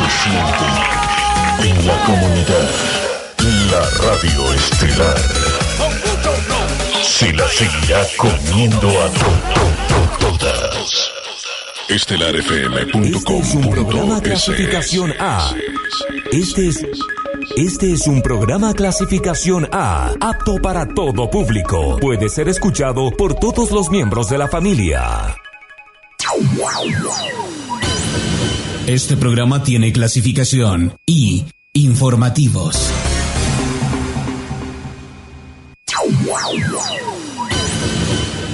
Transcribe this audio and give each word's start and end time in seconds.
se 0.00 0.22
siente 0.22 0.66
en 1.68 1.86
la 1.86 2.04
comunidad. 2.04 2.70
La 3.70 3.80
radio 4.06 4.54
estelar. 4.54 5.18
Se 7.02 7.32
la 7.32 7.48
seguirá 7.48 8.06
comiendo 8.16 8.88
a 8.88 9.10
todas. 10.18 11.10
Estelarfm.com. 11.88 13.04
Este 13.04 13.38
es 13.38 13.54
un 13.54 13.70
programa 13.70 14.20
clasificación 14.20 15.12
A. 15.18 15.52
Este 16.32 16.68
es 16.68 16.84
este 17.56 17.92
es 17.92 18.06
un 18.06 18.22
programa 18.22 18.74
clasificación 18.74 19.68
A, 19.72 20.12
apto 20.20 20.56
para 20.62 20.86
todo 20.86 21.28
público. 21.30 21.98
Puede 22.00 22.28
ser 22.28 22.48
escuchado 22.48 23.10
por 23.10 23.34
todos 23.34 23.70
los 23.70 23.90
miembros 23.90 24.28
de 24.28 24.38
la 24.38 24.48
familia. 24.48 25.34
Este 28.90 29.16
programa 29.16 29.62
tiene 29.62 29.92
clasificación 29.92 30.98
I, 31.06 31.44
informativos. 31.74 32.90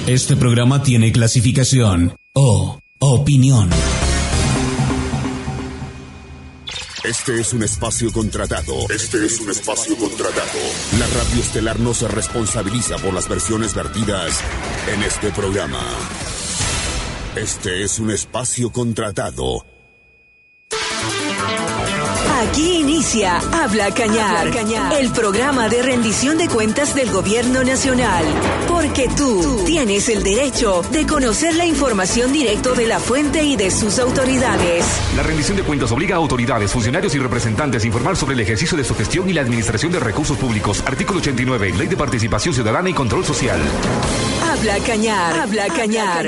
Este 0.05 0.35
programa 0.35 0.83
tiene 0.83 1.11
clasificación 1.11 2.15
O, 2.33 2.79
opinión. 2.99 3.71
Este 7.03 7.41
es 7.41 7.53
un 7.53 7.63
espacio 7.63 8.13
contratado. 8.13 8.75
Este 8.93 9.25
es 9.25 9.39
un 9.39 9.49
espacio 9.49 9.97
contratado. 9.97 10.59
La 10.99 11.07
radio 11.07 11.41
estelar 11.41 11.79
no 11.79 11.95
se 11.95 12.07
responsabiliza 12.09 12.97
por 12.99 13.11
las 13.11 13.27
versiones 13.27 13.73
vertidas 13.73 14.39
en 14.93 15.01
este 15.01 15.31
programa. 15.31 15.81
Este 17.35 17.81
es 17.83 17.97
un 17.97 18.11
espacio 18.11 18.71
contratado. 18.71 19.65
Aquí 22.39 22.81
inicia 22.81 23.39
Habla 23.51 23.89
Cañar, 23.91 24.51
el 24.99 25.11
programa 25.11 25.69
de 25.69 25.81
rendición 25.81 26.37
de 26.37 26.47
cuentas 26.47 26.93
del 26.93 27.09
gobierno 27.09 27.63
nacional. 27.63 28.25
Porque 28.67 29.09
tú 29.17 29.63
tienes 29.65 30.07
el 30.07 30.21
derecho 30.21 30.83
de 30.91 31.07
conocer 31.07 31.55
la 31.55 31.65
información 31.65 32.31
directo 32.31 32.75
de 32.75 32.85
la 32.85 32.99
fuente 32.99 33.43
y 33.43 33.55
de 33.55 33.71
sus 33.71 33.97
autoridades. 33.97 34.85
La 35.15 35.23
rendición 35.23 35.57
de 35.57 35.63
cuentas 35.63 35.91
obliga 35.91 36.15
a 36.15 36.19
autoridades, 36.19 36.71
funcionarios 36.71 37.15
y 37.15 37.17
representantes 37.17 37.83
a 37.83 37.87
informar 37.87 38.15
sobre 38.15 38.35
el 38.35 38.41
ejercicio 38.41 38.77
de 38.77 38.83
su 38.83 38.93
gestión 38.93 39.27
y 39.27 39.33
la 39.33 39.41
administración 39.41 39.91
de 39.91 39.99
recursos 39.99 40.37
públicos. 40.37 40.83
Artículo 40.85 41.19
89, 41.19 41.73
Ley 41.75 41.87
de 41.87 41.97
Participación 41.97 42.53
Ciudadana 42.53 42.87
y 42.87 42.93
Control 42.93 43.25
Social. 43.25 43.59
Habla 44.47 44.77
Cañar, 44.85 45.39
Habla 45.39 45.67
Cañar. 45.69 46.27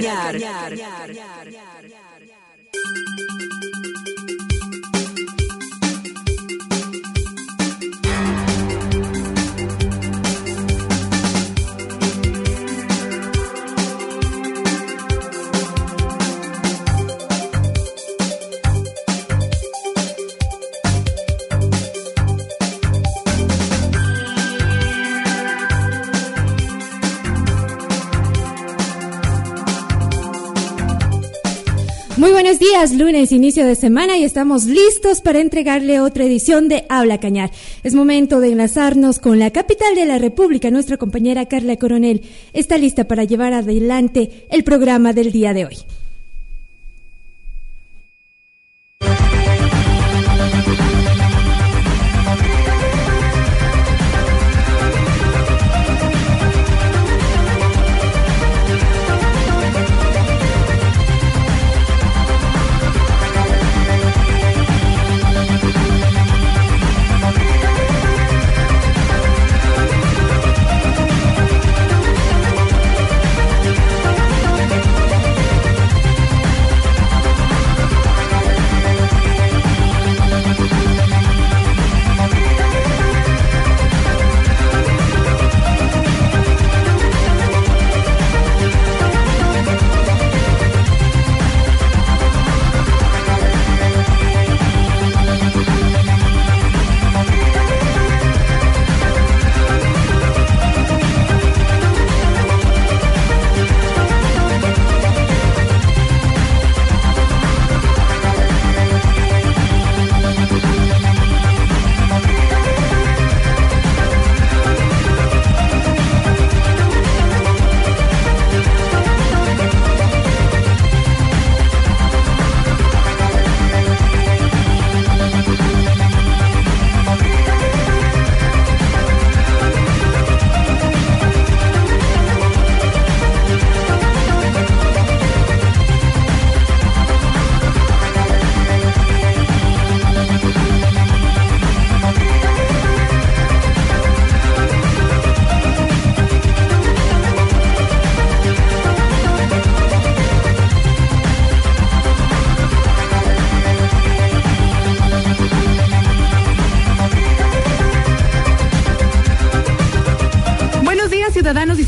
Muy 32.20 32.32
buenos 32.32 32.60
días, 32.60 32.94
lunes, 32.94 33.32
inicio 33.32 33.66
de 33.66 33.76
semana 33.76 34.18
y 34.18 34.26
estamos 34.26 34.66
listos 34.66 35.22
para 35.22 35.40
entregarle 35.40 36.02
otra 36.02 36.26
edición 36.26 36.68
de 36.68 36.86
Habla 36.90 37.22
Cañar. 37.22 37.50
Es 37.82 37.96
momento 37.96 38.42
de 38.42 38.52
enlazarnos 38.52 39.20
con 39.20 39.40
la 39.40 39.52
capital 39.52 39.96
de 39.96 40.06
la 40.06 40.18
República. 40.18 40.70
Nuestra 40.70 40.98
compañera 40.98 41.46
Carla 41.46 41.78
Coronel 41.78 42.24
está 42.52 42.78
lista 42.78 43.06
para 43.06 43.24
llevar 43.24 43.54
adelante 43.54 44.46
el 44.50 44.66
programa 44.66 45.14
del 45.14 45.32
día 45.32 45.54
de 45.54 45.68
hoy. 45.68 45.78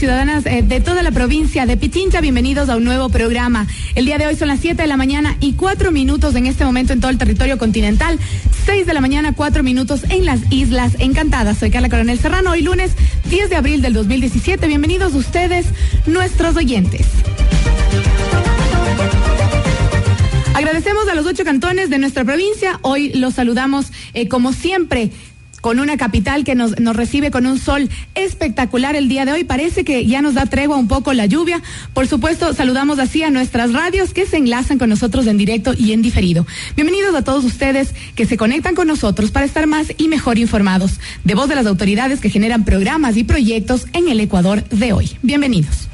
Ciudadanas 0.01 0.47
eh, 0.47 0.63
de 0.63 0.81
toda 0.81 1.03
la 1.03 1.11
provincia 1.11 1.67
de 1.67 1.77
Pichincha, 1.77 2.21
bienvenidos 2.21 2.69
a 2.69 2.75
un 2.75 2.83
nuevo 2.83 3.09
programa. 3.09 3.67
El 3.93 4.07
día 4.07 4.17
de 4.17 4.25
hoy 4.25 4.35
son 4.35 4.47
las 4.47 4.59
7 4.59 4.81
de 4.81 4.87
la 4.87 4.97
mañana 4.97 5.37
y 5.39 5.53
4 5.53 5.91
minutos 5.91 6.33
en 6.33 6.47
este 6.47 6.65
momento 6.65 6.91
en 6.91 7.01
todo 7.01 7.11
el 7.11 7.19
territorio 7.19 7.59
continental. 7.59 8.17
6 8.65 8.87
de 8.87 8.93
la 8.95 9.01
mañana, 9.01 9.33
4 9.35 9.61
minutos 9.61 10.01
en 10.09 10.25
las 10.25 10.39
Islas 10.51 10.93
Encantadas. 10.97 11.59
Soy 11.59 11.69
Carla 11.69 11.87
Coronel 11.87 12.17
Serrano, 12.17 12.49
hoy 12.49 12.63
lunes 12.63 12.93
10 13.29 13.51
de 13.51 13.55
abril 13.55 13.83
del 13.83 13.93
2017. 13.93 14.65
Bienvenidos 14.65 15.13
ustedes, 15.13 15.67
nuestros 16.07 16.55
oyentes. 16.55 17.05
Agradecemos 20.55 21.07
a 21.09 21.13
los 21.13 21.27
ocho 21.27 21.43
cantones 21.43 21.91
de 21.91 21.99
nuestra 21.99 22.25
provincia. 22.25 22.79
Hoy 22.81 23.13
los 23.13 23.35
saludamos 23.35 23.91
eh, 24.15 24.27
como 24.27 24.51
siempre 24.51 25.11
con 25.61 25.79
una 25.79 25.97
capital 25.97 26.43
que 26.43 26.55
nos, 26.55 26.79
nos 26.79 26.95
recibe 26.95 27.31
con 27.31 27.45
un 27.45 27.57
sol 27.57 27.89
espectacular 28.15 28.95
el 28.95 29.07
día 29.07 29.25
de 29.25 29.31
hoy. 29.31 29.43
Parece 29.43 29.83
que 29.83 30.05
ya 30.05 30.21
nos 30.21 30.33
da 30.33 30.45
tregua 30.47 30.77
un 30.77 30.87
poco 30.87 31.13
la 31.13 31.27
lluvia. 31.27 31.61
Por 31.93 32.07
supuesto, 32.07 32.53
saludamos 32.53 32.99
así 32.99 33.23
a 33.23 33.29
nuestras 33.29 33.73
radios 33.73 34.13
que 34.13 34.25
se 34.25 34.37
enlazan 34.37 34.77
con 34.77 34.89
nosotros 34.89 35.27
en 35.27 35.37
directo 35.37 35.73
y 35.77 35.93
en 35.93 36.01
diferido. 36.01 36.45
Bienvenidos 36.75 37.15
a 37.15 37.23
todos 37.23 37.45
ustedes 37.45 37.93
que 38.15 38.25
se 38.25 38.37
conectan 38.37 38.75
con 38.75 38.87
nosotros 38.87 39.31
para 39.31 39.45
estar 39.45 39.67
más 39.67 39.87
y 39.97 40.07
mejor 40.07 40.37
informados 40.37 40.99
de 41.23 41.35
voz 41.35 41.47
de 41.47 41.55
las 41.55 41.65
autoridades 41.65 42.19
que 42.19 42.29
generan 42.29 42.65
programas 42.65 43.17
y 43.17 43.23
proyectos 43.23 43.85
en 43.93 44.09
el 44.09 44.19
Ecuador 44.19 44.63
de 44.69 44.93
hoy. 44.93 45.11
Bienvenidos. 45.21 45.87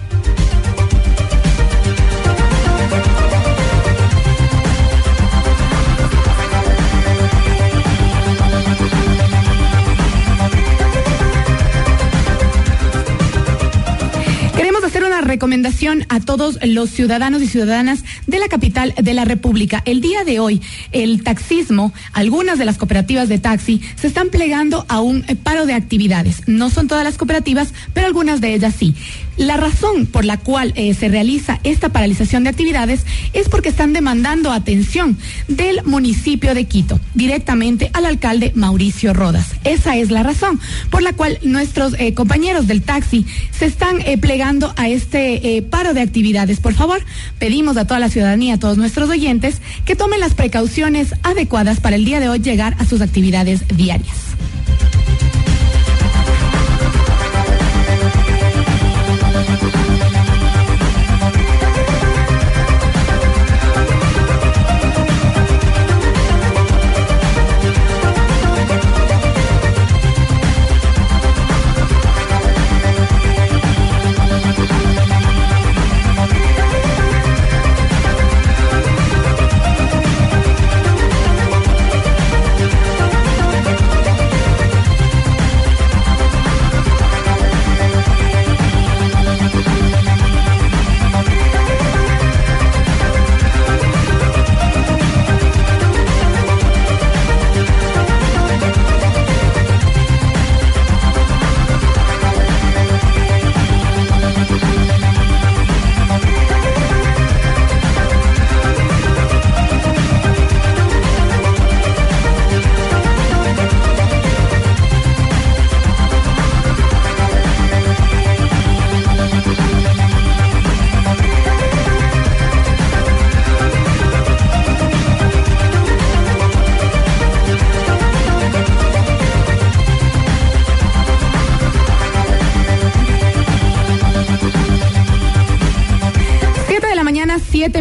Recomendación 15.27 16.05
a 16.09 16.19
todos 16.19 16.59
los 16.63 16.89
ciudadanos 16.89 17.41
y 17.41 17.47
ciudadanas 17.47 18.03
de 18.25 18.39
la 18.39 18.47
capital 18.47 18.93
de 19.01 19.13
la 19.13 19.25
República. 19.25 19.81
El 19.85 20.01
día 20.01 20.23
de 20.23 20.39
hoy, 20.39 20.61
el 20.91 21.23
taxismo, 21.23 21.93
algunas 22.13 22.57
de 22.57 22.65
las 22.65 22.77
cooperativas 22.77 23.29
de 23.29 23.39
taxi, 23.39 23.81
se 23.95 24.07
están 24.07 24.29
plegando 24.29 24.85
a 24.87 25.01
un 25.01 25.23
eh, 25.27 25.35
paro 25.35 25.65
de 25.65 25.73
actividades. 25.73 26.47
No 26.47 26.69
son 26.69 26.87
todas 26.87 27.03
las 27.03 27.17
cooperativas, 27.17 27.73
pero 27.93 28.07
algunas 28.07 28.41
de 28.41 28.53
ellas 28.53 28.75
sí. 28.77 28.95
La 29.37 29.55
razón 29.55 30.07
por 30.07 30.25
la 30.25 30.37
cual 30.37 30.73
eh, 30.75 30.95
se 30.95 31.09
realiza 31.09 31.59
esta 31.63 31.89
paralización 31.89 32.43
de 32.43 32.49
actividades 32.49 33.05
es 33.33 33.49
porque 33.49 33.69
están 33.69 33.93
demandando 33.93 34.51
atención 34.51 35.17
del 35.47 35.83
municipio 35.83 36.55
de 36.55 36.65
Quito, 36.65 36.99
directamente 37.13 37.91
al 37.93 38.07
alcalde 38.07 38.51
Mauricio 38.55 39.13
Rodas. 39.13 39.51
Esa 39.63 39.95
es 39.95 40.09
la 40.09 40.23
razón 40.23 40.59
por 40.89 41.03
la 41.03 41.13
cual 41.13 41.37
nuestros 41.43 41.93
eh, 41.99 42.15
compañeros 42.15 42.67
del 42.67 42.81
taxi 42.81 43.27
se 43.51 43.65
están 43.65 44.01
eh, 44.01 44.17
plegando 44.17 44.73
a 44.75 44.89
este 44.89 45.63
paro 45.69 45.93
de 45.93 46.01
actividades. 46.01 46.59
Por 46.59 46.73
favor, 46.73 47.01
pedimos 47.37 47.77
a 47.77 47.85
toda 47.85 47.99
la 47.99 48.09
ciudadanía, 48.09 48.55
a 48.55 48.59
todos 48.59 48.77
nuestros 48.77 49.09
oyentes, 49.09 49.61
que 49.85 49.95
tomen 49.95 50.19
las 50.19 50.33
precauciones 50.33 51.13
adecuadas 51.21 51.79
para 51.79 51.95
el 51.95 52.05
día 52.05 52.19
de 52.19 52.29
hoy 52.29 52.39
llegar 52.39 52.75
a 52.79 52.85
sus 52.85 53.01
actividades 53.01 53.67
diarias. 53.75 54.15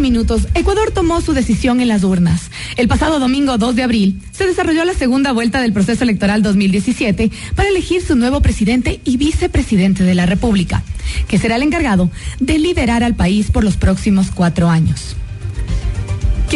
Minutos, 0.01 0.49
Ecuador 0.55 0.91
tomó 0.91 1.21
su 1.21 1.33
decisión 1.33 1.81
en 1.81 1.89
las 1.89 2.03
urnas. 2.03 2.51
El 2.77 2.89
pasado 2.89 3.19
domingo 3.19 3.57
2 3.57 3.77
de 3.77 3.83
abril 3.83 4.21
se 4.33 4.47
desarrolló 4.47 4.85
la 4.85 4.95
segunda 4.95 5.33
vuelta 5.33 5.61
del 5.63 5.73
proceso 5.73 6.05
electoral 6.05 6.43
2017 6.43 7.31
para 7.55 7.69
elegir 7.69 8.03
su 8.03 8.17
nuevo 8.17 8.41
presidente 8.41 9.01
y 9.05 9.17
vicepresidente 9.17 10.03
de 10.03 10.15
la 10.15 10.27
República, 10.27 10.83
que 11.29 11.39
será 11.39 11.57
el 11.57 11.63
encargado 11.63 12.11
de 12.41 12.59
liderar 12.59 13.05
al 13.05 13.15
país 13.15 13.51
por 13.51 13.65
los 13.65 13.77
próximos 13.77 14.31
cuatro 14.33 14.69
años. 14.69 15.16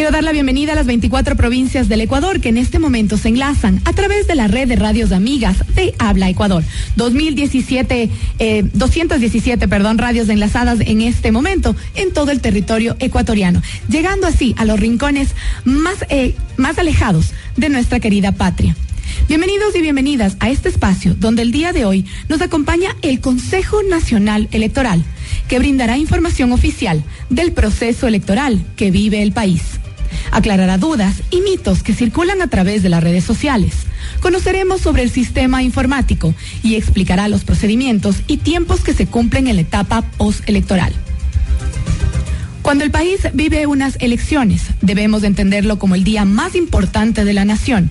Quiero 0.00 0.12
dar 0.12 0.24
la 0.24 0.32
bienvenida 0.32 0.72
a 0.72 0.76
las 0.76 0.86
24 0.86 1.36
provincias 1.36 1.90
del 1.90 2.00
Ecuador 2.00 2.40
que 2.40 2.48
en 2.48 2.56
este 2.56 2.78
momento 2.78 3.18
se 3.18 3.28
enlazan 3.28 3.82
a 3.84 3.92
través 3.92 4.26
de 4.26 4.34
la 4.34 4.48
red 4.48 4.66
de 4.66 4.76
radios 4.76 5.12
amigas 5.12 5.58
de 5.74 5.94
Habla 5.98 6.30
Ecuador. 6.30 6.64
2017, 6.96 8.08
217, 8.72 9.62
eh, 9.62 9.68
perdón, 9.68 9.98
radios 9.98 10.30
enlazadas 10.30 10.80
en 10.80 11.02
este 11.02 11.32
momento 11.32 11.76
en 11.96 12.14
todo 12.14 12.30
el 12.30 12.40
territorio 12.40 12.96
ecuatoriano, 12.98 13.60
llegando 13.90 14.26
así 14.26 14.54
a 14.56 14.64
los 14.64 14.80
rincones 14.80 15.34
más, 15.66 16.06
eh, 16.08 16.34
más 16.56 16.78
alejados 16.78 17.32
de 17.58 17.68
nuestra 17.68 18.00
querida 18.00 18.32
patria. 18.32 18.74
Bienvenidos 19.28 19.76
y 19.76 19.82
bienvenidas 19.82 20.38
a 20.40 20.48
este 20.48 20.70
espacio 20.70 21.14
donde 21.14 21.42
el 21.42 21.52
día 21.52 21.74
de 21.74 21.84
hoy 21.84 22.06
nos 22.30 22.40
acompaña 22.40 22.96
el 23.02 23.20
Consejo 23.20 23.82
Nacional 23.82 24.48
Electoral, 24.52 25.04
que 25.46 25.58
brindará 25.58 25.98
información 25.98 26.52
oficial 26.52 27.04
del 27.28 27.52
proceso 27.52 28.08
electoral 28.08 28.64
que 28.76 28.90
vive 28.90 29.22
el 29.22 29.32
país 29.32 29.79
aclarará 30.30 30.78
dudas 30.78 31.22
y 31.30 31.40
mitos 31.40 31.82
que 31.82 31.94
circulan 31.94 32.42
a 32.42 32.48
través 32.48 32.82
de 32.82 32.88
las 32.88 33.02
redes 33.02 33.24
sociales. 33.24 33.74
Conoceremos 34.20 34.80
sobre 34.80 35.02
el 35.02 35.10
sistema 35.10 35.62
informático 35.62 36.34
y 36.62 36.74
explicará 36.74 37.28
los 37.28 37.44
procedimientos 37.44 38.16
y 38.26 38.38
tiempos 38.38 38.80
que 38.80 38.94
se 38.94 39.06
cumplen 39.06 39.46
en 39.46 39.56
la 39.56 39.62
etapa 39.62 40.02
postelectoral. 40.02 40.92
Cuando 42.62 42.84
el 42.84 42.90
país 42.90 43.20
vive 43.32 43.66
unas 43.66 43.96
elecciones, 44.00 44.62
debemos 44.80 45.24
entenderlo 45.24 45.78
como 45.78 45.94
el 45.94 46.04
día 46.04 46.24
más 46.24 46.54
importante 46.54 47.24
de 47.24 47.32
la 47.32 47.44
nación. 47.44 47.90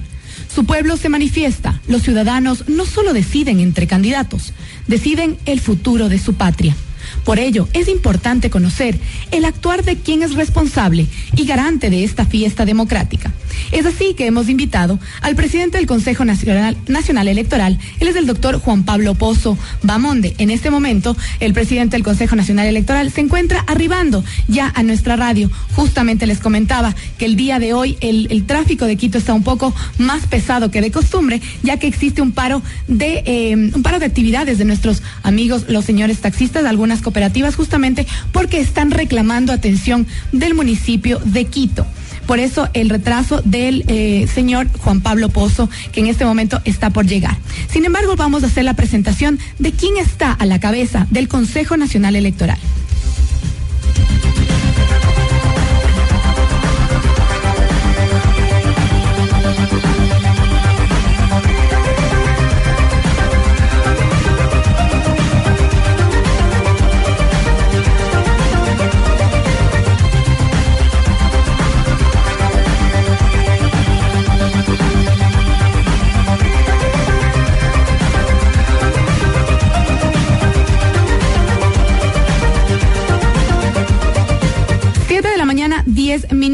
Su 0.54 0.66
pueblo 0.66 0.98
se 0.98 1.10
manifiesta, 1.10 1.82
los 1.88 2.04
ciudadanos 2.04 2.68
no 2.68 2.86
solo 2.86 3.14
deciden 3.14 3.60
entre 3.60 3.88
candidatos, 3.88 4.54
deciden 4.88 5.38
el 5.46 5.60
futuro 5.60 6.10
de 6.10 6.20
su 6.20 6.36
patria. 6.36 6.76
Por 7.24 7.40
ello, 7.40 7.68
es 7.74 7.88
importante 7.88 8.50
conocer 8.50 9.00
el 9.32 9.46
actuar 9.46 9.84
de 9.84 9.98
quien 9.98 10.24
es 10.24 10.36
responsable 10.36 11.08
y 11.36 11.46
garante 11.46 11.90
de 11.90 12.04
esta 12.04 12.26
fiesta 12.26 12.66
democrática. 12.66 13.32
Es 13.72 13.86
así 13.86 14.14
que 14.14 14.26
hemos 14.26 14.50
invitado 14.50 15.00
al 15.22 15.36
presidente 15.36 15.78
del 15.78 15.88
Consejo 15.88 16.26
Nacional, 16.26 16.78
Nacional, 16.88 17.28
Electoral, 17.28 17.80
él 18.00 18.08
es 18.08 18.16
el 18.16 18.26
doctor 18.26 18.60
Juan 18.60 18.84
Pablo 18.84 19.16
Pozo 19.16 19.58
Bamonde. 19.84 20.36
En 20.38 20.50
este 20.50 20.70
momento, 20.70 21.16
el 21.40 21.54
presidente 21.54 21.96
del 21.96 22.04
Consejo 22.04 22.36
Nacional 22.36 22.68
Electoral 22.68 23.12
se 23.12 23.22
encuentra 23.22 23.64
arribando 23.68 24.24
ya 24.48 24.72
a 24.76 24.84
nuestra 24.84 25.16
radio. 25.16 25.50
Justamente 25.76 26.28
les 26.28 26.40
comentaba 26.40 26.96
que 27.18 27.26
el 27.26 27.36
día 27.36 27.60
de 27.60 27.74
hoy 27.74 27.98
el, 28.02 28.44
tráfico 28.46 28.86
de 28.86 28.96
Quito 28.96 29.18
está 29.18 29.34
un 29.34 29.44
poco 29.44 29.74
más 29.98 30.26
pesado 30.26 30.72
que 30.72 30.82
de 30.82 30.92
costumbre, 30.92 31.42
ya 31.62 31.78
que 31.78 31.88
existe 31.88 32.22
un 32.22 32.32
paro 32.32 32.62
de 32.88 33.24
eh, 33.26 33.56
un 33.56 33.84
paro 33.84 34.00
de 34.00 34.06
actividades 34.06 34.58
de 34.58 34.66
nuestros 34.66 35.04
amigos 35.24 35.66
los 35.68 35.86
señores 35.86 36.20
taxistas, 36.20 36.66
algunas 36.66 37.02
cooperativas, 37.02 37.56
justamente 37.56 38.08
porque 38.32 38.60
están 38.60 38.92
reclamando 38.92 39.54
atención 39.54 40.08
del 40.32 40.54
municipio 40.54 41.20
de 41.26 41.46
Quito. 41.46 41.86
Por 42.30 42.38
eso 42.38 42.70
el 42.76 42.92
retraso 42.92 43.42
del 43.44 43.84
eh, 43.88 44.28
señor 44.32 44.68
Juan 44.84 45.02
Pablo 45.02 45.30
Pozo, 45.30 45.68
que 45.92 46.00
en 46.00 46.06
este 46.06 46.26
momento 46.26 46.62
está 46.64 46.92
por 46.92 47.08
llegar. 47.08 47.36
Sin 47.72 47.86
embargo, 47.86 48.16
vamos 48.16 48.44
a 48.44 48.46
hacer 48.46 48.66
la 48.66 48.76
presentación 48.76 49.40
de 49.58 49.72
quién 49.72 49.98
está 49.98 50.34
a 50.34 50.46
la 50.46 50.60
cabeza 50.60 51.08
del 51.10 51.28
Consejo 51.28 51.76
Nacional 51.76 52.16
Electoral. 52.16 52.60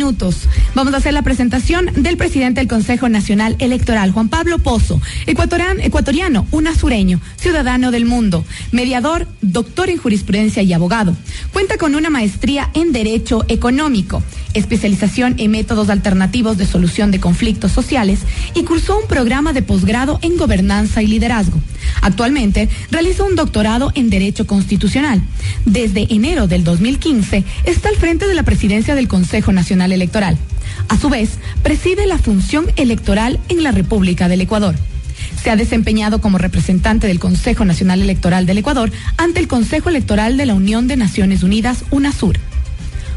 Minutos. 0.06 0.48
Vamos 0.76 0.94
a 0.94 0.98
hacer 0.98 1.14
la 1.14 1.22
presentación 1.22 1.90
del 1.96 2.18
presidente 2.18 2.60
del 2.60 2.68
Consejo 2.68 3.08
Nacional 3.08 3.56
Electoral, 3.60 4.12
Juan 4.12 4.28
Pablo 4.28 4.60
Pozo, 4.60 5.02
ecuatoriano, 5.26 5.80
ecuatoriano 5.82 6.48
un 6.52 6.68
azureño, 6.68 7.22
ciudadano 7.38 7.92
del 7.92 8.04
mundo, 8.04 8.44
mediador, 8.74 9.26
doctor 9.42 9.90
en 9.90 9.98
jurisprudencia 9.98 10.64
y 10.64 10.74
abogado. 10.74 11.16
Cuenta 11.54 11.78
con 11.78 11.96
una 11.96 12.10
maestría 12.10 12.72
en 12.74 12.92
Derecho 12.92 13.46
Económico, 13.48 14.22
especialización 14.54 15.36
en 15.38 15.52
métodos 15.52 15.90
alternativos 15.90 16.58
de 16.58 16.66
solución 16.66 17.10
de 17.10 17.22
conflictos 17.22 17.72
sociales 17.72 18.20
y 18.54 18.64
cursó 18.64 19.00
un 19.00 19.08
programa 19.08 19.54
de 19.54 19.62
posgrado 19.62 20.20
en 20.24 20.36
gobernanza 20.36 21.02
y 21.02 21.08
liderazgo. 21.08 21.58
Actualmente 22.02 22.68
realiza 22.92 23.24
un 23.24 23.38
doctorado 23.38 23.94
en 23.96 24.10
Derecho 24.10 24.46
Constitucional. 24.46 25.22
Desde 25.64 26.14
enero 26.14 26.48
del 26.48 26.66
2015 26.66 27.46
está 27.64 27.88
al 27.88 27.96
frente 27.96 28.28
de 28.28 28.36
la 28.36 28.44
presidencia 28.44 28.94
del 28.94 29.08
Consejo 29.08 29.54
Nacional 29.54 29.94
Electoral. 29.94 30.38
A 30.88 30.98
su 30.98 31.10
vez, 31.10 31.32
preside 31.64 32.06
la 32.08 32.18
función 32.18 32.68
electoral 32.76 33.40
en 33.50 33.64
la 33.64 33.72
República 33.72 34.28
del 34.28 34.42
Ecuador. 34.42 34.76
Se 35.42 35.50
ha 35.50 35.56
desempeñado 35.56 36.22
como 36.22 36.38
representante 36.38 37.08
del 37.08 37.20
Consejo 37.20 37.66
Nacional 37.66 38.02
Electoral 38.02 38.46
del 38.46 38.58
Ecuador 38.58 38.92
ante 39.18 39.40
el 39.40 39.48
Consejo 39.48 39.90
Electoral 39.90 40.38
de 40.38 40.46
la 40.46 40.54
Unión 40.54 40.88
de 40.88 40.98
Naciones 40.98 41.44
Unidas, 41.44 41.84
UNASUR. 41.92 42.40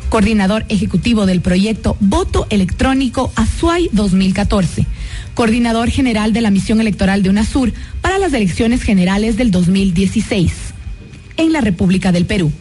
Coordinador 0.08 0.64
ejecutivo 0.68 1.26
del 1.26 1.40
proyecto 1.40 1.96
Voto 2.00 2.46
Electrónico 2.50 3.30
Azuay 3.34 3.90
2014. 3.92 4.86
Coordinador 5.34 5.90
general 5.90 6.32
de 6.32 6.40
la 6.40 6.50
misión 6.50 6.80
electoral 6.80 7.22
de 7.22 7.30
UNASUR 7.30 7.72
para 8.00 8.18
las 8.18 8.32
elecciones 8.32 8.82
generales 8.82 9.36
del 9.36 9.50
2016 9.50 10.52
en 11.36 11.52
la 11.52 11.60
República 11.60 12.10
del 12.10 12.26
Perú. 12.26 12.52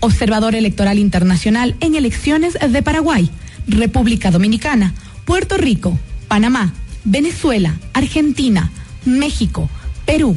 Observador 0.00 0.54
electoral 0.54 0.98
internacional 0.98 1.76
en 1.80 1.94
elecciones 1.94 2.58
de 2.60 2.82
Paraguay, 2.82 3.30
República 3.66 4.30
Dominicana, 4.30 4.94
Puerto 5.24 5.56
Rico, 5.56 5.98
Panamá, 6.28 6.72
Venezuela, 7.04 7.78
Argentina, 7.92 8.70
México, 9.04 9.68
Perú, 10.06 10.36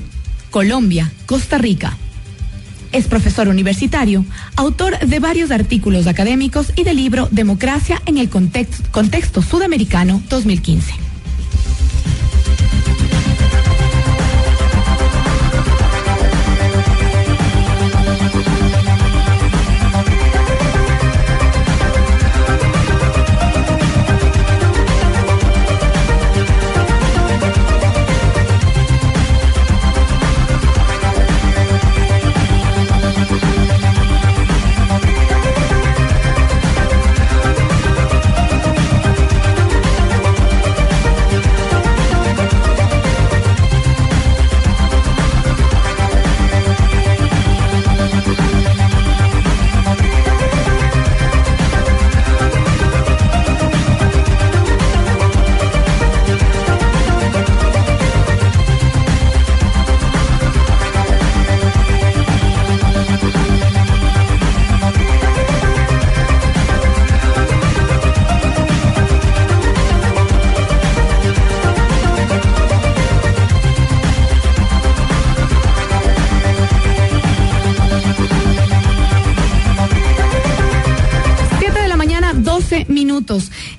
Colombia, 0.49 1.11
Costa 1.25 1.57
Rica. 1.57 1.97
Es 2.91 3.07
profesor 3.07 3.47
universitario, 3.47 4.25
autor 4.55 4.97
de 4.99 5.19
varios 5.19 5.51
artículos 5.51 6.07
académicos 6.07 6.71
y 6.75 6.83
del 6.83 6.97
libro 6.97 7.27
Democracia 7.31 8.01
en 8.05 8.17
el 8.17 8.29
contexto, 8.29 9.41
sudamericano 9.41 10.21
2015. 10.29 11.06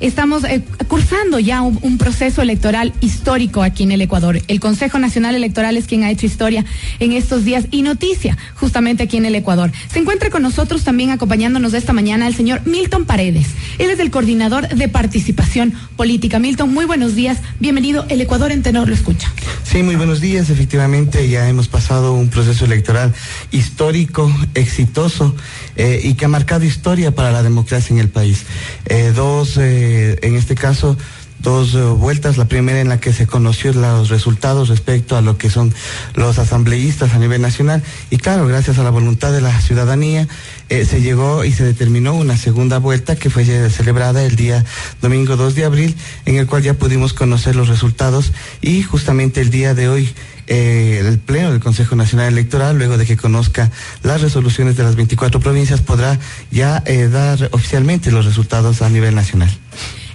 Estamos 0.01 0.45
eh, 0.45 0.63
cursando 0.87 1.39
ya 1.39 1.63
un, 1.63 1.99
proceso 1.99 2.43
electoral 2.43 2.93
histórico 3.01 3.63
aquí 3.63 3.83
en 3.83 3.93
el 3.93 4.01
Ecuador. 4.01 4.41
El 4.47 4.61
Consejo 4.61 4.99
Nacional 4.99 5.35
Electoral 5.35 5.77
es 5.77 5.87
quien 5.87 6.05
ha 6.05 6.11
hecho 6.11 6.27
historia 6.27 6.65
en 7.01 7.13
estos 7.13 7.45
días 7.45 7.67
y 7.71 7.83
noticia 7.83 8.39
justamente 8.55 9.03
aquí 9.03 9.17
en 9.17 9.27
el 9.27 9.35
Ecuador. 9.35 9.73
Se 9.93 9.99
encuentra 9.99 10.31
con 10.31 10.43
nosotros 10.43 10.85
también 10.85 11.11
acompañándonos 11.11 11.75
esta 11.75 11.93
mañana 11.93 12.27
el 12.29 12.35
señor 12.35 12.63
Milton 12.67 13.05
Paredes. 13.05 13.49
Él 13.79 13.91
es 13.91 13.99
el 13.99 14.11
coordinador 14.11 14.69
de 14.69 14.89
participación 14.89 15.75
política. 15.97 16.39
Milton, 16.39 16.73
muy 16.73 16.85
buenos 16.85 17.15
días. 17.15 17.39
Bienvenido. 17.59 18.07
El 18.09 18.21
Ecuador 18.21 18.53
en 18.53 18.63
tenor 18.63 18.89
lo 18.89 18.95
escucha. 18.95 19.33
Sí, 19.65 19.83
muy 19.83 19.97
buenos 19.97 20.21
días. 20.21 20.51
Efectivamente, 20.51 21.29
ya 21.29 21.49
hemos 21.49 21.69
pasado 21.69 22.15
un 22.15 22.29
proceso 22.29 22.65
electoral 22.65 23.13
histórico, 23.51 24.33
exitoso 24.55 25.35
eh, 25.77 26.01
y 26.03 26.15
que 26.15 26.25
ha 26.25 26.29
marcado 26.29 26.65
historia 26.65 27.15
para 27.15 27.33
la 27.33 27.43
democracia 27.43 27.93
en 27.93 28.01
el 28.01 28.09
país. 28.09 28.45
Eh, 28.87 29.13
dos, 29.15 29.57
eh, 29.59 30.19
en 30.23 30.37
este 30.37 30.55
caso, 30.55 30.97
dos 31.41 31.75
vueltas. 31.99 32.37
La 32.37 32.47
primera 32.47 32.81
en 32.81 32.89
la 32.89 33.01
que 33.01 33.13
se 33.13 33.27
conoció 33.27 33.73
los 33.73 34.09
resultados 34.09 34.69
respecto 34.69 35.17
a 35.17 35.21
lo 35.21 35.39
que 35.39 35.51
son 35.51 35.73
los 36.15 36.39
asambleístas 36.39 37.15
a 37.15 37.19
nivel 37.19 37.41
nacional. 37.41 37.83
Y 38.11 38.17
claro, 38.17 38.47
gracias 38.47 38.79
a 38.79 38.83
la 38.83 38.91
voluntad 38.91 39.33
de 39.33 39.41
la 39.41 39.61
ciudadanía, 39.61 40.27
se 40.69 41.01
llegó 41.01 41.45
y 41.45 41.53
se 41.53 41.65
determinó 41.65 42.15
una 42.15 42.37
segunda 42.37 42.79
vuelta 42.79 43.17
que 43.17 43.31
fue 43.31 43.45
celebrada 43.71 44.25
el 44.25 44.37
día 44.37 44.65
domingo 45.01 45.37
2 45.37 45.55
de 45.55 45.65
abril, 45.65 45.97
en 46.27 46.37
el 46.37 46.47
cual 46.47 46.63
ya 46.63 46.75
pudimos 46.75 47.13
conocer 47.13 47.55
los 47.55 47.69
resultados 47.69 48.33
y 48.61 48.83
justamente 48.83 49.41
el 49.41 49.51
día 49.51 49.75
de 49.75 49.89
hoy 49.89 50.13
eh, 50.49 51.03
el 51.07 51.19
Pleno 51.19 51.51
del 51.53 51.61
Consejo 51.61 51.97
Nacional 51.97 52.29
Electoral, 52.29 52.77
luego 52.77 52.97
de 52.97 53.07
que 53.07 53.17
conozca 53.17 53.71
las 54.03 54.21
resoluciones 54.21 54.77
de 54.77 54.83
las 54.83 54.97
24 54.97 55.41
provincias, 55.41 55.81
podrá 55.81 56.19
ya 56.51 56.83
eh, 56.87 57.09
dar 57.09 57.49
oficialmente 57.53 58.11
los 58.11 58.25
resultados 58.25 58.83
a 58.83 58.89
nivel 58.89 59.15
nacional. 59.15 59.51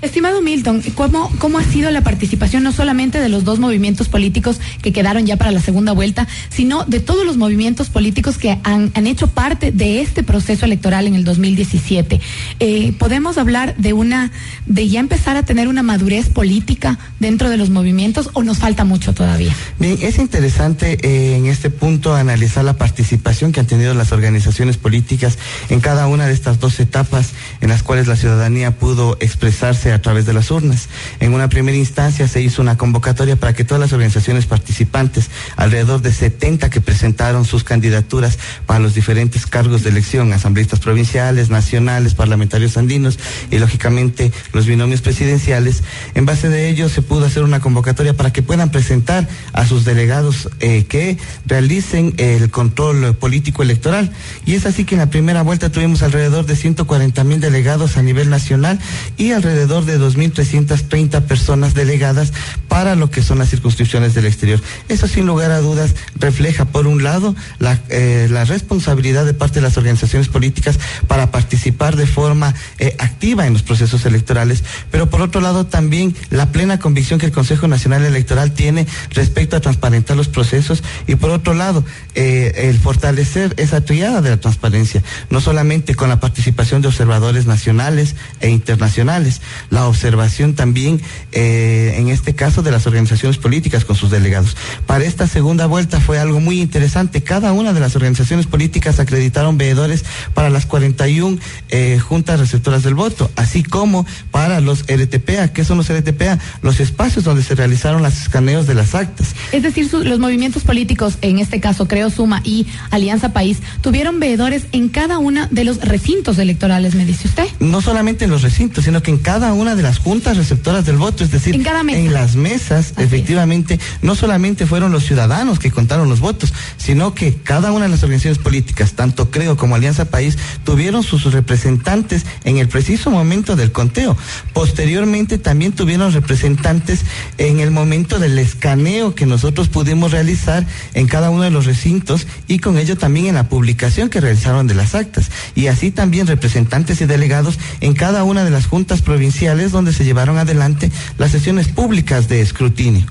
Estimado 0.03 0.41
Milton, 0.41 0.81
¿cómo, 0.95 1.31
¿cómo 1.39 1.59
ha 1.59 1.63
sido 1.63 1.89
la 1.89 2.01
participación 2.01 2.61
no 2.61 2.73
solamente 2.73 3.21
de 3.21 3.29
los 3.29 3.45
dos 3.45 3.59
movimientos 3.59 4.09
políticos 4.09 4.59
que 4.81 4.91
quedaron 4.91 5.25
ya 5.25 5.37
para 5.37 5.51
la 5.51 5.61
segunda 5.61 5.93
vuelta, 5.93 6.27
sino 6.49 6.83
de 6.83 6.99
todos 6.99 7.25
los 7.25 7.37
movimientos 7.37 7.89
políticos 7.89 8.37
que 8.37 8.59
han, 8.65 8.91
hecho 9.07 9.27
parte 9.27 9.71
de 9.71 10.01
este 10.01 10.21
proceso 10.21 10.65
electoral 10.65 11.07
en 11.07 11.15
el 11.15 11.23
2017? 11.23 12.19
Eh, 12.59 12.93
¿Podemos 12.99 13.37
hablar 13.37 13.77
de 13.77 13.93
una, 13.93 14.33
de 14.65 14.89
ya 14.89 14.99
empezar 14.99 15.37
a 15.37 15.43
tener 15.43 15.69
una 15.69 15.83
madurez 15.83 16.27
política 16.27 16.99
dentro 17.21 17.49
de 17.49 17.55
los 17.55 17.69
movimientos 17.69 18.29
o 18.33 18.43
nos 18.43 18.57
falta 18.57 18.83
mucho 18.83 19.13
todavía? 19.13 19.55
Bien, 19.79 19.97
es 20.01 20.19
interesante 20.19 20.97
eh, 21.01 21.37
en 21.37 21.45
este 21.45 21.69
punto 21.69 22.13
analizar 22.13 22.65
la 22.65 22.73
participación 22.73 23.53
que 23.53 23.61
han 23.61 23.67
tenido 23.67 23.93
las 23.93 24.11
organizaciones 24.11 24.75
políticas 24.75 25.37
en 25.69 25.79
cada 25.79 26.07
una 26.07 26.27
de 26.27 26.33
estas 26.33 26.59
dos 26.59 26.77
etapas 26.81 27.31
en 27.61 27.69
las 27.69 27.83
cuales 27.83 28.07
la 28.07 28.17
ciudadanía 28.17 28.71
pudo 28.71 29.15
expresarse 29.21 29.92
a 29.93 30.01
través 30.01 30.25
de 30.25 30.33
las 30.33 30.51
urnas. 30.51 30.89
En 31.19 31.33
una 31.33 31.49
primera 31.49 31.77
instancia 31.77 32.27
se 32.27 32.41
hizo 32.41 32.61
una 32.61 32.77
convocatoria 32.77 33.35
para 33.35 33.53
que 33.53 33.63
todas 33.63 33.81
las 33.81 33.93
organizaciones 33.93 34.45
participantes, 34.45 35.29
alrededor 35.55 36.01
de 36.01 36.13
70 36.13 36.69
que 36.69 36.81
presentaron 36.81 37.45
sus 37.45 37.63
candidaturas 37.63 38.37
para 38.65 38.79
los 38.79 38.93
diferentes 38.93 39.45
cargos 39.45 39.83
de 39.83 39.89
elección, 39.89 40.33
asambleístas 40.33 40.79
provinciales, 40.79 41.49
nacionales, 41.49 42.15
parlamentarios 42.15 42.77
andinos 42.77 43.19
y 43.51 43.59
lógicamente 43.59 44.31
los 44.51 44.65
binomios 44.65 45.01
presidenciales, 45.01 45.83
en 46.15 46.25
base 46.25 46.49
de 46.49 46.69
ello 46.69 46.89
se 46.89 47.01
pudo 47.01 47.25
hacer 47.25 47.43
una 47.43 47.59
convocatoria 47.59 48.15
para 48.15 48.31
que 48.31 48.41
puedan 48.41 48.71
presentar 48.71 49.27
a 49.53 49.65
sus 49.65 49.85
delegados 49.85 50.49
eh, 50.59 50.85
que 50.85 51.17
realicen 51.45 52.13
el 52.17 52.49
control 52.49 53.15
político 53.15 53.63
electoral. 53.63 54.11
Y 54.45 54.55
es 54.55 54.65
así 54.65 54.85
que 54.85 54.95
en 54.95 54.99
la 54.99 55.09
primera 55.09 55.41
vuelta 55.41 55.71
tuvimos 55.71 56.03
alrededor 56.03 56.45
de 56.45 56.55
140 56.55 57.23
mil 57.23 57.39
delegados 57.39 57.97
a 57.97 58.03
nivel 58.03 58.29
nacional 58.29 58.79
y 59.17 59.31
alrededor 59.31 59.82
de 59.85 59.99
2.330 59.99 61.21
personas 61.23 61.73
delegadas 61.73 62.33
para 62.67 62.95
lo 62.95 63.09
que 63.09 63.21
son 63.21 63.39
las 63.39 63.49
circunscripciones 63.49 64.13
del 64.13 64.25
exterior. 64.25 64.61
Eso 64.89 65.07
sin 65.07 65.25
lugar 65.25 65.51
a 65.51 65.59
dudas 65.59 65.95
refleja, 66.15 66.65
por 66.65 66.87
un 66.87 67.03
lado, 67.03 67.35
la, 67.59 67.79
eh, 67.89 68.27
la 68.29 68.45
responsabilidad 68.45 69.25
de 69.25 69.33
parte 69.33 69.55
de 69.55 69.61
las 69.61 69.77
organizaciones 69.77 70.27
políticas 70.27 70.79
para 71.07 71.31
participar 71.31 71.95
de 71.95 72.07
forma 72.07 72.53
eh, 72.79 72.95
activa 72.99 73.47
en 73.47 73.53
los 73.53 73.63
procesos 73.63 74.05
electorales, 74.05 74.63
pero 74.91 75.09
por 75.09 75.21
otro 75.21 75.41
lado 75.41 75.65
también 75.65 76.15
la 76.29 76.51
plena 76.51 76.79
convicción 76.79 77.19
que 77.19 77.25
el 77.27 77.31
Consejo 77.31 77.67
Nacional 77.67 78.05
Electoral 78.05 78.53
tiene 78.53 78.87
respecto 79.11 79.55
a 79.55 79.61
transparentar 79.61 80.17
los 80.17 80.27
procesos 80.27 80.83
y 81.07 81.15
por 81.15 81.29
otro 81.29 81.53
lado 81.53 81.83
eh, 82.15 82.69
el 82.69 82.79
fortalecer 82.79 83.53
esa 83.57 83.81
triada 83.81 84.21
de 84.21 84.29
la 84.29 84.37
transparencia, 84.37 85.03
no 85.29 85.41
solamente 85.41 85.95
con 85.95 86.09
la 86.09 86.19
participación 86.19 86.81
de 86.81 86.87
observadores 86.87 87.45
nacionales 87.45 88.15
e 88.39 88.49
internacionales, 88.49 89.41
la 89.73 89.87
observación 89.87 90.53
también, 90.53 91.01
eh, 91.31 91.95
en 91.97 92.09
este 92.09 92.35
caso, 92.35 92.61
de 92.61 92.71
las 92.71 92.85
organizaciones 92.85 93.37
políticas 93.37 93.85
con 93.85 93.95
sus 93.95 94.11
delegados. 94.11 94.55
Para 94.85 95.03
esta 95.03 95.27
segunda 95.27 95.65
vuelta 95.65 95.99
fue 95.99 96.19
algo 96.19 96.39
muy 96.39 96.61
interesante. 96.61 97.23
Cada 97.23 97.53
una 97.53 97.73
de 97.73 97.79
las 97.79 97.95
organizaciones 97.95 98.45
políticas 98.45 98.99
acreditaron 98.99 99.57
veedores 99.57 100.05
para 100.35 100.51
las 100.51 100.67
41 100.67 101.39
eh, 101.69 101.99
juntas 101.99 102.39
receptoras 102.39 102.83
del 102.83 102.93
voto, 102.93 103.31
así 103.35 103.63
como 103.63 104.05
para 104.29 104.61
los 104.61 104.83
RTPA. 104.83 105.53
¿Qué 105.53 105.65
son 105.65 105.77
los 105.77 105.91
RTPA? 105.91 106.37
Los 106.61 106.79
espacios 106.79 107.23
donde 107.23 107.41
se 107.41 107.55
realizaron 107.55 108.03
los 108.03 108.15
escaneos 108.21 108.67
de 108.67 108.75
las 108.75 108.93
actas. 108.93 109.33
Es 109.51 109.63
decir, 109.63 109.91
los 109.91 110.19
movimientos 110.19 110.63
políticos, 110.63 111.17
en 111.21 111.39
este 111.39 111.59
caso 111.59 111.87
Creo 111.87 112.11
Suma 112.11 112.41
y 112.43 112.67
Alianza 112.91 113.33
País, 113.33 113.57
tuvieron 113.81 114.19
veedores 114.19 114.65
en 114.71 114.89
cada 114.89 115.17
uno 115.17 115.47
de 115.49 115.63
los 115.63 115.77
recintos 115.77 116.37
electorales, 116.37 116.93
me 116.93 117.05
dice 117.05 117.27
usted. 117.27 117.47
No 117.59 117.81
solamente 117.81 118.25
en 118.25 118.31
los 118.31 118.43
recintos, 118.43 118.85
sino 118.85 119.01
que 119.01 119.09
en 119.09 119.17
cada 119.17 119.51
una 119.63 119.75
de 119.75 119.81
las 119.81 119.97
juntas 119.97 120.35
receptoras 120.35 120.85
del 120.85 120.97
voto, 120.97 121.23
es 121.23 121.31
decir, 121.31 121.55
en, 121.55 121.63
cada 121.63 121.83
mesa. 121.83 121.99
en 121.99 122.13
las 122.13 122.35
mesas, 122.35 122.93
efectivamente, 122.97 123.79
no 124.01 124.13
solamente 124.13 124.65
fueron 124.65 124.91
los 124.91 125.05
ciudadanos 125.05 125.57
que 125.57 125.71
contaron 125.71 126.09
los 126.09 126.19
votos, 126.19 126.53
sino 126.75 127.15
que 127.15 127.33
cada 127.35 127.71
una 127.71 127.85
de 127.85 127.91
las 127.91 128.03
organizaciones 128.03 128.39
políticas, 128.39 128.93
tanto 128.93 129.31
Creo 129.31 129.55
como 129.55 129.75
Alianza 129.75 130.05
País, 130.05 130.37
tuvieron 130.65 131.01
sus 131.01 131.31
representantes 131.31 132.25
en 132.43 132.57
el 132.57 132.67
preciso 132.67 133.09
momento 133.09 133.55
del 133.55 133.71
conteo. 133.71 134.17
Posteriormente 134.51 135.37
también 135.37 135.71
tuvieron 135.71 136.11
representantes 136.11 136.99
en 137.37 137.61
el 137.61 137.71
momento 137.71 138.19
del 138.19 138.37
escaneo 138.37 139.15
que 139.15 139.25
nosotros 139.25 139.69
pudimos 139.69 140.11
realizar 140.11 140.67
en 140.93 141.07
cada 141.07 141.29
uno 141.29 141.43
de 141.43 141.51
los 141.51 141.65
recintos 141.65 142.27
y 142.49 142.59
con 142.59 142.77
ello 142.77 142.97
también 142.97 143.27
en 143.27 143.35
la 143.35 143.47
publicación 143.47 144.09
que 144.09 144.19
realizaron 144.19 144.67
de 144.67 144.75
las 144.75 144.93
actas. 144.93 145.31
Y 145.55 145.67
así 145.67 145.89
también 145.89 146.27
representantes 146.27 146.99
y 146.99 147.05
delegados 147.05 147.57
en 147.79 147.93
cada 147.93 148.25
una 148.25 148.43
de 148.43 148.51
las 148.51 148.65
juntas 148.65 149.01
provinciales 149.01 149.52
donde 149.71 149.93
se 149.93 150.03
llevaron 150.03 150.37
adelante 150.37 150.91
las 151.17 151.31
sesiones 151.31 151.67
públicas 151.67 152.27
de 152.27 152.41
escrutinio. 152.41 153.05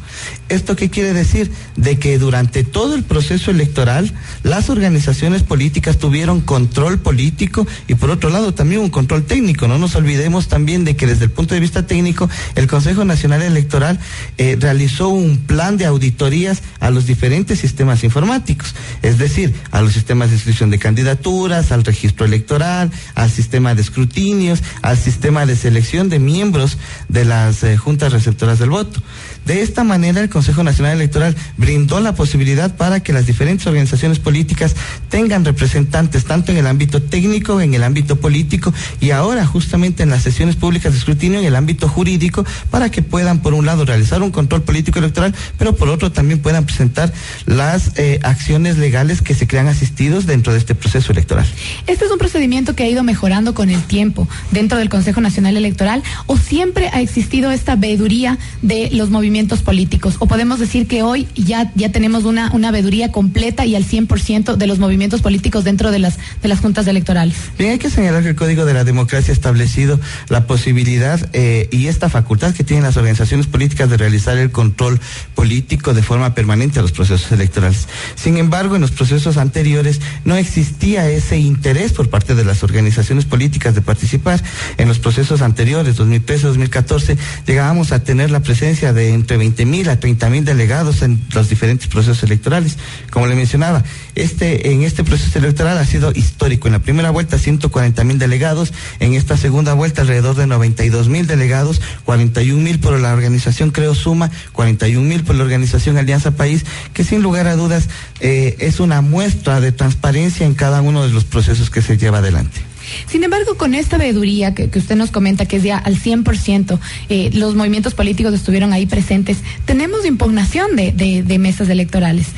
¿Esto 0.52 0.76
qué 0.76 0.90
quiere 0.90 1.14
decir? 1.14 1.50
De 1.76 1.99
que 1.99 2.18
durante 2.18 2.62
todo 2.62 2.94
el 2.94 3.04
proceso 3.04 3.50
electoral 3.50 4.12
las 4.42 4.68
organizaciones 4.68 5.42
políticas 5.42 5.97
tuvieron 5.97 6.42
control 6.42 6.99
político 6.99 7.66
y 7.88 7.94
por 7.94 8.11
otro 8.11 8.28
lado 8.28 8.52
también 8.52 8.82
un 8.82 8.90
control 8.90 9.25
técnico. 9.25 9.66
No 9.66 9.78
nos 9.78 9.94
olvidemos 9.94 10.49
también 10.49 10.85
de 10.85 10.94
que 10.94 11.06
desde 11.06 11.25
el 11.25 11.30
punto 11.30 11.54
de 11.54 11.61
vista 11.61 11.87
técnico 11.87 12.28
el 12.54 12.66
Consejo 12.66 13.06
Nacional 13.06 13.40
Electoral 13.40 13.99
eh, 14.37 14.59
realizó 14.61 15.09
un 15.09 15.38
plan 15.38 15.78
de 15.78 15.87
auditorías 15.87 16.62
a 16.80 16.90
los 16.90 17.06
diferentes 17.06 17.59
sistemas 17.59 18.04
informáticos, 18.04 18.75
es 19.00 19.16
decir, 19.16 19.54
a 19.71 19.80
los 19.80 19.94
sistemas 19.94 20.28
de 20.28 20.35
inscripción 20.35 20.68
de 20.68 20.78
candidaturas, 20.78 21.73
al 21.73 21.82
registro 21.82 22.26
electoral, 22.26 22.90
al 23.14 23.30
sistema 23.30 23.75
de 23.75 23.80
escrutinios, 23.80 24.62
al 24.82 24.99
sistema 24.99 25.47
de 25.47 25.56
selección 25.56 26.11
de 26.11 26.18
miembros 26.18 26.76
de 27.09 27.25
las 27.25 27.64
eh, 27.64 27.78
juntas 27.78 28.12
receptoras 28.12 28.59
del 28.59 28.68
voto. 28.68 29.00
De 29.47 29.62
esta 29.62 29.82
manera, 29.82 30.21
el 30.21 30.28
Consejo 30.28 30.41
Nacional 30.42 30.96
Electoral 30.96 31.37
brindó 31.56 32.00
la 32.00 32.14
posibilidad 32.14 32.75
para 32.76 33.00
que 33.00 33.12
las 33.12 33.26
diferentes 33.26 33.66
organizaciones 33.66 34.18
políticas 34.18 34.75
tengan 35.08 35.44
representantes 35.44 36.25
tanto 36.25 36.50
en 36.52 36.58
el 36.58 36.66
ámbito 36.66 37.00
técnico, 37.00 37.61
en 37.61 37.75
el 37.75 37.82
ámbito 37.82 38.16
político 38.16 38.75
y 39.00 39.11
ahora 39.11 39.46
justamente 39.46 40.02
en 40.02 40.11
las 40.11 40.22
sesiones 40.22 40.56
públicas 40.56 40.92
de 40.92 40.99
escrutinio 40.99 41.38
en 41.38 41.44
el 41.44 41.54
ámbito 41.54 41.88
jurídico 41.88 42.44
para 42.70 42.90
que 42.90 43.02
puedan, 43.02 43.40
por 43.40 43.54
un 43.54 43.66
lado, 43.66 43.84
realizar 43.84 44.22
un 44.22 44.30
control 44.30 44.62
político 44.62 44.99
electoral, 44.99 45.34
pero 45.58 45.76
por 45.76 45.88
otro 45.88 46.11
también 46.11 46.40
puedan 46.40 46.64
presentar 46.64 47.12
las 47.46 47.92
eh, 47.96 48.18
acciones 48.22 48.78
legales 48.78 49.22
que 49.22 49.34
se 49.34 49.46
crean 49.46 49.68
asistidos 49.68 50.26
dentro 50.26 50.52
de 50.52 50.58
este 50.58 50.75
proceso 50.75 51.12
electoral. 51.12 51.46
Este 51.87 52.04
es 52.04 52.11
un 52.11 52.18
procedimiento 52.18 52.75
que 52.75 52.82
ha 52.82 52.88
ido 52.88 53.04
mejorando 53.04 53.54
con 53.54 53.70
el 53.70 53.82
tiempo 53.84 54.28
dentro 54.50 54.78
del 54.78 54.88
Consejo 54.88 55.20
Nacional 55.20 55.56
Electoral 55.56 56.02
o 56.26 56.37
siempre 56.37 56.88
ha 56.92 57.00
existido 57.00 57.50
esta 57.50 57.76
veeduría 57.76 58.38
de 58.62 58.90
los 58.92 59.11
movimientos 59.11 59.62
políticos? 59.62 60.16
¿O 60.18 60.26
podemos 60.33 60.59
decir 60.59 60.87
que 60.87 61.03
hoy 61.03 61.29
ya, 61.35 61.71
ya 61.75 61.93
tenemos 61.93 62.25
una, 62.25 62.51
una 62.55 62.71
veeduría 62.71 63.12
completa 63.12 63.67
y 63.67 63.75
al 63.77 63.85
100% 63.85 64.57
de 64.57 64.67
los 64.67 64.79
movimientos 64.79 65.21
políticos 65.21 65.62
dentro 65.62 65.91
de 65.91 65.99
las, 65.99 66.17
de 66.41 66.49
las 66.49 66.61
juntas 66.61 66.87
electorales? 66.87 67.37
Bien, 67.59 67.73
hay 67.73 67.79
que 67.79 67.91
señalar 67.91 68.23
que 68.23 68.31
el 68.31 68.35
Código 68.35 68.65
de 68.65 68.73
la 68.73 68.85
Democracia 68.85 69.31
ha 69.31 69.35
establecido 69.35 70.01
la 70.31 70.47
posibilidad 70.47 71.21
eh, 71.35 71.69
y 71.71 71.89
esta 71.89 72.09
facultad 72.09 72.55
que 72.55 72.65
tienen 72.65 72.83
las 72.83 72.97
organizaciones 72.97 73.47
políticas 73.47 73.91
de 73.91 73.99
realizar 73.99 74.39
el 74.39 74.51
control 74.51 74.99
político 75.35 75.92
de 75.92 76.03
forma 76.03 76.35
permanente 76.35 76.79
a 76.79 76.83
los 76.83 76.92
procesos 76.92 77.31
electorales. 77.31 77.87
Sin 78.14 78.38
embargo, 78.38 78.75
en 78.75 78.81
los 78.81 78.90
procesos 78.90 79.37
anteriores 79.37 80.01
no 80.25 80.37
existía 80.37 81.11
ese 81.11 81.37
interés 81.40 81.92
por 81.92 82.09
parte 82.09 82.35
de 82.35 82.47
las 82.47 82.62
organizaciones 82.62 83.27
políticas 83.27 83.75
de 83.75 83.83
participar. 83.83 84.42
En 84.79 84.88
los 84.88 84.99
procesos 84.99 85.42
anteriores, 85.42 85.97
2013, 85.97 86.47
2014, 86.47 87.18
llegábamos 87.47 87.92
a 87.92 88.03
tener 88.03 88.31
la 88.31 88.40
presencia 88.40 88.95
de 88.95 89.12
entre 89.12 89.37
20 89.37 89.66
mil 89.66 89.90
a 89.90 90.01
30 90.01 90.12
mil 90.31 90.44
delegados 90.44 91.03
en 91.03 91.20
los 91.35 91.48
diferentes 91.48 91.88
procesos 91.88 92.22
electorales. 92.22 92.77
Como 93.11 93.27
le 93.27 93.35
mencionaba, 93.35 93.83
este, 94.14 94.72
en 94.72 94.83
este 94.83 95.05
proceso 95.05 95.38
electoral 95.38 95.79
ha 95.79 95.85
sido 95.85 96.12
histórico. 96.12 96.68
En 96.68 96.72
la 96.72 96.79
primera 96.81 97.11
vuelta 97.11 97.38
140 97.38 98.05
mil 98.05 98.18
delegados, 98.18 98.72
en 99.01 99.14
esta 99.14 99.37
segunda 99.37 99.75
vuelta 99.75 100.03
alrededor 100.03 100.37
de 100.37 100.46
92 100.46 101.09
mil 101.09 101.27
delegados, 101.27 101.81
41 102.05 102.62
mil 102.62 102.79
por 102.79 102.98
la 102.98 103.12
organización 103.12 103.70
Creo 103.70 103.94
Suma, 103.94 104.31
41 104.53 105.07
mil 105.07 105.25
por 105.25 105.37
la 105.37 105.44
organización 105.44 105.96
Alianza 105.96 106.33
País, 106.33 106.64
que 106.92 107.05
sin 107.05 107.22
lugar 107.22 107.46
a 107.46 107.57
dudas 107.57 107.88
eh, 108.20 108.57
es 108.61 108.81
una 108.81 109.01
muestra 109.01 109.61
de 109.61 109.72
transparencia 109.72 110.46
en 110.46 110.55
cada 110.55 110.81
uno 110.81 111.07
de 111.07 111.12
los 111.12 111.25
procesos 111.25 111.70
que 111.70 111.83
se 111.83 111.96
lleva 111.98 112.18
adelante. 112.18 112.71
Sin 113.07 113.24
embargo, 113.24 113.57
con 113.57 113.74
esta 113.74 113.98
veeduría 113.98 114.55
que, 114.55 114.70
usted 114.78 114.96
nos 114.96 115.11
comenta, 115.11 115.46
que 115.46 115.57
es 115.57 115.62
ya 115.62 115.78
al 115.78 115.96
100%, 115.96 116.78
eh, 117.09 117.31
los 117.35 117.55
movimientos 117.55 117.94
políticos 117.94 118.35
estuvieron 118.35 118.72
ahí 118.72 118.87
presentes, 118.87 119.38
tenemos 119.64 120.05
impugnación 120.05 120.76
de, 120.76 120.92
de 120.92 121.38
mesas 121.38 121.68
electorales. 121.68 122.28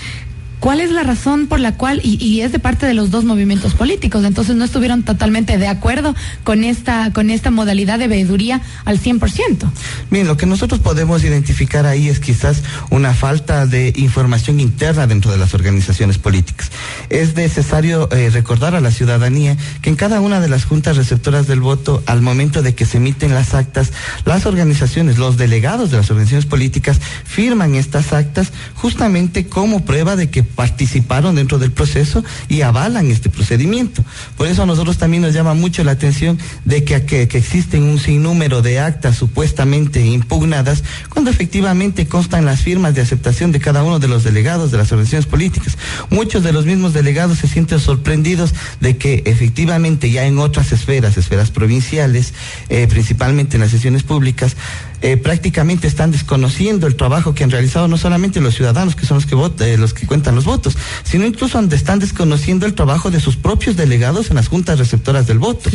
¿Cuál 0.65 0.81
es 0.81 0.91
la 0.91 1.03
razón 1.03 1.47
por 1.47 1.61
la 1.61 1.77
cual, 1.77 2.01
y, 2.03 2.41
es 2.41 2.51
de 2.51 2.59
parte 2.59 2.87
de 2.87 2.95
los 2.95 3.11
dos 3.11 3.27
movimientos 3.27 3.75
políticos, 3.75 4.25
entonces 4.25 4.57
no 4.57 4.65
estuvieron 4.65 5.03
totalmente 5.03 5.59
de 5.59 5.69
acuerdo 5.69 6.15
con 6.43 6.65
esta, 6.65 7.13
con 7.13 7.29
esta 7.29 7.51
modalidad 7.51 7.99
de 7.99 8.09
veeduría 8.09 8.63
al 8.87 8.99
100%? 8.99 9.71
Bien, 10.11 10.27
lo 10.27 10.39
que 10.39 10.47
nosotros 10.47 10.81
podemos 10.81 11.23
identificar 11.23 11.85
ahí 11.85 12.09
es 12.09 12.19
quizás 12.19 12.63
una 12.89 13.13
falta 13.13 13.67
de 13.67 13.93
información 13.97 14.59
interna 14.59 15.07
dentro 15.07 15.31
de 15.31 15.37
las 15.37 15.53
organizaciones 15.53 16.17
políticas. 16.17 16.71
Es 17.11 17.37
necesario 17.37 18.09
eh, 18.11 18.31
recordar 18.31 18.75
a 18.75 18.81
la 18.81 18.91
ciudadanía 18.91 19.59
que 19.83 19.91
en 19.91 19.97
cada 19.97 20.23
una 20.23 20.41
de 20.41 20.49
las 20.49 20.65
juntas 20.65 20.97
receptoras 20.97 21.47
del 21.47 21.61
voto, 21.61 22.03
al 22.07 22.23
momento 22.23 22.63
de 22.63 22.75
que 22.75 22.87
se 22.87 22.97
emiten 22.97 23.35
las 23.35 23.53
actas, 23.53 23.93
las 24.25 24.47
organizaciones, 24.47 25.19
los 25.19 25.37
delegados 25.37 25.91
de 25.91 25.99
las 25.99 26.09
organizaciones 26.09 26.47
políticas 26.47 27.03
firman 27.25 27.75
estas 27.75 28.15
actas 28.15 28.51
justamente 28.77 29.47
como 29.47 29.85
prueba 29.85 30.17
de 30.17 30.31
que 30.31 30.54
participaron 30.55 31.35
dentro 31.35 31.59
del 31.59 31.73
proceso 31.73 32.25
y 32.49 32.63
avalan 32.63 33.11
este 33.11 33.31
procedimiento. 33.31 34.05
Por 34.37 34.47
eso 34.47 34.63
a 34.63 34.67
nosotros 34.67 34.99
también 34.99 35.23
nos 35.23 35.35
llama 35.35 35.55
mucho 35.55 35.85
la 35.85 35.93
atención 35.93 36.39
de 36.65 36.85
que, 36.85 37.05
que, 37.05 37.23
existen 37.23 37.83
un 37.83 37.99
sinnúmero 37.99 38.63
de 38.63 38.81
actas 38.81 39.17
supuestamente 39.17 40.05
impugnadas 40.05 40.85
cuando 41.09 41.31
efectivamente 41.31 42.07
constan 42.07 42.45
las 42.45 42.61
firmas 42.61 42.95
de 42.95 43.03
aceptación 43.03 43.53
de 43.53 43.61
cada 43.61 43.83
uno 43.83 43.99
de 43.99 44.09
los 44.09 44.25
delegados 44.25 44.71
de 44.71 44.79
las 44.79 44.93
organizaciones 44.93 45.27
políticas. 45.27 45.77
Muchos 46.11 46.43
de 46.43 46.53
los 46.53 46.67
mismos 46.67 46.93
delegados 46.93 47.39
se 47.39 47.49
sienten 47.49 47.81
sorprendidos 47.81 48.55
de 48.81 48.97
que 48.97 49.23
efectivamente 49.27 50.11
ya 50.11 50.25
en 50.27 50.39
otras 50.39 50.73
esferas, 50.73 51.17
esferas 51.17 51.51
provinciales, 51.51 52.33
eh, 52.69 52.87
principalmente 52.89 53.57
en 53.57 53.63
las 53.63 53.71
sesiones 53.71 54.03
públicas, 54.03 54.57
eh, 55.05 55.19
prácticamente 55.19 55.87
están 55.87 56.13
desconociendo 56.13 56.87
el 56.87 56.97
trabajo 56.97 57.35
que 57.35 57.45
han 57.45 57.51
realizado 57.51 57.89
no 57.89 57.99
solamente 57.99 58.41
los 58.41 58.55
ciudadanos, 58.55 58.97
que 58.97 59.05
son 59.05 59.19
los 59.19 59.27
que 59.27 59.35
votan, 59.35 59.69
eh, 59.69 59.77
los 59.77 59.93
que 59.93 60.07
cuentan 60.07 60.35
los 60.35 60.47
votos, 60.47 60.79
sino 61.03 61.27
incluso 61.27 61.61
están 61.61 61.99
desconociendo 61.99 62.65
el 62.65 62.73
trabajo 62.73 63.11
de 63.11 63.21
sus 63.21 63.37
propios 63.37 63.77
delegados 63.77 64.31
en 64.31 64.37
las 64.37 64.49
juntas 64.49 64.79
receptoras 64.79 65.27
del 65.27 65.39
voto. 65.39 65.69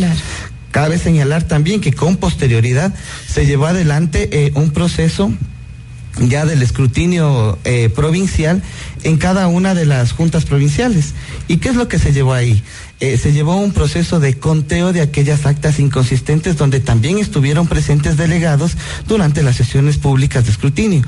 Cabe 0.71 0.97
señalar 0.97 1.43
también 1.43 1.79
que 1.79 1.93
con 1.93 2.17
posterioridad 2.17 2.91
se 3.27 3.45
llevó 3.45 3.67
adelante 3.67 4.29
eh, 4.31 4.51
un 4.55 4.71
proceso 4.71 5.31
ya 6.17 6.47
del 6.47 6.63
escrutinio 6.63 7.59
provincial 7.95 8.63
en 9.03 9.17
cada 9.17 9.47
una 9.47 9.75
de 9.75 9.85
las 9.85 10.11
juntas 10.11 10.43
provinciales. 10.43 11.13
¿Y 11.47 11.57
qué 11.57 11.69
es 11.69 11.75
lo 11.75 11.87
que 11.87 11.99
se 11.99 12.11
llevó 12.11 12.33
ahí? 12.33 12.63
Eh, 13.01 13.17
se 13.17 13.31
llevó 13.31 13.55
un 13.55 13.71
proceso 13.71 14.19
de 14.19 14.37
conteo 14.37 14.91
de 14.91 14.99
aquellas 14.99 15.45
actas 15.45 15.79
inconsistentes 15.79 16.57
donde 16.57 16.81
también 16.81 17.17
estuvieron 17.17 17.65
presentes 17.65 18.17
delegados 18.17 18.75
durante 19.07 19.41
las 19.41 19.55
sesiones 19.55 19.97
públicas 19.97 20.43
de 20.43 20.51
escrutinio. 20.51 21.01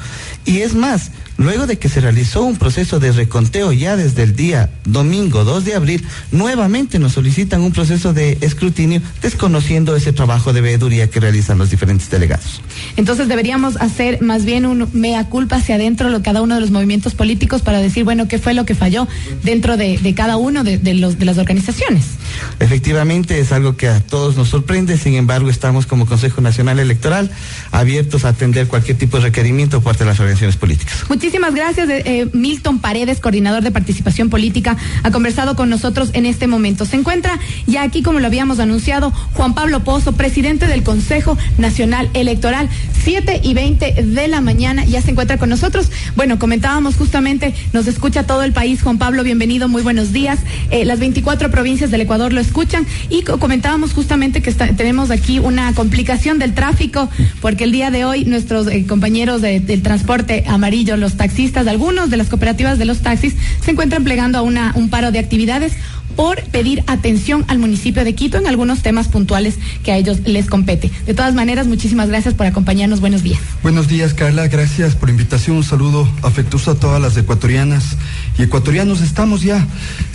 Y 0.45 0.60
es 0.60 0.73
más, 0.73 1.12
luego 1.38 1.67
de 1.67 1.77
que 1.77 1.89
se 1.89 1.99
realizó 1.99 2.43
un 2.43 2.56
proceso 2.56 3.01
de 3.01 3.12
reconteo 3.12 3.73
ya 3.73 3.97
desde 3.97 4.23
el 4.23 4.38
día 4.38 4.69
domingo 4.86 5.43
2 5.43 5.65
de 5.65 5.75
abril, 5.75 6.06
nuevamente 6.32 6.97
nos 6.97 7.12
solicitan 7.12 7.62
un 7.62 7.73
proceso 7.73 8.13
de 8.13 8.38
escrutinio 8.39 9.01
desconociendo 9.21 9.93
ese 9.93 10.13
trabajo 10.13 10.54
de 10.54 10.62
veeduría 10.62 11.10
que 11.10 11.19
realizan 11.19 11.58
los 11.58 11.71
diferentes 11.71 12.10
delegados. 12.10 12.62
Entonces 12.95 13.27
deberíamos 13.27 13.75
hacer 13.82 14.21
más 14.21 14.45
bien 14.45 14.65
un 14.65 14.88
mea 14.93 15.25
culpa 15.25 15.58
hacia 15.58 15.75
adentro 15.75 16.10
de 16.10 16.21
cada 16.21 16.41
uno 16.41 16.56
de 16.56 16.62
los 16.62 16.71
movimientos 16.71 17.15
políticos 17.15 17.62
para 17.62 17.82
decir, 17.82 18.06
bueno, 18.06 18.30
qué 18.30 18.39
fue 18.39 18.54
lo 18.54 18.65
que 18.65 18.75
falló 18.75 19.10
dentro 19.43 19.75
de, 19.75 20.13
cada 20.15 20.38
uno 20.38 20.63
de, 20.63 20.77
de 20.77 20.93
las 20.93 21.38
organizaciones 21.38 21.81
elecciones. 21.89 22.22
Efectivamente, 22.60 23.39
es 23.39 23.52
algo 23.52 23.76
que 23.76 23.88
a 23.88 24.00
todos 24.00 24.38
nos 24.38 24.50
sorprende, 24.50 24.98
sin 24.98 25.15
embargo, 25.15 25.50
estamos 25.50 25.86
como 25.86 26.06
Consejo 26.06 26.41
Nacional 26.41 26.80
Electoral 26.80 27.32
abiertos 27.72 28.24
a 28.26 28.30
atender 28.30 28.67
cualquier 28.67 28.98
tipo 28.98 29.17
de 29.17 29.24
requerimiento 29.24 29.78
por 29.78 29.91
parte 29.91 30.04
de 30.04 30.12
las 30.12 30.20
organizaciones 30.20 30.58
políticas. 30.58 31.04
Muchísimas 31.10 31.56
gracias, 31.56 31.89
eh, 31.89 32.04
eh, 32.06 32.30
Milton 32.34 32.80
Paredes, 32.80 33.20
coordinador 33.20 33.63
de 33.63 33.72
participación 33.72 34.30
política, 34.30 34.78
ha 35.04 35.12
conversado 35.12 35.56
con 35.56 35.70
nosotros 35.70 36.12
en 36.13 36.26
este 36.26 36.48
momento. 36.48 36.86
Se 36.86 36.98
encuentra 36.98 37.39
ya 37.67 37.84
aquí, 37.84 38.04
como 38.04 38.20
lo 38.20 38.28
habíamos 38.28 38.60
anunciado, 38.60 39.12
Juan 39.34 39.56
Pablo 39.56 39.84
Pozo, 39.84 40.13
presidente 40.13 40.67
del 40.67 40.84
Consejo 40.84 41.38
Nacional 41.58 42.10
Electoral, 42.13 42.70
7 43.04 43.41
y 43.44 43.54
20 43.56 44.04
de 44.04 44.28
la 44.28 44.41
mañana, 44.41 44.86
ya 44.86 45.02
se 45.02 45.12
encuentra 45.12 45.38
con 45.38 45.50
nosotros. 45.50 45.91
Bueno, 46.15 46.38
comentábamos 46.38 46.96
justamente, 46.96 47.56
nos 47.74 47.88
escucha 47.88 48.28
todo 48.28 48.44
el 48.44 48.54
país. 48.54 48.84
Juan 48.84 49.00
Pablo, 49.00 49.24
bienvenido, 49.24 49.67
muy 49.67 49.82
buenos 49.82 50.13
días. 50.13 50.39
Eh, 50.70 50.86
las 50.86 51.00
24 51.00 51.50
provincias 51.50 51.70
del 51.71 52.01
Ecuador 52.01 52.34
lo 52.34 52.41
escuchan 52.41 52.86
y 53.10 53.21
comentábamos 53.21 53.93
justamente 53.93 54.41
que 54.41 54.51
tenemos 54.51 55.10
aquí 55.10 55.39
una 55.39 55.73
complicación 55.73 56.38
del 56.38 56.53
tráfico 56.53 57.10
porque 57.39 57.63
el 57.63 57.71
día 57.71 57.91
de 57.91 58.03
hoy 58.03 58.25
nuestros 58.25 58.67
eh, 58.67 58.86
compañeros 58.86 59.41
del 59.41 59.81
transporte 59.81 60.43
amarillo, 60.47 60.97
los 60.97 61.15
taxistas, 61.15 61.67
algunos 61.67 62.10
de 62.10 62.17
las 62.17 62.27
cooperativas 62.27 62.77
de 62.77 62.84
los 62.84 62.99
taxis 62.99 63.36
se 63.63 63.71
encuentran 63.71 64.03
plegando 64.03 64.38
a 64.38 64.41
un 64.41 64.89
paro 64.89 65.13
de 65.13 65.19
actividades 65.19 65.73
por 66.15 66.43
pedir 66.43 66.84
atención 66.88 67.45
al 67.47 67.60
municipio 67.60 68.03
de 68.03 68.13
Quito 68.13 68.38
en 68.38 68.47
algunos 68.47 68.81
temas 68.81 69.07
puntuales 69.07 69.55
que 69.84 69.91
a 69.91 69.97
ellos 69.97 70.19
les 70.25 70.47
compete. 70.47 70.91
De 71.05 71.13
todas 71.13 71.34
maneras, 71.34 71.67
muchísimas 71.67 72.10
gracias 72.10 72.34
por 72.34 72.45
acompañarnos. 72.45 72.99
Buenos 72.99 73.23
días. 73.23 73.39
Buenos 73.63 73.88
días, 73.88 74.13
Carla. 74.13 74.47
Gracias 74.47 74.95
por 74.95 75.10
la 75.10 75.13
invitación. 75.13 75.57
Un 75.57 75.63
saludo 75.63 76.07
afectuoso 76.21 76.71
a 76.71 76.75
todas 76.75 77.01
las 77.01 77.17
ecuatorianas 77.17 77.97
y 78.38 78.43
ecuatorianos. 78.43 79.01
Estamos 79.01 79.41
ya 79.41 79.65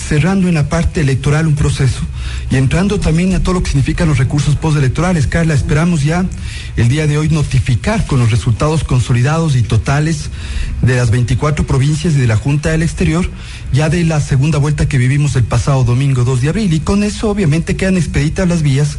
cerrando 0.08 0.48
en 0.48 0.54
la 0.54 0.68
parte 0.68 1.00
electoral 1.00 1.46
un 1.46 1.56
proceso 1.56 2.00
y 2.50 2.56
entrando 2.56 3.00
también 3.00 3.34
a 3.34 3.42
todo 3.42 3.54
lo 3.54 3.62
que 3.62 3.70
significan 3.70 4.08
los 4.08 4.18
recursos 4.18 4.54
postelectorales. 4.54 5.26
Carla, 5.26 5.54
esperamos 5.54 6.04
ya 6.04 6.24
el 6.76 6.88
día 6.88 7.06
de 7.06 7.18
hoy 7.18 7.28
notificar 7.28 8.06
con 8.06 8.20
los 8.20 8.30
resultados 8.30 8.84
consolidados 8.84 9.56
y 9.56 9.62
totales 9.62 10.30
de 10.82 10.96
las 10.96 11.10
24 11.10 11.66
provincias 11.66 12.14
y 12.14 12.18
de 12.18 12.26
la 12.26 12.36
Junta 12.36 12.70
del 12.70 12.82
Exterior 12.82 13.28
ya 13.72 13.88
de 13.88 14.04
la 14.04 14.20
segunda 14.20 14.58
vuelta 14.58 14.88
que 14.88 14.98
vivimos 14.98 15.36
el 15.36 15.44
pasado 15.44 15.84
domingo 15.84 16.24
2 16.24 16.40
de 16.40 16.48
abril 16.48 16.72
y 16.72 16.80
con 16.80 17.02
eso 17.02 17.28
obviamente 17.28 17.76
quedan 17.76 17.96
expeditas 17.96 18.48
las 18.48 18.62
vías 18.62 18.96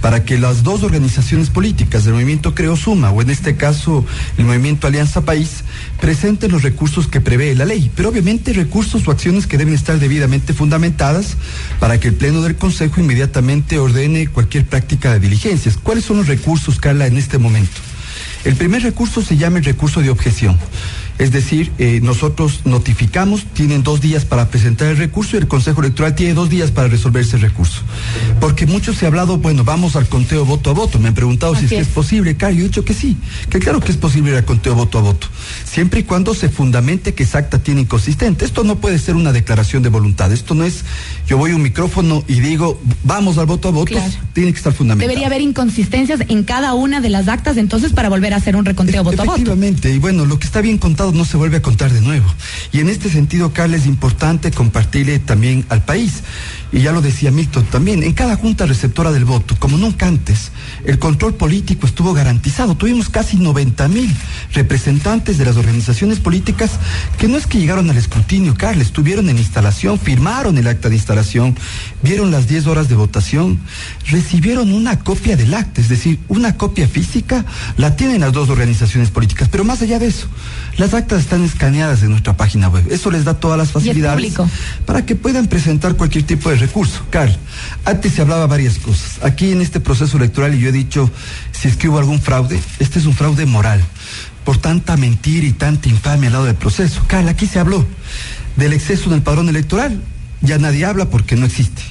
para 0.00 0.24
que 0.24 0.38
las 0.38 0.62
dos 0.62 0.82
organizaciones 0.82 1.50
políticas 1.50 2.04
del 2.04 2.14
movimiento 2.14 2.54
Creo 2.54 2.76
Suma 2.76 3.10
o 3.10 3.22
en 3.22 3.30
este 3.30 3.56
caso 3.56 4.04
el 4.38 4.44
movimiento 4.44 4.86
Alianza 4.86 5.22
País 5.22 5.64
presenten 6.00 6.52
los 6.52 6.62
recursos 6.62 7.06
que 7.06 7.20
prevé 7.20 7.54
la 7.54 7.64
ley, 7.64 7.90
pero 7.94 8.08
obviamente 8.08 8.52
recursos 8.52 9.06
o 9.06 9.10
acciones 9.10 9.46
que 9.46 9.58
deben 9.58 9.74
estar 9.74 9.98
debidamente 9.98 10.52
fundamentadas 10.52 11.36
para 11.78 11.98
que 11.98 12.08
el 12.08 12.14
Pleno 12.14 12.42
del 12.42 12.56
Consejo 12.56 13.00
inmediatamente 13.00 13.78
ordene 13.78 14.28
cualquier 14.28 14.66
práctica 14.66 15.12
de 15.12 15.20
diligencias. 15.20 15.76
¿Cuáles 15.76 16.04
son 16.04 16.18
los 16.18 16.26
recursos, 16.26 16.78
Carla, 16.78 17.06
en 17.06 17.16
este 17.16 17.38
momento? 17.38 17.80
El 18.44 18.56
primer 18.56 18.82
recurso 18.82 19.22
se 19.22 19.36
llama 19.36 19.58
el 19.58 19.64
recurso 19.64 20.00
de 20.00 20.10
objeción. 20.10 20.56
Es 21.20 21.32
decir, 21.32 21.70
eh, 21.76 22.00
nosotros 22.02 22.62
notificamos, 22.64 23.44
tienen 23.52 23.82
dos 23.82 24.00
días 24.00 24.24
para 24.24 24.48
presentar 24.48 24.88
el 24.88 24.96
recurso 24.96 25.36
y 25.36 25.40
el 25.40 25.48
Consejo 25.48 25.82
Electoral 25.82 26.14
tiene 26.14 26.32
dos 26.32 26.48
días 26.48 26.70
para 26.70 26.88
resolver 26.88 27.22
ese 27.22 27.36
recurso. 27.36 27.82
Porque 28.40 28.64
mucho 28.64 28.94
se 28.94 29.04
ha 29.04 29.08
hablado, 29.08 29.36
bueno, 29.36 29.62
vamos 29.62 29.96
al 29.96 30.08
conteo 30.08 30.46
voto 30.46 30.70
a 30.70 30.72
voto. 30.72 30.98
Me 30.98 31.08
han 31.08 31.14
preguntado 31.14 31.54
si 31.54 31.66
es, 31.66 31.70
que 31.70 31.78
es 31.78 31.88
posible, 31.88 32.36
claro, 32.36 32.54
yo 32.54 32.60
he 32.62 32.68
dicho 32.68 32.86
que 32.86 32.94
sí, 32.94 33.18
que 33.50 33.58
claro 33.58 33.80
que 33.80 33.92
es 33.92 33.98
posible 33.98 34.30
ir 34.30 34.38
al 34.38 34.46
conteo 34.46 34.74
voto 34.74 34.96
a 34.96 35.02
voto, 35.02 35.26
siempre 35.64 36.00
y 36.00 36.02
cuando 36.04 36.34
se 36.34 36.48
fundamente 36.48 37.12
que 37.12 37.22
exacta 37.22 37.58
tiene 37.58 37.82
inconsistente. 37.82 38.46
Esto 38.46 38.64
no 38.64 38.76
puede 38.76 38.98
ser 38.98 39.14
una 39.14 39.32
declaración 39.32 39.82
de 39.82 39.90
voluntad, 39.90 40.32
esto 40.32 40.54
no 40.54 40.64
es 40.64 40.84
yo 41.26 41.36
voy 41.36 41.50
a 41.50 41.56
un 41.56 41.62
micrófono 41.62 42.24
y 42.28 42.40
digo, 42.40 42.80
vamos 43.04 43.36
al 43.36 43.44
voto 43.44 43.68
a 43.68 43.72
voto, 43.72 43.94
tiene 44.32 44.52
que 44.52 44.56
estar 44.56 44.72
fundamentado. 44.72 45.06
Debería 45.06 45.26
haber 45.26 45.42
inconsistencias 45.42 46.20
en 46.28 46.44
cada 46.44 46.72
una 46.72 47.02
de 47.02 47.10
las 47.10 47.28
actas 47.28 47.58
entonces 47.58 47.92
para 47.92 48.08
volver 48.08 48.32
a 48.32 48.36
hacer 48.36 48.56
un 48.56 48.64
reconteo 48.64 49.04
voto 49.04 49.20
a 49.20 49.24
voto. 49.26 49.34
Efectivamente, 49.34 49.92
y 49.92 49.98
bueno, 49.98 50.24
lo 50.24 50.38
que 50.38 50.46
está 50.46 50.62
bien 50.62 50.78
contado 50.78 51.09
no 51.12 51.24
se 51.24 51.36
vuelve 51.36 51.58
a 51.58 51.62
contar 51.62 51.92
de 51.92 52.00
nuevo. 52.00 52.26
Y 52.72 52.80
en 52.80 52.88
este 52.88 53.10
sentido, 53.10 53.52
Carla, 53.52 53.76
es 53.76 53.86
importante 53.86 54.50
compartirle 54.50 55.18
también 55.18 55.64
al 55.68 55.84
país 55.84 56.22
y 56.72 56.80
ya 56.80 56.92
lo 56.92 57.00
decía 57.00 57.30
Milton 57.30 57.64
también, 57.64 58.02
en 58.02 58.12
cada 58.12 58.36
junta 58.36 58.66
receptora 58.66 59.10
del 59.10 59.24
voto, 59.24 59.56
como 59.58 59.76
nunca 59.76 60.06
antes, 60.06 60.52
el 60.84 60.98
control 60.98 61.34
político 61.34 61.86
estuvo 61.86 62.12
garantizado. 62.12 62.76
Tuvimos 62.76 63.08
casi 63.08 63.36
90 63.36 63.88
mil 63.88 64.14
representantes 64.52 65.38
de 65.38 65.44
las 65.44 65.56
organizaciones 65.56 66.20
políticas 66.20 66.72
que 67.18 67.28
no 67.28 67.36
es 67.36 67.46
que 67.46 67.58
llegaron 67.58 67.90
al 67.90 67.96
escrutinio, 67.96 68.54
Carles, 68.54 68.88
estuvieron 68.88 69.28
en 69.28 69.38
instalación, 69.38 69.98
firmaron 69.98 70.58
el 70.58 70.66
acta 70.66 70.88
de 70.88 70.96
instalación, 70.96 71.56
vieron 72.02 72.30
las 72.30 72.48
10 72.48 72.66
horas 72.66 72.88
de 72.88 72.94
votación, 72.94 73.60
recibieron 74.08 74.72
una 74.72 74.98
copia 74.98 75.36
del 75.36 75.54
acta, 75.54 75.80
es 75.80 75.88
decir, 75.88 76.18
una 76.28 76.56
copia 76.56 76.88
física, 76.88 77.44
la 77.76 77.96
tienen 77.96 78.20
las 78.20 78.32
dos 78.32 78.48
organizaciones 78.48 79.10
políticas. 79.10 79.48
Pero 79.48 79.64
más 79.64 79.82
allá 79.82 79.98
de 79.98 80.06
eso, 80.06 80.28
las 80.76 80.94
actas 80.94 81.20
están 81.20 81.44
escaneadas 81.44 82.02
en 82.02 82.10
nuestra 82.10 82.36
página 82.36 82.68
web. 82.68 82.84
Eso 82.90 83.10
les 83.10 83.24
da 83.24 83.34
todas 83.34 83.58
las 83.58 83.70
facilidades 83.70 84.34
para 84.86 85.04
que 85.04 85.16
puedan 85.16 85.46
presentar 85.46 85.96
cualquier 85.96 86.24
tipo 86.24 86.50
de 86.50 86.56
recurso. 86.56 87.04
Carl, 87.10 87.36
antes 87.84 88.14
se 88.14 88.22
hablaba 88.22 88.46
varias 88.46 88.78
cosas. 88.78 89.22
Aquí 89.22 89.52
en 89.52 89.60
este 89.60 89.80
proceso 89.80 90.16
electoral, 90.16 90.54
y 90.54 90.60
yo 90.60 90.69
he 90.70 90.72
dicho, 90.72 91.10
si 91.52 91.68
es 91.68 91.76
que 91.76 91.88
hubo 91.88 91.98
algún 91.98 92.20
fraude, 92.20 92.60
este 92.78 92.98
es 92.98 93.06
un 93.06 93.14
fraude 93.14 93.46
moral, 93.46 93.82
por 94.44 94.56
tanta 94.56 94.96
mentira 94.96 95.46
y 95.46 95.52
tanta 95.52 95.88
infamia 95.88 96.28
al 96.28 96.32
lado 96.32 96.44
del 96.46 96.56
proceso. 96.56 97.02
Carl, 97.06 97.28
aquí 97.28 97.46
se 97.46 97.58
habló 97.58 97.86
del 98.56 98.72
exceso 98.72 99.08
en 99.08 99.16
el 99.16 99.22
padrón 99.22 99.48
electoral, 99.48 100.00
ya 100.40 100.58
nadie 100.58 100.84
habla 100.84 101.10
porque 101.10 101.36
no 101.36 101.46
existe. 101.46 101.82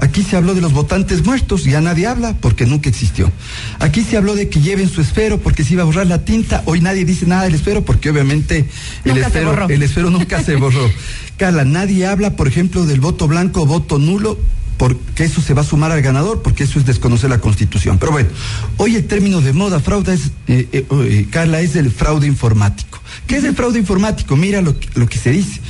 Aquí 0.00 0.22
se 0.22 0.36
habló 0.36 0.54
de 0.54 0.60
los 0.60 0.72
votantes 0.72 1.24
muertos, 1.24 1.64
ya 1.64 1.80
nadie 1.80 2.06
habla 2.06 2.36
porque 2.40 2.66
nunca 2.66 2.88
existió. 2.88 3.32
Aquí 3.80 4.04
se 4.04 4.16
habló 4.16 4.36
de 4.36 4.48
que 4.48 4.60
lleven 4.60 4.88
su 4.88 5.00
esfero 5.00 5.40
porque 5.40 5.64
se 5.64 5.74
iba 5.74 5.82
a 5.82 5.86
borrar 5.86 6.06
la 6.06 6.24
tinta, 6.24 6.62
hoy 6.66 6.80
nadie 6.80 7.04
dice 7.04 7.26
nada 7.26 7.44
del 7.44 7.56
esfero 7.56 7.84
porque 7.84 8.10
obviamente 8.10 8.68
el, 9.04 9.18
esfero, 9.18 9.68
el 9.68 9.82
esfero 9.82 10.10
nunca 10.10 10.42
se 10.42 10.54
borró. 10.54 10.88
Carla, 11.36 11.64
nadie 11.64 12.06
habla, 12.06 12.36
por 12.36 12.46
ejemplo, 12.46 12.86
del 12.86 13.00
voto 13.00 13.26
blanco 13.26 13.66
voto 13.66 13.98
nulo, 13.98 14.38
porque 14.78 15.24
eso 15.24 15.42
se 15.42 15.54
va 15.54 15.62
a 15.62 15.64
sumar 15.64 15.90
al 15.90 16.00
ganador, 16.00 16.40
porque 16.40 16.64
eso 16.64 16.78
es 16.78 16.86
desconocer 16.86 17.28
la 17.28 17.40
constitución. 17.40 17.98
Pero 17.98 18.12
bueno, 18.12 18.30
hoy 18.76 18.94
el 18.94 19.06
término 19.06 19.40
de 19.40 19.52
moda 19.52 19.80
fraude 19.80 20.14
es, 20.14 20.30
eh, 20.46 20.68
eh, 20.72 20.86
eh, 20.90 21.26
Carla, 21.30 21.60
es 21.60 21.76
el 21.76 21.90
fraude 21.90 22.26
informático. 22.26 23.00
¿Qué 23.26 23.36
es 23.36 23.44
el 23.44 23.54
fraude 23.54 23.78
informático? 23.78 24.36
Mira 24.36 24.60
lo, 24.62 24.74
lo 24.94 25.06
que 25.06 25.18
se 25.18 25.30
dice, 25.30 25.60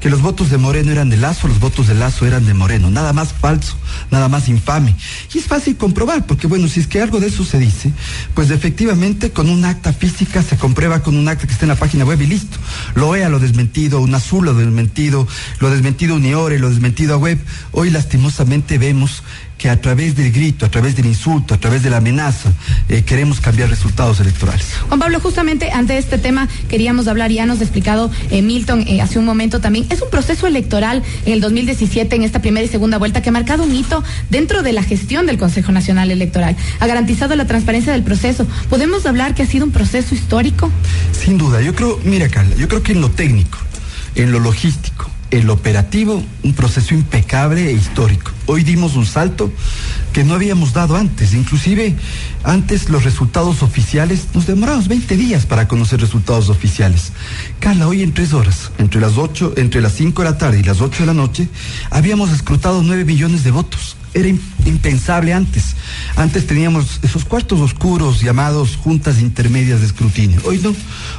que 0.00 0.10
los 0.10 0.22
votos 0.22 0.50
de 0.50 0.58
Moreno 0.58 0.92
eran 0.92 1.10
de 1.10 1.16
Lazo, 1.16 1.48
los 1.48 1.60
votos 1.60 1.88
de 1.88 1.94
Lazo 1.94 2.26
eran 2.26 2.46
de 2.46 2.54
Moreno, 2.54 2.90
nada 2.90 3.12
más 3.12 3.32
falso, 3.32 3.76
nada 4.10 4.28
más 4.28 4.48
infame. 4.48 4.94
Y 5.34 5.38
es 5.38 5.46
fácil 5.46 5.76
comprobar, 5.76 6.26
porque 6.26 6.46
bueno, 6.46 6.68
si 6.68 6.80
es 6.80 6.86
que 6.86 7.00
algo 7.00 7.20
de 7.20 7.28
eso 7.28 7.44
se 7.44 7.58
dice, 7.58 7.92
pues 8.34 8.50
efectivamente 8.50 9.30
con 9.30 9.48
un 9.50 9.64
acta 9.64 9.92
física 9.92 10.42
se 10.42 10.56
comprueba 10.56 11.02
con 11.02 11.16
un 11.16 11.28
acta 11.28 11.46
que 11.46 11.52
está 11.52 11.64
en 11.64 11.70
la 11.70 11.76
página 11.76 12.04
web 12.04 12.20
y 12.22 12.26
listo. 12.26 12.58
Lo 12.94 13.14
EA 13.14 13.28
lo 13.28 13.38
desmentido, 13.38 14.00
un 14.00 14.14
azul 14.14 14.44
lo 14.44 14.54
desmentido, 14.54 15.26
lo 15.60 15.70
desmentido 15.70 16.16
Uniore, 16.16 16.58
lo 16.58 16.70
desmentido 16.70 17.14
a 17.14 17.18
web. 17.18 17.38
Hoy 17.72 17.90
lastimosamente 17.90 18.78
vemos 18.78 19.22
que 19.58 19.68
a 19.68 19.80
través 19.80 20.14
del 20.16 20.32
grito, 20.32 20.64
a 20.64 20.70
través 20.70 20.94
del 20.96 21.06
insulto, 21.06 21.52
a 21.52 21.58
través 21.58 21.82
de 21.82 21.90
la 21.90 21.98
amenaza, 21.98 22.52
eh, 22.88 23.02
queremos 23.02 23.40
cambiar 23.40 23.68
resultados 23.68 24.20
electorales. 24.20 24.68
Juan 24.86 25.00
Pablo, 25.00 25.20
justamente 25.20 25.72
ante 25.72 25.98
este 25.98 26.16
tema 26.16 26.48
queríamos 26.68 27.08
hablar, 27.08 27.32
ya 27.32 27.44
nos 27.44 27.60
ha 27.60 27.64
explicado 27.64 28.10
eh, 28.30 28.40
Milton 28.40 28.84
eh, 28.86 29.02
hace 29.02 29.18
un 29.18 29.24
momento 29.24 29.60
también, 29.60 29.86
es 29.90 30.00
un 30.00 30.10
proceso 30.10 30.46
electoral 30.46 31.02
en 31.26 31.32
el 31.32 31.40
2017, 31.40 32.14
en 32.14 32.22
esta 32.22 32.40
primera 32.40 32.64
y 32.64 32.68
segunda 32.68 32.98
vuelta, 32.98 33.20
que 33.20 33.30
ha 33.30 33.32
marcado 33.32 33.64
un 33.64 33.74
hito 33.74 34.04
dentro 34.30 34.62
de 34.62 34.72
la 34.72 34.84
gestión 34.84 35.26
del 35.26 35.38
Consejo 35.38 35.72
Nacional 35.72 36.12
Electoral. 36.12 36.56
Ha 36.78 36.86
garantizado 36.86 37.34
la 37.34 37.46
transparencia 37.46 37.92
del 37.92 38.04
proceso. 38.04 38.46
¿Podemos 38.70 39.06
hablar 39.06 39.34
que 39.34 39.42
ha 39.42 39.46
sido 39.46 39.64
un 39.64 39.72
proceso 39.72 40.14
histórico? 40.14 40.70
Sin 41.12 41.36
duda, 41.36 41.60
yo 41.60 41.74
creo, 41.74 41.98
mira 42.04 42.28
Carla, 42.28 42.54
yo 42.56 42.68
creo 42.68 42.82
que 42.82 42.92
en 42.92 43.00
lo 43.00 43.10
técnico, 43.10 43.58
en 44.14 44.30
lo 44.30 44.38
logístico, 44.38 45.10
el 45.30 45.50
operativo, 45.50 46.22
un 46.42 46.54
proceso 46.54 46.94
impecable 46.94 47.68
e 47.68 47.72
histórico. 47.72 48.30
Hoy 48.46 48.64
dimos 48.64 48.96
un 48.96 49.04
salto 49.04 49.52
que 50.12 50.24
no 50.24 50.34
habíamos 50.34 50.72
dado 50.72 50.96
antes. 50.96 51.34
Inclusive, 51.34 51.94
antes 52.44 52.88
los 52.88 53.04
resultados 53.04 53.62
oficiales, 53.62 54.28
nos 54.32 54.46
demoramos 54.46 54.88
20 54.88 55.16
días 55.16 55.44
para 55.44 55.68
conocer 55.68 56.00
resultados 56.00 56.48
oficiales. 56.48 57.12
Carla, 57.60 57.88
hoy 57.88 58.02
en 58.02 58.14
tres 58.14 58.32
horas, 58.32 58.72
entre 58.78 59.00
las 59.00 59.18
8, 59.18 59.54
entre 59.56 59.82
las 59.82 59.92
5 59.92 60.22
de 60.22 60.30
la 60.30 60.38
tarde 60.38 60.60
y 60.60 60.62
las 60.62 60.80
8 60.80 61.00
de 61.00 61.06
la 61.06 61.14
noche, 61.14 61.48
habíamos 61.90 62.30
escrutado 62.30 62.82
9 62.82 63.04
millones 63.04 63.44
de 63.44 63.50
votos 63.50 63.97
era 64.14 64.28
impensable 64.28 65.32
antes. 65.32 65.76
Antes 66.16 66.46
teníamos 66.46 67.00
esos 67.02 67.24
cuartos 67.24 67.60
oscuros 67.60 68.20
llamados 68.20 68.76
juntas 68.76 69.20
intermedias 69.20 69.80
de 69.80 69.86
escrutinio. 69.86 70.40
Hoy 70.44 70.58
no. 70.58 70.74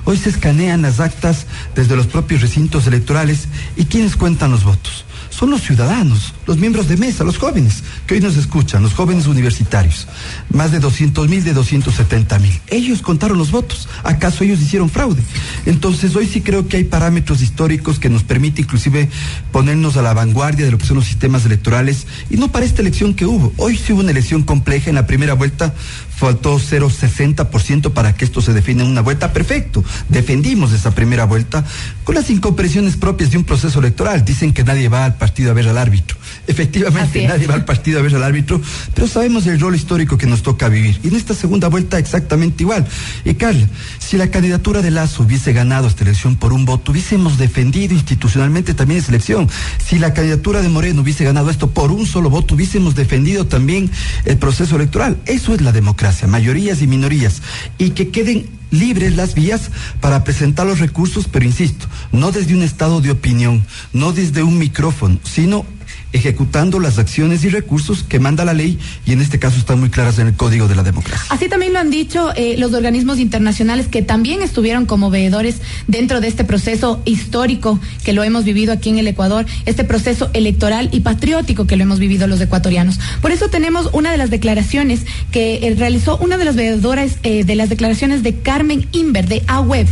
Hoy 0.05 0.17
se 0.17 0.29
escanean 0.29 0.81
las 0.81 0.99
actas 0.99 1.45
desde 1.75 1.95
los 1.95 2.07
propios 2.07 2.41
recintos 2.41 2.87
electorales 2.87 3.47
y 3.75 3.85
quienes 3.85 4.15
cuentan 4.15 4.51
los 4.51 4.63
votos 4.63 5.05
son 5.39 5.51
los 5.51 5.61
ciudadanos, 5.61 6.33
los 6.47 6.57
miembros 6.57 6.89
de 6.89 6.97
mesa, 6.97 7.23
los 7.23 7.37
jóvenes 7.37 7.81
que 8.05 8.15
hoy 8.15 8.19
nos 8.19 8.35
escuchan, 8.35 8.83
los 8.83 8.93
jóvenes 8.93 9.25
universitarios. 9.25 10.05
Más 10.49 10.73
de 10.73 10.79
200 10.79 11.29
mil 11.29 11.45
de 11.45 11.53
270 11.53 12.39
mil. 12.39 12.59
Ellos 12.67 13.01
contaron 13.01 13.37
los 13.37 13.49
votos. 13.49 13.87
¿Acaso 14.03 14.43
ellos 14.43 14.59
hicieron 14.59 14.89
fraude? 14.89 15.21
Entonces 15.65 16.13
hoy 16.17 16.27
sí 16.27 16.41
creo 16.41 16.67
que 16.67 16.75
hay 16.75 16.83
parámetros 16.83 17.41
históricos 17.41 17.99
que 17.99 18.09
nos 18.09 18.23
permiten 18.23 18.65
inclusive 18.65 19.09
ponernos 19.53 19.95
a 19.95 20.01
la 20.01 20.13
vanguardia 20.13 20.65
de 20.65 20.71
lo 20.71 20.77
que 20.77 20.85
son 20.85 20.97
los 20.97 21.05
sistemas 21.05 21.45
electorales. 21.45 22.05
Y 22.29 22.35
no 22.35 22.51
para 22.51 22.65
esta 22.65 22.81
elección 22.81 23.13
que 23.13 23.25
hubo. 23.25 23.53
Hoy 23.55 23.77
sí 23.77 23.93
hubo 23.93 24.01
una 24.01 24.11
elección 24.11 24.43
compleja. 24.43 24.89
En 24.89 24.95
la 24.95 25.07
primera 25.07 25.35
vuelta 25.35 25.73
faltó 26.19 26.59
0,60% 26.59 27.91
para 27.91 28.13
que 28.13 28.25
esto 28.25 28.41
se 28.41 28.53
define 28.53 28.83
en 28.83 28.89
una 28.89 29.01
vuelta. 29.01 29.33
Perfecto. 29.33 29.83
Defendimos 30.09 30.73
esa 30.73 30.91
primera 30.91 31.25
vuelta 31.25 31.63
con 32.03 32.15
las 32.15 32.29
incomprensiones 32.29 32.97
propias 32.97 33.31
de 33.31 33.37
un 33.37 33.43
proceso 33.43 33.79
electoral. 33.79 34.23
Dicen 34.25 34.53
que 34.53 34.63
nadie 34.63 34.89
va 34.89 35.05
al 35.05 35.15
partido 35.15 35.51
a 35.51 35.53
ver 35.53 35.67
al 35.67 35.77
árbitro. 35.77 36.17
Efectivamente, 36.47 37.27
nadie 37.27 37.47
va 37.47 37.53
al 37.55 37.65
partido 37.65 37.99
a 37.99 38.01
ver 38.01 38.15
al 38.15 38.23
árbitro, 38.23 38.61
pero 38.93 39.07
sabemos 39.07 39.47
el 39.47 39.59
rol 39.59 39.75
histórico 39.75 40.17
que 40.17 40.27
nos 40.27 40.43
toca 40.43 40.67
vivir. 40.67 40.99
Y 41.03 41.07
en 41.07 41.15
esta 41.15 41.33
segunda 41.33 41.67
vuelta 41.67 41.97
exactamente 41.97 42.63
igual. 42.63 42.85
Y 43.23 43.35
Carla, 43.35 43.67
si 43.99 44.17
la 44.17 44.29
candidatura 44.29 44.81
de 44.81 44.91
Lazo 44.91 45.23
hubiese 45.23 45.53
ganado 45.53 45.87
esta 45.87 46.03
elección 46.03 46.35
por 46.35 46.53
un 46.53 46.65
voto, 46.65 46.91
hubiésemos 46.91 47.37
defendido 47.37 47.93
institucionalmente 47.93 48.73
también 48.73 48.99
esa 48.99 49.09
elección. 49.09 49.49
Si 49.85 49.99
la 49.99 50.13
candidatura 50.13 50.61
de 50.61 50.69
Moreno 50.69 51.01
hubiese 51.01 51.23
ganado 51.23 51.49
esto 51.49 51.69
por 51.71 51.91
un 51.91 52.05
solo 52.05 52.29
voto, 52.29 52.55
hubiésemos 52.55 52.95
defendido 52.95 53.47
también 53.47 53.89
el 54.25 54.37
proceso 54.37 54.75
electoral. 54.75 55.17
Eso 55.25 55.53
es 55.53 55.61
la 55.61 55.71
democracia, 55.71 56.08
mayorías 56.27 56.81
y 56.81 56.87
minorías. 56.87 57.41
Y 57.77 57.91
que 57.91 58.09
queden 58.09 58.49
libres 58.71 59.15
las 59.15 59.33
vías 59.33 59.71
para 60.01 60.23
presentar 60.23 60.65
los 60.65 60.79
recursos, 60.79 61.27
pero 61.31 61.45
insisto, 61.45 61.87
no 62.11 62.31
desde 62.31 62.53
un 62.53 62.61
estado 62.61 63.01
de 63.01 63.11
opinión, 63.11 63.65
no 63.93 64.11
desde 64.11 64.43
un 64.43 64.57
micrófono, 64.57 65.19
sino 65.23 65.65
ejecutando 66.11 66.79
las 66.79 66.97
acciones 66.97 67.43
y 67.43 67.49
recursos 67.49 68.03
que 68.03 68.19
manda 68.19 68.43
la 68.45 68.53
ley 68.53 68.79
y 69.05 69.11
en 69.11 69.21
este 69.21 69.37
caso 69.37 69.57
están 69.57 69.79
muy 69.79 69.89
claras 69.89 70.17
en 70.19 70.27
el 70.27 70.33
Código 70.33 70.67
de 70.67 70.75
la 70.75 70.83
Democracia. 70.83 71.25
Así 71.29 71.47
también 71.47 71.73
lo 71.73 71.79
han 71.79 71.91
dicho 71.91 72.31
eh, 72.35 72.55
los 72.57 72.73
organismos 72.73 73.19
internacionales 73.19 73.87
que 73.87 74.01
también 74.01 74.41
estuvieron 74.41 74.85
como 74.85 75.09
veedores 75.09 75.61
dentro 75.87 76.19
de 76.19 76.27
este 76.27 76.43
proceso 76.43 77.01
histórico 77.05 77.79
que 78.03 78.13
lo 78.13 78.23
hemos 78.23 78.43
vivido 78.43 78.73
aquí 78.73 78.89
en 78.89 78.97
el 78.97 79.07
Ecuador, 79.07 79.45
este 79.65 79.83
proceso 79.83 80.29
electoral 80.33 80.89
y 80.91 81.01
patriótico 81.01 81.67
que 81.67 81.75
lo 81.75 81.83
hemos 81.83 81.99
vivido 81.99 82.27
los 82.27 82.41
ecuatorianos. 82.41 82.99
Por 83.21 83.31
eso 83.31 83.49
tenemos 83.49 83.89
una 83.93 84.11
de 84.11 84.17
las 84.17 84.29
declaraciones 84.29 85.01
que 85.31 85.67
eh, 85.67 85.75
realizó 85.77 86.17
una 86.17 86.37
de 86.37 86.45
las 86.45 86.55
veedoras 86.55 87.17
eh, 87.23 87.43
de 87.43 87.55
las 87.55 87.69
declaraciones 87.69 88.23
de 88.23 88.35
Carmen 88.39 88.87
Inver 88.93 89.27
de 89.27 89.43
AWEB. 89.47 89.87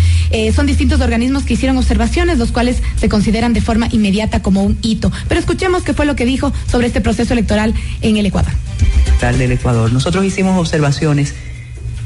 son 0.54 0.66
distintos 0.66 1.02
organismos 1.02 1.44
que 1.44 1.54
hicieron 1.54 1.78
observaciones, 1.78 2.38
los 2.38 2.52
cuales 2.52 2.82
se 3.00 3.10
consideran 3.10 3.54
de 3.54 3.62
forma 3.62 3.88
inmediata 3.92 4.42
como 4.42 4.64
un 4.64 4.78
hito. 4.82 5.12
Pero 5.28 5.40
escuchemos 5.40 5.84
qué 5.84 5.94
fue 5.94 6.07
lo 6.08 6.16
que 6.16 6.26
dijo 6.26 6.52
sobre 6.70 6.88
este 6.88 7.02
proceso 7.02 7.34
electoral 7.34 7.74
en 8.02 8.18
el 8.18 8.26
Ecuador. 8.26 8.52
Del 9.38 9.52
Ecuador. 9.52 9.92
Nosotros 9.92 10.26
hicimos 10.26 10.58
observaciones 10.60 11.36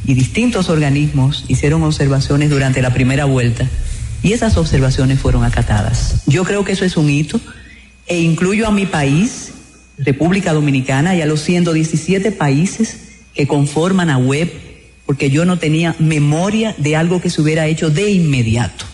y 0.06 0.14
distintos 0.14 0.70
organismos 0.70 1.46
hicieron 1.48 1.84
observaciones 1.84 2.50
durante 2.50 2.82
la 2.82 2.94
primera 2.94 3.26
vuelta 3.26 3.68
y 4.24 4.34
esas 4.34 4.58
observaciones 4.58 5.20
fueron 5.20 5.44
acatadas. 5.44 6.24
Yo 6.28 6.44
creo 6.44 6.64
que 6.64 6.74
eso 6.74 6.86
es 6.86 6.98
un 6.98 7.10
hito 7.10 7.40
e 8.08 8.20
incluyo 8.20 8.68
a 8.68 8.72
mi 8.72 8.86
país, 8.86 9.52
República 9.98 10.54
Dominicana, 10.54 11.16
y 11.16 11.22
a 11.22 11.26
los 11.26 11.42
117 11.42 12.32
países 12.32 12.98
que 13.34 13.48
conforman 13.48 14.10
a 14.10 14.18
web, 14.18 14.52
porque 15.06 15.30
yo 15.30 15.46
no 15.46 15.60
tenía 15.60 15.96
memoria 16.00 16.76
de 16.78 16.96
algo 16.96 17.22
que 17.22 17.30
se 17.30 17.42
hubiera 17.42 17.68
hecho 17.68 17.90
de 17.90 18.12
inmediato. 18.12 18.86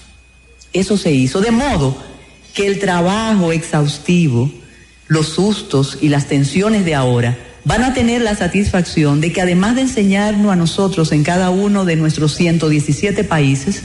Eso 0.74 0.98
se 0.98 1.12
hizo, 1.12 1.42
de 1.42 1.52
modo 1.52 1.98
que 2.54 2.68
el 2.68 2.80
trabajo 2.80 3.52
exhaustivo 3.52 4.52
los 5.08 5.30
sustos 5.30 5.98
y 6.02 6.10
las 6.10 6.28
tensiones 6.28 6.86
de 6.86 6.96
ahora, 6.96 7.38
van 7.64 7.84
a 7.84 7.94
tener 7.94 8.22
la 8.22 8.36
satisfacción 8.36 9.20
de 9.20 9.34
que 9.34 9.42
además 9.42 9.76
de 9.76 9.82
enseñarnos 9.82 10.52
a 10.52 10.56
nosotros 10.56 11.12
en 11.12 11.24
cada 11.24 11.50
uno 11.50 11.86
de 11.86 11.96
nuestros 11.96 12.36
117 12.36 13.24
países, 13.24 13.84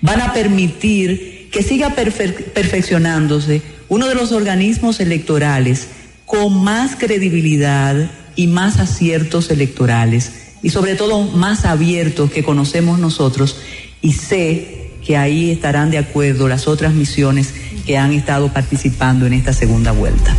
van 0.00 0.20
a 0.20 0.32
permitir 0.32 1.48
que 1.50 1.62
siga 1.62 1.90
perfeccionándose 1.94 3.62
uno 3.88 4.08
de 4.08 4.14
los 4.14 4.32
organismos 4.32 5.00
electorales 5.00 5.88
con 6.26 6.62
más 6.62 6.96
credibilidad 6.96 8.10
y 8.36 8.46
más 8.46 8.78
aciertos 8.78 9.50
electorales 9.50 10.32
y 10.62 10.70
sobre 10.70 10.94
todo 10.94 11.22
más 11.22 11.64
abiertos 11.64 12.30
que 12.30 12.42
conocemos 12.42 12.98
nosotros 12.98 13.58
y 14.00 14.12
sé 14.12 14.83
que 15.04 15.16
ahí 15.16 15.50
estarán 15.50 15.90
de 15.90 15.98
acuerdo 15.98 16.48
las 16.48 16.66
otras 16.66 16.94
misiones 16.94 17.54
que 17.86 17.98
han 17.98 18.12
estado 18.12 18.52
participando 18.52 19.26
en 19.26 19.34
esta 19.34 19.52
segunda 19.52 19.92
vuelta 19.92 20.34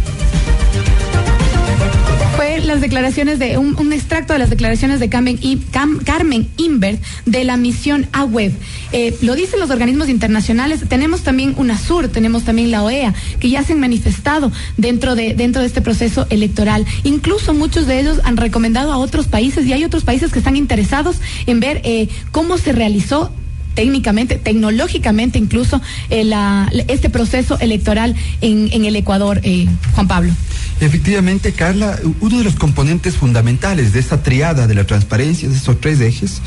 las 2.65 2.81
declaraciones 2.81 3.39
de 3.39 3.57
un, 3.57 3.93
extracto 3.93 4.33
de 4.33 4.39
las 4.39 4.49
declaraciones 4.49 4.99
de 4.99 5.09
Carmen, 5.09 5.39
Carmen 6.03 6.47
Invert 6.57 7.01
de 7.25 7.43
la 7.43 7.57
misión 7.57 8.07
AWEB. 8.11 8.51
Eh, 8.91 9.15
lo 9.21 9.35
dicen 9.35 9.59
los 9.59 9.69
organismos 9.69 10.09
internacionales. 10.09 10.83
Tenemos 10.87 11.21
también 11.21 11.53
UNASUR, 11.57 12.09
tenemos 12.09 12.43
también 12.43 12.71
la 12.71 12.83
OEA, 12.83 13.13
que 13.39 13.49
ya 13.49 13.63
se 13.63 13.73
han 13.73 13.79
manifestado 13.79 14.51
dentro 14.77 15.15
de, 15.15 15.33
dentro 15.33 15.61
de 15.61 15.67
este 15.67 15.81
proceso 15.81 16.27
electoral. 16.29 16.85
Incluso 17.03 17.53
muchos 17.53 17.87
de 17.87 17.99
ellos 17.99 18.19
han 18.23 18.37
recomendado 18.37 18.91
a 18.91 18.97
otros 18.97 19.27
países 19.27 19.65
y 19.65 19.73
hay 19.73 19.83
otros 19.83 20.03
países 20.03 20.31
que 20.31 20.39
están 20.39 20.55
interesados 20.55 21.17
en 21.45 21.59
ver 21.59 21.81
eh, 21.83 22.09
cómo 22.31 22.57
se 22.57 22.71
realizó 22.71 23.31
técnicamente, 23.75 24.37
tecnológicamente 24.37 25.37
incluso, 25.37 25.81
eh, 26.09 26.31
este 26.87 27.09
proceso 27.09 27.59
electoral 27.59 28.15
en, 28.41 28.85
el 28.85 28.95
Ecuador, 28.95 29.39
eh, 29.43 29.67
Juan 29.93 30.07
Pablo. 30.07 30.33
Efectivamente, 30.79 31.51
Carla, 31.51 31.97
uno 32.19 32.39
de 32.39 32.43
los 32.43 32.55
componentes 32.55 33.15
fundamentales 33.15 33.93
de 33.93 33.99
esta 33.99 34.23
triada 34.23 34.67
de 34.67 34.73
la 34.73 34.85
transparencia, 34.85 35.47
de 35.47 35.55
estos 35.55 35.79
tres 35.79 36.01
ejes, 36.01 36.41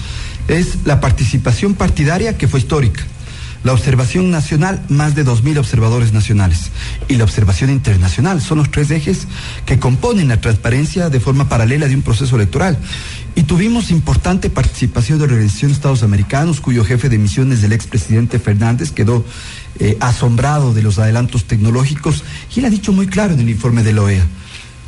es 0.48 0.78
la 0.84 1.00
participación 1.00 1.74
partidaria 1.74 2.36
que 2.36 2.48
fue 2.48 2.60
histórica. 2.60 3.06
La 3.64 3.72
observación 3.72 4.30
nacional, 4.30 4.84
más 4.88 5.14
de 5.14 5.24
2.000 5.24 5.58
observadores 5.58 6.12
nacionales. 6.12 6.70
Y 7.08 7.16
la 7.16 7.24
observación 7.24 7.70
internacional 7.70 8.40
son 8.40 8.58
los 8.58 8.70
tres 8.70 8.90
ejes 8.90 9.26
que 9.66 9.78
componen 9.78 10.28
la 10.28 10.40
transparencia 10.40 11.10
de 11.10 11.20
forma 11.20 11.48
paralela 11.48 11.88
de 11.88 11.94
un 11.94 12.02
proceso 12.02 12.36
electoral. 12.36 12.78
Y 13.34 13.42
tuvimos 13.42 13.90
importante 13.90 14.50
participación 14.50 15.18
de 15.18 15.24
Organización 15.24 15.70
de 15.70 15.74
Estados 15.74 16.02
Americanos, 16.02 16.60
cuyo 16.60 16.84
jefe 16.84 17.08
de 17.08 17.18
misiones 17.18 17.60
del 17.60 17.72
expresidente 17.72 18.38
Fernández 18.38 18.92
quedó 18.92 19.24
eh, 19.80 19.96
asombrado 20.00 20.72
de 20.72 20.82
los 20.82 20.98
adelantos 20.98 21.44
tecnológicos 21.44 22.24
y 22.54 22.60
él 22.60 22.66
ha 22.66 22.70
dicho 22.70 22.92
muy 22.92 23.06
claro 23.06 23.34
en 23.34 23.40
el 23.40 23.48
informe 23.48 23.82
de 23.82 23.92
la 23.92 24.02
OEA. 24.02 24.26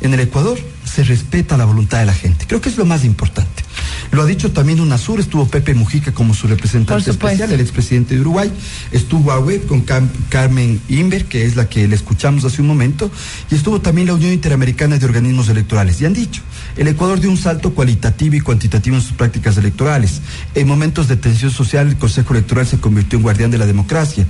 En 0.01 0.13
el 0.13 0.19
Ecuador 0.19 0.57
se 0.93 1.03
respeta 1.03 1.57
la 1.57 1.65
voluntad 1.65 1.99
de 1.99 2.05
la 2.05 2.13
gente. 2.13 2.45
Creo 2.47 2.59
que 2.59 2.69
es 2.69 2.77
lo 2.77 2.85
más 2.85 3.05
importante. 3.05 3.63
Lo 4.11 4.23
ha 4.23 4.25
dicho 4.25 4.51
también 4.51 4.81
UNASUR, 4.81 5.21
estuvo 5.21 5.47
Pepe 5.47 5.73
Mujica 5.73 6.11
como 6.11 6.33
su 6.33 6.47
representante 6.47 7.11
especial, 7.11 7.51
el 7.51 7.61
expresidente 7.61 8.15
de 8.15 8.21
Uruguay, 8.21 8.51
estuvo 8.91 9.31
AWEB 9.31 9.67
con 9.67 9.85
Carmen 10.29 10.81
Inver, 10.89 11.25
que 11.25 11.45
es 11.45 11.55
la 11.55 11.69
que 11.69 11.87
le 11.87 11.95
escuchamos 11.95 12.43
hace 12.43 12.61
un 12.61 12.67
momento, 12.67 13.09
y 13.49 13.55
estuvo 13.55 13.79
también 13.79 14.07
la 14.07 14.15
Unión 14.15 14.33
Interamericana 14.33 14.97
de 14.97 15.05
Organismos 15.05 15.47
Electorales. 15.47 16.01
Y 16.01 16.05
han 16.05 16.13
dicho, 16.13 16.41
el 16.75 16.89
Ecuador 16.89 17.21
dio 17.21 17.29
un 17.29 17.37
salto 17.37 17.73
cualitativo 17.73 18.35
y 18.35 18.41
cuantitativo 18.41 18.97
en 18.97 19.01
sus 19.01 19.13
prácticas 19.13 19.55
electorales. 19.55 20.21
En 20.55 20.67
momentos 20.67 21.07
de 21.07 21.15
tensión 21.15 21.51
social, 21.51 21.87
el 21.87 21.97
Consejo 21.97 22.33
Electoral 22.33 22.67
se 22.67 22.79
convirtió 22.79 23.17
en 23.17 23.23
guardián 23.23 23.51
de 23.51 23.57
la 23.57 23.65
democracia. 23.65 24.25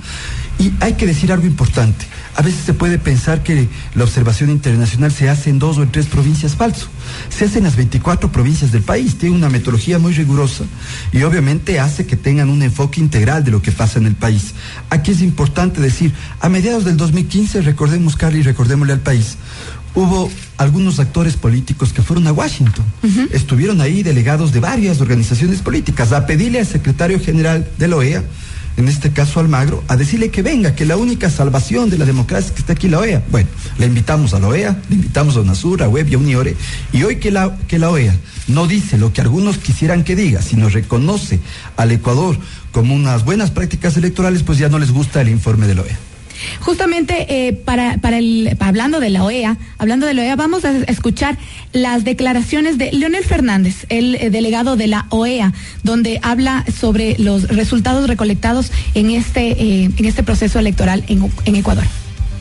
Y 0.60 0.72
hay 0.78 0.92
que 0.94 1.06
decir 1.06 1.32
algo 1.32 1.46
importante. 1.46 2.06
A 2.34 2.42
veces 2.42 2.64
se 2.64 2.72
puede 2.72 2.98
pensar 2.98 3.42
que 3.42 3.68
la 3.94 4.04
observación 4.04 4.50
internacional 4.50 5.12
se 5.12 5.28
hace 5.28 5.50
en 5.50 5.58
dos 5.58 5.76
o 5.78 5.82
en 5.82 5.92
tres 5.92 6.06
provincias 6.06 6.56
falso. 6.56 6.88
Se 7.28 7.44
hace 7.44 7.58
en 7.58 7.64
las 7.64 7.76
24 7.76 8.32
provincias 8.32 8.72
del 8.72 8.82
país. 8.82 9.16
Tiene 9.16 9.36
una 9.36 9.50
metodología 9.50 9.98
muy 9.98 10.14
rigurosa 10.14 10.64
y 11.12 11.22
obviamente 11.24 11.78
hace 11.78 12.06
que 12.06 12.16
tengan 12.16 12.48
un 12.48 12.62
enfoque 12.62 13.00
integral 13.00 13.44
de 13.44 13.50
lo 13.50 13.60
que 13.60 13.70
pasa 13.70 13.98
en 13.98 14.06
el 14.06 14.14
país. 14.14 14.54
Aquí 14.88 15.10
es 15.10 15.20
importante 15.20 15.80
decir, 15.80 16.12
a 16.40 16.48
mediados 16.48 16.84
del 16.84 16.96
2015, 16.96 17.60
recordemos, 17.60 18.16
Carly, 18.16 18.42
recordémosle 18.42 18.94
al 18.94 19.00
país, 19.00 19.36
hubo 19.94 20.30
algunos 20.56 20.98
actores 21.00 21.36
políticos 21.36 21.92
que 21.92 22.02
fueron 22.02 22.26
a 22.26 22.32
Washington. 22.32 22.84
Estuvieron 23.32 23.80
ahí 23.80 24.02
delegados 24.02 24.52
de 24.52 24.60
varias 24.60 25.00
organizaciones 25.00 25.60
políticas 25.60 26.12
a 26.12 26.26
pedirle 26.26 26.60
al 26.60 26.66
secretario 26.66 27.20
general 27.20 27.68
de 27.78 27.88
la 27.88 27.96
OEA, 27.96 28.24
en 28.76 28.88
este 28.88 29.10
caso 29.10 29.40
Almagro, 29.40 29.82
a 29.88 29.96
decirle 29.96 30.30
que 30.30 30.42
venga, 30.42 30.74
que 30.74 30.86
la 30.86 30.96
única 30.96 31.30
salvación 31.30 31.90
de 31.90 31.98
la 31.98 32.04
democracia 32.04 32.48
es 32.48 32.52
que 32.52 32.60
está 32.60 32.72
aquí 32.72 32.88
la 32.88 33.00
OEA. 33.00 33.22
Bueno, 33.30 33.48
le 33.78 33.86
invitamos 33.86 34.34
a 34.34 34.40
la 34.40 34.48
OEA, 34.48 34.80
le 34.88 34.96
invitamos 34.96 35.36
a 35.36 35.40
UNASUR, 35.40 35.82
a 35.82 35.88
WEB 35.88 36.08
y 36.08 36.14
a 36.14 36.18
UNIORE, 36.18 36.56
y 36.92 37.02
hoy 37.02 37.16
que 37.16 37.30
la, 37.30 37.56
que 37.68 37.78
la 37.78 37.90
OEA 37.90 38.14
no 38.48 38.66
dice 38.66 38.98
lo 38.98 39.12
que 39.12 39.20
algunos 39.20 39.58
quisieran 39.58 40.04
que 40.04 40.16
diga, 40.16 40.42
sino 40.42 40.68
reconoce 40.68 41.40
al 41.76 41.92
Ecuador 41.92 42.38
como 42.72 42.94
unas 42.94 43.24
buenas 43.24 43.50
prácticas 43.50 43.96
electorales, 43.96 44.42
pues 44.42 44.58
ya 44.58 44.68
no 44.68 44.78
les 44.78 44.90
gusta 44.90 45.20
el 45.20 45.28
informe 45.28 45.66
de 45.66 45.74
la 45.74 45.82
OEA. 45.82 46.11
Justamente 46.60 47.26
eh, 47.28 47.52
para, 47.52 47.98
para 47.98 48.18
el, 48.18 48.56
hablando 48.60 49.00
de 49.00 49.10
la 49.10 49.24
OEA, 49.24 49.56
hablando 49.78 50.06
de 50.06 50.14
la 50.14 50.22
OEA, 50.22 50.36
vamos 50.36 50.64
a 50.64 50.76
escuchar 50.78 51.38
las 51.72 52.04
declaraciones 52.04 52.78
de 52.78 52.92
Leonel 52.92 53.24
Fernández, 53.24 53.86
el 53.88 54.14
eh, 54.16 54.30
delegado 54.30 54.76
de 54.76 54.86
la 54.86 55.06
OEA, 55.10 55.52
donde 55.82 56.20
habla 56.22 56.64
sobre 56.72 57.16
los 57.18 57.48
resultados 57.48 58.08
recolectados 58.08 58.70
en 58.94 59.10
este, 59.10 59.50
eh, 59.52 59.90
en 59.96 60.04
este 60.04 60.22
proceso 60.22 60.58
electoral 60.58 61.04
en, 61.08 61.30
en 61.44 61.56
Ecuador. 61.56 61.84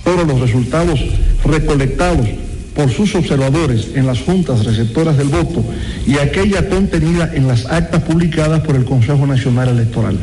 pero 0.04 0.24
los 0.26 0.40
resultados 0.40 1.00
recolectados 1.46 2.28
por 2.76 2.90
sus 2.90 3.14
observadores 3.16 3.90
en 3.96 4.08
las 4.08 4.22
juntas 4.22 4.66
receptoras 4.66 5.18
del 5.18 5.28
voto 5.28 5.64
y 6.08 6.18
aquella 6.18 6.70
contenida 6.70 7.32
en 7.34 7.48
las 7.48 7.66
actas 7.66 8.04
publicadas 8.04 8.62
por 8.62 8.76
el 8.76 8.86
Consejo 8.86 9.28
Nacional 9.28 9.70
Electoral. 9.70 10.18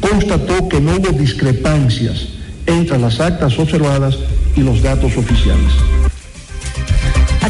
Constató 0.00 0.68
que 0.68 0.80
no 0.80 0.96
hubo 0.96 1.18
discrepancias 1.18 2.28
entre 2.66 2.98
las 2.98 3.20
actas 3.20 3.58
observadas 3.58 4.16
y 4.56 4.60
los 4.60 4.82
datos 4.82 5.16
oficiales. 5.16 5.72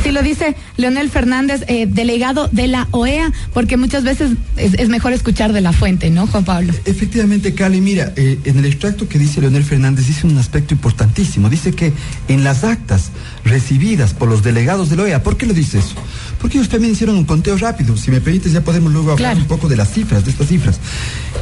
Así 0.07 0.13
lo 0.13 0.23
dice 0.23 0.55
Leonel 0.77 1.11
Fernández, 1.11 1.65
eh, 1.67 1.89
delegado 1.89 2.49
de 2.53 2.69
la 2.69 2.87
OEA, 2.93 3.33
porque 3.53 3.77
muchas 3.77 4.05
veces 4.05 4.35
es, 4.57 4.89
mejor 4.89 5.13
escuchar 5.13 5.53
de 5.53 5.61
la 5.61 5.73
fuente, 5.73 6.11
¿no, 6.11 6.29
Juan 6.29 6.45
Pablo? 6.45 6.73
Efectivamente, 6.85 7.57
Cali, 7.57 7.81
mira, 7.81 8.13
eh, 8.15 8.39
en 8.45 8.57
el 8.57 8.67
extracto 8.67 9.09
que 9.09 9.19
dice 9.19 9.41
Leonel 9.41 9.65
Fernández 9.65 10.07
dice 10.07 10.29
un 10.29 10.39
aspecto 10.39 10.75
importantísimo. 10.75 11.49
Dice 11.49 11.73
que 11.73 11.93
en 12.29 12.45
las 12.45 12.63
actas 12.63 13.11
recibidas 13.45 14.15
por 14.15 14.29
los 14.29 14.45
delegados 14.45 14.91
de 14.91 14.97
la 14.97 15.03
OEA, 15.03 15.25
¿por 15.25 15.37
qué 15.37 15.45
lo 15.45 15.55
dice 15.55 15.81
eso? 15.81 15.97
Porque 16.41 16.59
ellos 16.59 16.69
también 16.69 16.93
hicieron 16.93 17.17
un 17.17 17.25
conteo 17.25 17.57
rápido. 17.57 17.97
Si 17.97 18.13
me 18.13 18.21
permites, 18.21 18.53
ya 18.53 18.61
podemos 18.61 18.93
luego 18.93 19.11
hablar 19.11 19.37
un 19.37 19.47
poco 19.47 19.69
de 19.69 19.77
las 19.77 19.93
cifras, 19.93 20.25
de 20.25 20.31
estas 20.31 20.47
cifras. 20.47 20.79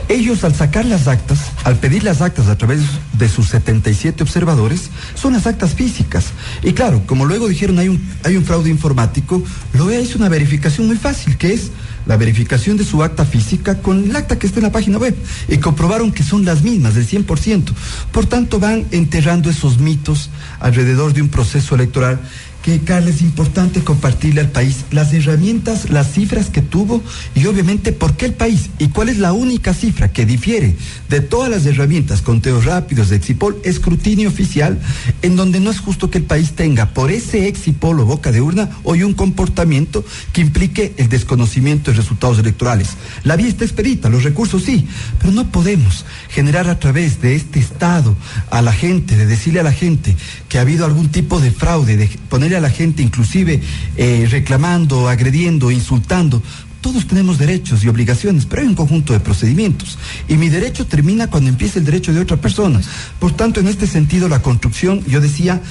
Ellos, 0.08 0.42
al 0.42 0.54
sacar 0.54 0.86
las 0.86 1.06
actas, 1.06 1.38
al 1.64 1.76
pedir 1.76 2.02
las 2.02 2.22
actas 2.22 2.46
a 2.46 2.56
través 2.56 2.80
de 3.18 3.28
sus 3.28 3.48
77 3.48 4.22
observadores, 4.22 4.88
son 5.14 5.34
las 5.34 5.46
actas 5.46 5.74
físicas. 5.74 6.26
Y 6.62 6.72
claro, 6.72 7.02
como 7.06 7.26
luego 7.26 7.46
dijeron, 7.48 7.78
hay 7.78 7.88
un, 7.88 8.02
hay 8.22 8.36
un 8.36 8.44
fraude 8.54 8.70
informático, 8.70 9.42
lo 9.72 9.92
hizo 9.92 10.16
una 10.16 10.28
verificación 10.28 10.86
muy 10.86 10.96
fácil, 10.96 11.36
que 11.36 11.52
es 11.52 11.72
la 12.06 12.16
verificación 12.16 12.76
de 12.76 12.84
su 12.84 13.02
acta 13.02 13.24
física 13.24 13.82
con 13.82 14.04
el 14.04 14.14
acta 14.14 14.38
que 14.38 14.46
está 14.46 14.60
en 14.60 14.66
la 14.66 14.70
página 14.70 14.98
web 14.98 15.16
y 15.48 15.56
comprobaron 15.58 16.12
que 16.12 16.22
son 16.22 16.44
las 16.44 16.62
mismas, 16.62 16.94
del 16.94 17.04
100%. 17.04 17.72
Por 18.12 18.26
tanto, 18.26 18.60
van 18.60 18.86
enterrando 18.92 19.50
esos 19.50 19.78
mitos 19.78 20.30
alrededor 20.60 21.14
de 21.14 21.22
un 21.22 21.30
proceso 21.30 21.74
electoral 21.74 22.20
que, 22.64 22.80
Carlos, 22.80 23.16
es 23.16 23.20
importante 23.20 23.84
compartirle 23.84 24.40
al 24.40 24.50
país 24.50 24.86
las 24.90 25.12
herramientas, 25.12 25.90
las 25.90 26.12
cifras 26.12 26.48
que 26.48 26.62
tuvo 26.62 27.02
y 27.34 27.44
obviamente 27.44 27.92
por 27.92 28.16
qué 28.16 28.24
el 28.24 28.32
país 28.32 28.70
y 28.78 28.88
cuál 28.88 29.10
es 29.10 29.18
la 29.18 29.34
única 29.34 29.74
cifra 29.74 30.10
que 30.10 30.24
difiere 30.24 30.74
de 31.10 31.20
todas 31.20 31.50
las 31.50 31.66
herramientas, 31.66 32.22
conteos 32.22 32.64
rápidos 32.64 33.10
de 33.10 33.16
Exipol, 33.16 33.58
escrutinio 33.64 34.30
oficial, 34.30 34.80
en 35.24 35.36
donde 35.36 35.58
no 35.58 35.70
es 35.70 35.80
justo 35.80 36.10
que 36.10 36.18
el 36.18 36.24
país 36.24 36.52
tenga 36.52 36.90
por 36.90 37.10
ese 37.10 37.48
Exipol 37.48 37.98
o 37.98 38.04
boca 38.04 38.30
de 38.30 38.42
urna 38.42 38.68
hoy 38.82 39.02
un 39.02 39.14
comportamiento 39.14 40.04
que 40.34 40.42
implique 40.42 40.92
el 40.98 41.08
desconocimiento 41.08 41.90
de 41.90 41.96
resultados 41.96 42.38
electorales. 42.38 42.90
La 43.22 43.34
vía 43.34 43.48
está 43.48 43.64
expedita, 43.64 44.10
los 44.10 44.22
recursos 44.22 44.64
sí, 44.64 44.86
pero 45.18 45.32
no 45.32 45.50
podemos 45.50 46.04
generar 46.28 46.68
a 46.68 46.78
través 46.78 47.22
de 47.22 47.36
este 47.36 47.58
Estado 47.58 48.14
a 48.50 48.60
la 48.60 48.74
gente, 48.74 49.16
de 49.16 49.24
decirle 49.24 49.60
a 49.60 49.62
la 49.62 49.72
gente 49.72 50.14
que 50.50 50.58
ha 50.58 50.60
habido 50.60 50.84
algún 50.84 51.08
tipo 51.08 51.40
de 51.40 51.50
fraude, 51.50 51.96
de 51.96 52.06
poner 52.28 52.54
a 52.54 52.60
la 52.60 52.68
gente 52.68 53.02
inclusive 53.02 53.62
eh, 53.96 54.28
reclamando, 54.30 55.08
agrediendo, 55.08 55.70
insultando. 55.70 56.42
Todos 56.84 57.06
tenemos 57.06 57.38
derechos 57.38 57.82
y 57.82 57.88
obligaciones, 57.88 58.44
pero 58.44 58.60
hay 58.60 58.68
un 58.68 58.74
conjunto 58.74 59.14
de 59.14 59.20
procedimientos. 59.20 59.96
Y 60.28 60.36
mi 60.36 60.50
derecho 60.50 60.84
termina 60.84 61.28
cuando 61.28 61.48
empieza 61.48 61.78
el 61.78 61.86
derecho 61.86 62.12
de 62.12 62.20
otra 62.20 62.36
persona. 62.36 62.78
Por 63.18 63.32
tanto, 63.32 63.58
en 63.58 63.68
este 63.68 63.86
sentido, 63.86 64.28
la 64.28 64.42
construcción, 64.42 65.02
yo 65.06 65.22
decía, 65.22 65.62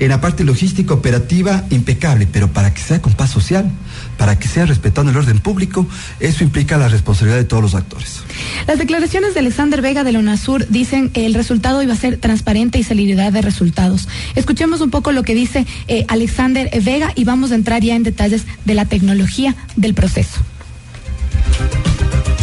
en 0.00 0.08
la 0.08 0.22
parte 0.22 0.44
logística 0.44 0.94
operativa 0.94 1.66
impecable, 1.68 2.26
pero 2.26 2.48
para 2.48 2.72
que 2.72 2.80
sea 2.80 3.02
con 3.02 3.12
paz 3.12 3.30
social, 3.30 3.70
para 4.16 4.38
que 4.38 4.48
sea 4.48 4.64
respetando 4.64 5.10
el 5.10 5.18
orden 5.18 5.40
público, 5.40 5.86
eso 6.20 6.42
implica 6.42 6.78
la 6.78 6.88
responsabilidad 6.88 7.36
de 7.36 7.44
todos 7.44 7.62
los 7.62 7.74
actores. 7.74 8.22
Las 8.66 8.78
declaraciones 8.78 9.34
de 9.34 9.40
Alexander 9.40 9.82
Vega 9.82 10.04
de 10.04 10.12
la 10.12 10.20
UNASUR 10.20 10.66
dicen 10.68 11.10
que 11.10 11.26
el 11.26 11.34
resultado 11.34 11.82
iba 11.82 11.92
a 11.92 11.96
ser 11.96 12.16
transparente 12.16 12.78
y 12.78 12.82
celeridad 12.82 13.30
de 13.30 13.42
resultados. 13.42 14.08
Escuchemos 14.36 14.80
un 14.80 14.88
poco 14.88 15.12
lo 15.12 15.22
que 15.22 15.34
dice 15.34 15.66
eh, 15.86 16.06
Alexander 16.08 16.70
Vega 16.82 17.12
y 17.14 17.24
vamos 17.24 17.52
a 17.52 17.56
entrar 17.56 17.82
ya 17.82 17.94
en 17.94 18.04
detalles 18.04 18.46
de 18.64 18.72
la 18.72 18.86
tecnología 18.86 19.54
del 19.76 19.92
proceso. 19.92 20.40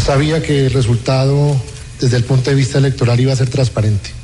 Sabía 0.03 0.41
que 0.41 0.65
el 0.65 0.73
resultado 0.73 1.55
desde 1.99 2.17
el 2.17 2.23
punto 2.23 2.49
de 2.49 2.55
vista 2.55 2.77
electoral 2.77 3.19
iba 3.19 3.33
a 3.33 3.35
ser 3.35 3.49
transparente 3.49 4.19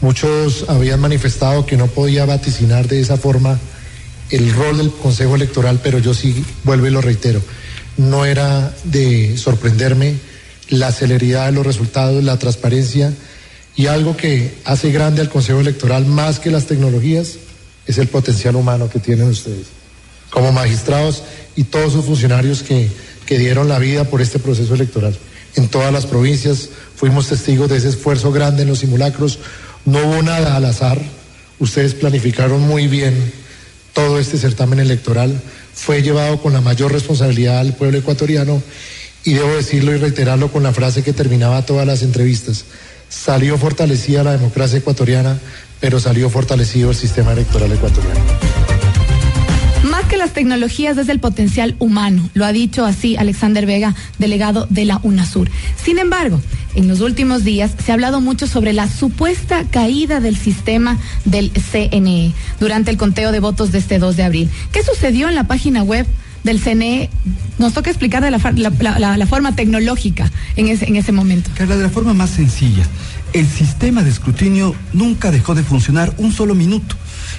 Muchos 0.00 0.66
habían 0.68 1.00
manifestado 1.00 1.64
que 1.64 1.76
no 1.76 1.86
podía 1.86 2.26
vaticinar 2.26 2.86
de 2.86 3.00
esa 3.00 3.16
forma 3.16 3.58
el 4.28 4.52
rol 4.52 4.76
del 4.76 4.90
Consejo 4.90 5.36
Electoral, 5.36 5.80
pero 5.82 5.98
yo 5.98 6.12
sí 6.12 6.44
vuelvo 6.64 6.86
y 6.86 6.90
lo 6.90 7.00
reitero. 7.00 7.40
No 7.96 8.26
era 8.26 8.74
de 8.84 9.38
sorprenderme 9.38 10.16
la 10.68 10.92
celeridad 10.92 11.46
de 11.46 11.52
los 11.52 11.64
resultados, 11.64 12.22
la 12.22 12.38
transparencia 12.38 13.12
y 13.74 13.86
algo 13.86 14.16
que 14.16 14.58
hace 14.64 14.92
grande 14.92 15.22
al 15.22 15.30
Consejo 15.30 15.60
Electoral 15.60 16.04
más 16.04 16.40
que 16.40 16.50
las 16.50 16.66
tecnologías 16.66 17.36
es 17.86 17.96
el 17.96 18.08
potencial 18.08 18.56
humano 18.56 18.90
que 18.90 18.98
tienen 18.98 19.28
ustedes. 19.28 19.68
Como 20.28 20.52
magistrados 20.52 21.22
y 21.54 21.64
todos 21.64 21.94
sus 21.94 22.04
funcionarios 22.04 22.62
que, 22.62 22.90
que 23.26 23.38
dieron 23.38 23.68
la 23.68 23.78
vida 23.78 24.04
por 24.04 24.22
este 24.22 24.38
proceso 24.38 24.74
electoral. 24.74 25.16
En 25.56 25.68
todas 25.68 25.92
las 25.92 26.06
provincias 26.06 26.68
fuimos 26.96 27.28
testigos 27.28 27.68
de 27.68 27.76
ese 27.76 27.88
esfuerzo 27.88 28.32
grande 28.32 28.62
en 28.62 28.68
los 28.68 28.78
simulacros 28.78 29.38
no 29.86 30.00
hubo 30.00 30.22
nada 30.22 30.56
al 30.56 30.64
azar. 30.64 31.00
Ustedes 31.58 31.94
planificaron 31.94 32.60
muy 32.60 32.88
bien 32.88 33.32
todo 33.94 34.18
este 34.18 34.36
certamen 34.36 34.80
electoral. 34.80 35.40
Fue 35.72 36.02
llevado 36.02 36.42
con 36.42 36.52
la 36.52 36.60
mayor 36.60 36.92
responsabilidad 36.92 37.60
al 37.60 37.72
pueblo 37.72 37.98
ecuatoriano 37.98 38.60
y 39.24 39.34
debo 39.34 39.54
decirlo 39.54 39.94
y 39.94 39.98
reiterarlo 39.98 40.50
con 40.52 40.64
la 40.64 40.72
frase 40.72 41.02
que 41.02 41.12
terminaba 41.12 41.64
todas 41.64 41.86
las 41.86 42.02
entrevistas. 42.02 42.64
Salió 43.08 43.56
fortalecida 43.56 44.24
la 44.24 44.32
democracia 44.32 44.78
ecuatoriana, 44.78 45.38
pero 45.80 46.00
salió 46.00 46.28
fortalecido 46.28 46.90
el 46.90 46.96
sistema 46.96 47.32
electoral 47.32 47.70
ecuatoriano 47.72 48.85
que 50.08 50.16
las 50.16 50.32
tecnologías 50.32 50.96
desde 50.96 51.12
el 51.12 51.20
potencial 51.20 51.74
humano, 51.78 52.28
lo 52.34 52.44
ha 52.44 52.52
dicho 52.52 52.84
así 52.84 53.16
Alexander 53.16 53.66
Vega, 53.66 53.94
delegado 54.18 54.66
de 54.70 54.84
la 54.84 55.00
UNASUR. 55.02 55.50
Sin 55.82 55.98
embargo, 55.98 56.40
en 56.74 56.86
los 56.86 57.00
últimos 57.00 57.42
días 57.44 57.72
se 57.84 57.90
ha 57.90 57.94
hablado 57.94 58.20
mucho 58.20 58.46
sobre 58.46 58.72
la 58.72 58.88
supuesta 58.88 59.64
caída 59.68 60.20
del 60.20 60.36
sistema 60.36 60.98
del 61.24 61.50
CNE 61.50 62.32
durante 62.60 62.90
el 62.90 62.96
conteo 62.96 63.32
de 63.32 63.40
votos 63.40 63.72
de 63.72 63.78
este 63.78 63.98
2 63.98 64.16
de 64.16 64.22
abril. 64.22 64.50
¿Qué 64.70 64.82
sucedió 64.82 65.28
en 65.28 65.34
la 65.34 65.44
página 65.44 65.82
web? 65.82 66.06
del 66.44 66.60
CNE, 66.60 67.10
nos 67.58 67.72
toca 67.72 67.90
explicar 67.90 68.22
de 68.22 68.30
la, 68.30 68.38
la, 69.16 69.26
forma 69.26 69.56
tecnológica 69.56 70.30
en 70.54 70.68
ese, 70.68 70.86
en 70.86 70.94
ese 70.94 71.10
momento. 71.10 71.50
Carla, 71.56 71.76
de 71.76 71.82
la 71.82 71.90
forma 71.90 72.14
más 72.14 72.30
sencilla. 72.30 72.86
El 73.32 73.48
sistema 73.48 74.04
de 74.04 74.10
escrutinio 74.10 74.72
nunca 74.92 75.32
dejó 75.32 75.56
de 75.56 75.64
funcionar 75.64 76.14
un 76.18 76.32
solo 76.32 76.54
minuto. 76.54 76.94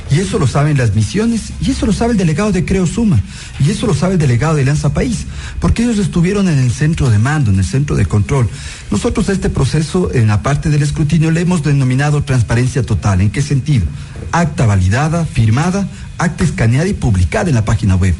Y 0.09 0.19
eso 0.19 0.39
lo 0.39 0.47
saben 0.47 0.77
las 0.77 0.95
misiones, 0.95 1.51
y 1.61 1.71
eso 1.71 1.85
lo 1.85 1.93
sabe 1.93 2.13
el 2.13 2.17
delegado 2.17 2.51
de 2.51 2.65
Creo 2.65 2.87
Suma, 2.87 3.19
y 3.59 3.71
eso 3.71 3.87
lo 3.87 3.93
sabe 3.93 4.13
el 4.13 4.19
delegado 4.19 4.55
de 4.55 4.61
Alianza 4.61 4.93
País, 4.93 5.25
porque 5.59 5.83
ellos 5.83 5.97
estuvieron 5.97 6.47
en 6.47 6.59
el 6.59 6.71
centro 6.71 7.09
de 7.09 7.19
mando, 7.19 7.51
en 7.51 7.59
el 7.59 7.65
centro 7.65 7.95
de 7.95 8.05
control. 8.05 8.49
Nosotros 8.91 9.29
este 9.29 9.49
proceso, 9.49 10.13
en 10.13 10.27
la 10.27 10.41
parte 10.43 10.69
del 10.69 10.83
escrutinio, 10.83 11.31
le 11.31 11.41
hemos 11.41 11.63
denominado 11.63 12.23
transparencia 12.23 12.83
total. 12.83 13.21
¿En 13.21 13.29
qué 13.29 13.41
sentido? 13.41 13.85
Acta 14.31 14.65
validada, 14.65 15.25
firmada, 15.25 15.87
acta 16.17 16.43
escaneada 16.43 16.87
y 16.87 16.93
publicada 16.93 17.49
en 17.49 17.55
la 17.55 17.65
página 17.65 17.95
web. 17.95 18.13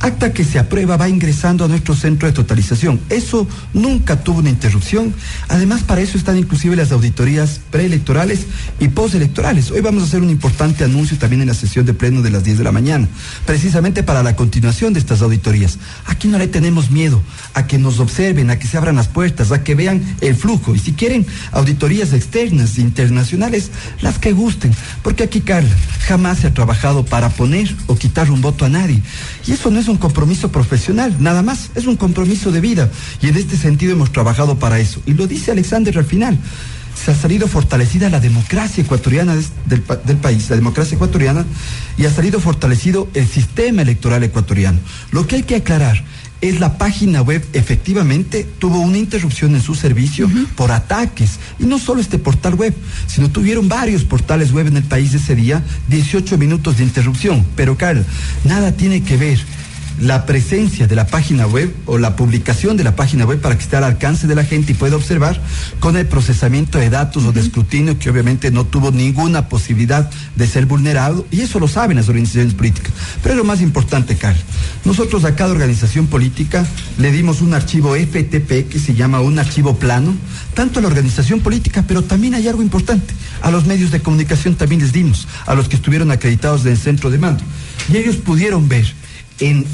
Acta 0.00 0.32
que 0.32 0.44
se 0.44 0.58
aprueba 0.58 0.96
va 0.96 1.08
ingresando 1.08 1.64
a 1.64 1.68
nuestro 1.68 1.94
centro 1.94 2.26
de 2.26 2.34
totalización. 2.34 3.00
Eso 3.08 3.46
nunca 3.72 4.24
tuvo 4.24 4.40
una 4.40 4.50
interrupción. 4.50 5.14
Además, 5.48 5.82
para 5.82 6.00
eso 6.00 6.18
están 6.18 6.38
inclusive 6.38 6.74
las 6.74 6.90
auditorías 6.90 7.60
preelectorales 7.70 8.46
y 8.80 8.88
postelectorales. 8.88 9.70
Hoy 9.70 9.80
vamos 9.80 10.02
a 10.02 10.06
hacer 10.06 10.22
un 10.22 10.30
importante 10.30 10.82
anuncio 10.82 11.16
también 11.18 11.42
en 11.42 11.48
la 11.48 11.54
sesión 11.54 11.86
de 11.86 11.94
pleno 11.94 12.22
de 12.22 12.30
las 12.30 12.42
10 12.42 12.58
de 12.58 12.64
la 12.64 12.72
mañana, 12.72 13.08
precisamente 13.46 14.02
para 14.02 14.22
la 14.22 14.34
continuación 14.34 14.92
de 14.92 14.98
estas 14.98 15.22
auditorías. 15.22 15.78
Aquí 16.06 16.26
no 16.26 16.38
le 16.38 16.48
tenemos 16.48 16.90
miedo 16.90 17.22
a 17.54 17.66
que 17.66 17.78
nos 17.78 18.00
observen, 18.00 18.50
a 18.50 18.58
que 18.58 18.66
se 18.66 18.76
abran 18.76 18.96
las 18.96 19.08
puertas, 19.08 19.52
a 19.52 19.62
que 19.62 19.74
vean 19.74 20.02
el 20.20 20.34
flujo. 20.34 20.74
Y 20.74 20.78
si 20.78 20.94
quieren 20.94 21.26
auditorías 21.52 22.12
externas, 22.12 22.78
internacionales, 22.78 23.70
las 24.00 24.18
que 24.18 24.32
gusten. 24.32 24.74
Porque 25.02 25.22
aquí, 25.22 25.40
Carla, 25.40 25.70
jamás 26.06 26.40
se 26.40 26.48
ha 26.48 26.54
trabajado 26.54 27.04
para 27.04 27.30
o 27.86 27.96
quitar 27.96 28.30
un 28.30 28.40
voto 28.40 28.64
a 28.64 28.68
nadie. 28.68 29.02
Y 29.46 29.52
eso 29.52 29.70
no 29.70 29.80
es 29.80 29.88
un 29.88 29.96
compromiso 29.96 30.50
profesional, 30.50 31.16
nada 31.18 31.42
más, 31.42 31.70
es 31.74 31.86
un 31.86 31.96
compromiso 31.96 32.52
de 32.52 32.60
vida. 32.60 32.90
Y 33.20 33.28
en 33.28 33.36
este 33.36 33.56
sentido 33.56 33.92
hemos 33.92 34.12
trabajado 34.12 34.58
para 34.58 34.78
eso. 34.78 35.00
Y 35.06 35.14
lo 35.14 35.26
dice 35.26 35.50
Alexander 35.50 35.96
al 35.98 36.04
final. 36.04 36.38
Se 36.94 37.10
ha 37.10 37.14
salido 37.14 37.48
fortalecida 37.48 38.10
la 38.10 38.20
democracia 38.20 38.84
ecuatoriana 38.84 39.34
del, 39.34 39.82
del 40.04 40.16
país, 40.18 40.50
la 40.50 40.56
democracia 40.56 40.94
ecuatoriana, 40.94 41.44
y 41.96 42.04
ha 42.04 42.10
salido 42.12 42.38
fortalecido 42.38 43.08
el 43.14 43.26
sistema 43.26 43.82
electoral 43.82 44.22
ecuatoriano. 44.22 44.78
Lo 45.10 45.26
que 45.26 45.36
hay 45.36 45.42
que 45.42 45.56
aclarar 45.56 46.04
es 46.42 46.58
la 46.58 46.76
página 46.76 47.22
web 47.22 47.46
efectivamente 47.52 48.46
tuvo 48.58 48.80
una 48.80 48.98
interrupción 48.98 49.54
en 49.54 49.62
su 49.62 49.76
servicio 49.76 50.28
por 50.56 50.72
ataques. 50.72 51.38
Y 51.60 51.64
no 51.64 51.78
solo 51.78 52.00
este 52.00 52.18
portal 52.18 52.56
web, 52.56 52.74
sino 53.06 53.30
tuvieron 53.30 53.68
varios 53.68 54.02
portales 54.04 54.52
web 54.52 54.66
en 54.66 54.76
el 54.76 54.82
país 54.82 55.14
ese 55.14 55.36
día, 55.36 55.62
18 55.88 56.36
minutos 56.38 56.78
de 56.78 56.84
interrupción. 56.84 57.46
Pero, 57.54 57.78
Carl, 57.78 58.04
nada 58.44 58.72
tiene 58.72 59.02
que 59.02 59.16
ver 59.16 59.38
la 60.02 60.26
presencia 60.26 60.88
de 60.88 60.96
la 60.96 61.06
página 61.06 61.46
web 61.46 61.72
o 61.86 61.96
la 61.96 62.16
publicación 62.16 62.76
de 62.76 62.82
la 62.82 62.96
página 62.96 63.24
web 63.24 63.40
para 63.40 63.56
que 63.56 63.62
esté 63.62 63.76
al 63.76 63.84
alcance 63.84 64.26
de 64.26 64.34
la 64.34 64.44
gente 64.44 64.72
y 64.72 64.74
pueda 64.74 64.96
observar 64.96 65.40
con 65.78 65.96
el 65.96 66.06
procesamiento 66.06 66.78
de 66.78 66.90
datos 66.90 67.24
o 67.24 67.30
de 67.30 67.40
escrutinio 67.40 67.96
que 68.00 68.10
obviamente 68.10 68.50
no 68.50 68.66
tuvo 68.66 68.90
ninguna 68.90 69.48
posibilidad 69.48 70.10
de 70.34 70.46
ser 70.48 70.66
vulnerado 70.66 71.24
y 71.30 71.42
eso 71.42 71.60
lo 71.60 71.68
saben 71.68 71.98
las 71.98 72.08
organizaciones 72.08 72.54
políticas. 72.54 72.92
Pero 73.22 73.34
es 73.34 73.38
lo 73.38 73.44
más 73.44 73.60
importante, 73.60 74.16
Carl. 74.16 74.36
Nosotros 74.84 75.24
a 75.24 75.36
cada 75.36 75.52
organización 75.52 76.08
política 76.08 76.66
le 76.98 77.12
dimos 77.12 77.40
un 77.40 77.54
archivo 77.54 77.94
FTP 77.94 78.68
que 78.68 78.80
se 78.80 78.94
llama 78.94 79.20
un 79.20 79.38
archivo 79.38 79.76
plano, 79.76 80.16
tanto 80.54 80.80
a 80.80 80.82
la 80.82 80.88
organización 80.88 81.40
política, 81.40 81.84
pero 81.86 82.02
también 82.02 82.34
hay 82.34 82.48
algo 82.48 82.62
importante. 82.62 83.14
A 83.40 83.52
los 83.52 83.66
medios 83.66 83.92
de 83.92 84.00
comunicación 84.00 84.56
también 84.56 84.80
les 84.80 84.92
dimos, 84.92 85.28
a 85.46 85.54
los 85.54 85.68
que 85.68 85.76
estuvieron 85.76 86.10
acreditados 86.10 86.64
del 86.64 86.76
centro 86.76 87.08
de 87.08 87.18
mando. 87.18 87.44
Y 87.92 87.98
ellos 87.98 88.16
pudieron 88.16 88.68
ver 88.68 88.92
en 89.38 89.64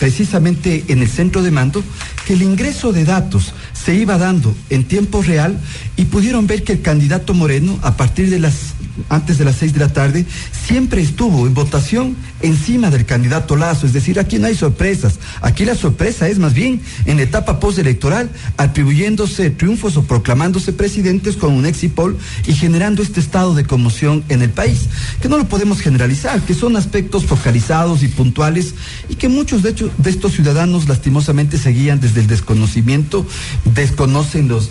precisamente 0.00 0.86
en 0.88 1.02
el 1.02 1.08
centro 1.08 1.42
de 1.42 1.50
mando, 1.50 1.84
que 2.26 2.32
el 2.32 2.42
ingreso 2.42 2.90
de 2.90 3.04
datos 3.04 3.52
se 3.74 3.94
iba 3.94 4.16
dando 4.16 4.56
en 4.70 4.84
tiempo 4.84 5.22
real 5.22 5.60
y 5.96 6.06
pudieron 6.06 6.46
ver 6.46 6.64
que 6.64 6.72
el 6.72 6.80
candidato 6.80 7.34
Moreno, 7.34 7.78
a 7.82 7.96
partir 7.98 8.30
de 8.30 8.40
las 8.40 8.74
antes 9.08 9.38
de 9.38 9.44
las 9.44 9.56
seis 9.56 9.72
de 9.72 9.80
la 9.80 9.92
tarde, 9.92 10.26
siempre 10.66 11.02
estuvo 11.02 11.46
en 11.46 11.54
votación 11.54 12.16
encima 12.42 12.90
del 12.90 13.06
candidato 13.06 13.56
Lazo. 13.56 13.86
Es 13.86 13.92
decir, 13.92 14.18
aquí 14.18 14.38
no 14.38 14.46
hay 14.46 14.54
sorpresas. 14.54 15.18
Aquí 15.40 15.64
la 15.64 15.74
sorpresa 15.74 16.28
es 16.28 16.38
más 16.38 16.54
bien 16.54 16.80
en 17.06 17.16
la 17.16 17.22
etapa 17.22 17.60
postelectoral, 17.60 18.30
atribuyéndose 18.56 19.50
triunfos 19.50 19.96
o 19.96 20.04
proclamándose 20.04 20.72
presidentes 20.72 21.36
con 21.36 21.52
un 21.52 21.66
exipol 21.66 22.16
y 22.46 22.54
generando 22.54 23.02
este 23.02 23.20
estado 23.20 23.54
de 23.54 23.64
conmoción 23.64 24.24
en 24.28 24.42
el 24.42 24.50
país. 24.50 24.88
Que 25.20 25.28
no 25.28 25.38
lo 25.38 25.48
podemos 25.48 25.80
generalizar, 25.80 26.40
que 26.42 26.54
son 26.54 26.76
aspectos 26.76 27.24
focalizados 27.24 28.02
y 28.02 28.08
puntuales 28.08 28.74
y 29.08 29.16
que 29.16 29.28
muchos 29.28 29.62
de, 29.62 29.72
de 29.72 30.10
estos 30.10 30.32
ciudadanos 30.32 30.88
lastimosamente 30.88 31.58
seguían 31.58 32.00
desde 32.00 32.20
el 32.20 32.26
desconocimiento, 32.26 33.26
desconocen 33.74 34.48
los 34.48 34.70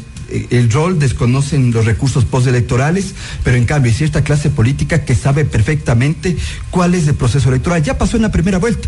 el 0.50 0.72
rol, 0.72 1.00
desconocen 1.00 1.72
los 1.72 1.86
recursos 1.86 2.26
postelectorales, 2.26 3.14
pero 3.44 3.58
en 3.58 3.66
cambio 3.66 3.92
hay 3.92 3.98
cierta 3.98 4.24
clase 4.24 4.50
política 4.50 5.06
que 5.06 5.16
sabe 5.16 5.46
perfectamente 5.46 6.38
cuál 6.70 6.96
es 6.96 7.08
el 7.08 7.16
proceso 7.16 7.50
electoral. 7.50 7.84
Ya 7.84 7.98
pasó 7.98 8.18
en 8.18 8.24
la 8.24 8.32
primera 8.32 8.58
vuelta. 8.58 8.88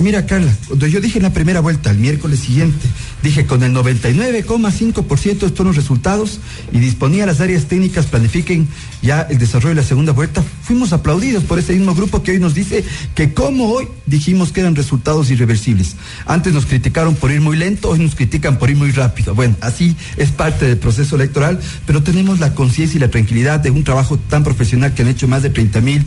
Mira, 0.00 0.26
Carla, 0.26 0.54
cuando 0.66 0.86
yo 0.86 1.00
dije 1.00 1.18
en 1.18 1.24
la 1.24 1.32
primera 1.32 1.60
vuelta, 1.60 1.90
el 1.90 1.98
miércoles 1.98 2.40
siguiente, 2.40 2.86
dije 3.22 3.46
con 3.46 3.62
el 3.62 3.74
99,5% 3.74 5.46
estos 5.46 5.66
los 5.66 5.76
resultados 5.76 6.40
y 6.72 6.78
disponía 6.78 7.26
las 7.26 7.40
áreas 7.40 7.66
técnicas 7.66 8.06
planifiquen 8.06 8.68
ya 9.02 9.22
el 9.22 9.38
desarrollo 9.38 9.70
de 9.74 9.82
la 9.82 9.86
segunda 9.86 10.12
vuelta, 10.12 10.42
fuimos 10.62 10.92
aplaudidos 10.92 11.44
por 11.44 11.58
ese 11.58 11.72
mismo 11.72 11.94
grupo 11.94 12.22
que 12.22 12.32
hoy 12.32 12.40
nos 12.40 12.54
dice 12.54 12.84
que 13.14 13.32
como 13.32 13.70
hoy 13.70 13.88
dijimos 14.06 14.52
que 14.52 14.60
eran 14.60 14.74
resultados 14.74 15.30
irreversibles. 15.30 15.96
Antes 16.26 16.52
nos 16.52 16.66
criticaron 16.66 17.14
por 17.14 17.30
ir 17.30 17.40
muy 17.40 17.56
lento, 17.56 17.90
hoy 17.90 18.00
nos 18.00 18.14
critican 18.14 18.58
por 18.58 18.70
ir 18.70 18.76
muy 18.76 18.90
rápido. 18.90 19.34
Bueno, 19.34 19.56
así 19.60 19.96
es 20.16 20.30
parte 20.30 20.57
del 20.66 20.78
proceso 20.78 21.16
electoral, 21.16 21.58
pero 21.86 22.02
tenemos 22.02 22.40
la 22.40 22.54
conciencia 22.54 22.96
y 22.96 23.00
la 23.00 23.10
tranquilidad 23.10 23.60
de 23.60 23.70
un 23.70 23.84
trabajo 23.84 24.18
tan 24.18 24.44
profesional 24.44 24.94
que 24.94 25.02
han 25.02 25.08
hecho 25.08 25.28
más 25.28 25.42
de 25.42 25.50
30 25.50 25.80
mil 25.80 26.04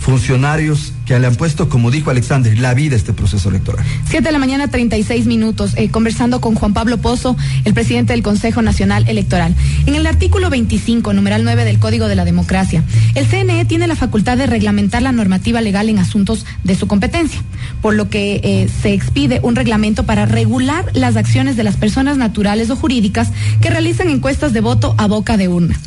funcionarios 0.00 0.92
que 1.04 1.18
le 1.18 1.26
han 1.26 1.36
puesto, 1.36 1.68
como 1.68 1.90
dijo 1.90 2.10
Alexander, 2.10 2.58
la 2.58 2.74
vida 2.74 2.94
a 2.94 2.96
este 2.96 3.12
proceso 3.12 3.50
electoral. 3.50 3.84
Siete 4.08 4.28
de 4.28 4.32
la 4.32 4.38
mañana, 4.38 4.68
36 4.68 5.26
minutos, 5.26 5.72
eh, 5.76 5.90
conversando 5.90 6.40
con 6.40 6.54
Juan 6.54 6.72
Pablo 6.72 6.98
Pozo, 6.98 7.36
el 7.64 7.74
presidente 7.74 8.12
del 8.12 8.22
Consejo 8.22 8.62
Nacional 8.62 9.08
Electoral. 9.08 9.54
En 9.86 9.94
el 9.94 10.06
artículo 10.06 10.50
25, 10.50 11.12
numeral 11.12 11.44
9 11.44 11.64
del 11.64 11.78
Código 11.78 12.08
de 12.08 12.16
la 12.16 12.24
Democracia, 12.24 12.82
el 13.14 13.26
CNE 13.26 13.64
tiene 13.66 13.86
la 13.86 13.96
facultad 13.96 14.38
de 14.38 14.46
reglamentar 14.46 15.02
la 15.02 15.12
normativa 15.12 15.60
legal 15.60 15.88
en 15.88 15.98
asuntos 15.98 16.46
de 16.64 16.74
su 16.74 16.86
competencia, 16.86 17.42
por 17.82 17.94
lo 17.94 18.08
que 18.08 18.40
eh, 18.42 18.68
se 18.82 18.92
expide 18.92 19.40
un 19.42 19.56
reglamento 19.56 20.04
para 20.04 20.24
regular 20.26 20.86
las 20.94 21.16
acciones 21.16 21.56
de 21.56 21.64
las 21.64 21.76
personas 21.76 22.16
naturales 22.16 22.70
o 22.70 22.76
jurídicas 22.76 23.30
que 23.60 23.70
realizan 23.70 24.08
encuestas 24.08 24.52
de 24.52 24.60
voto 24.60 24.94
a 24.96 25.06
boca 25.06 25.36
de 25.36 25.48
urna. 25.48 25.78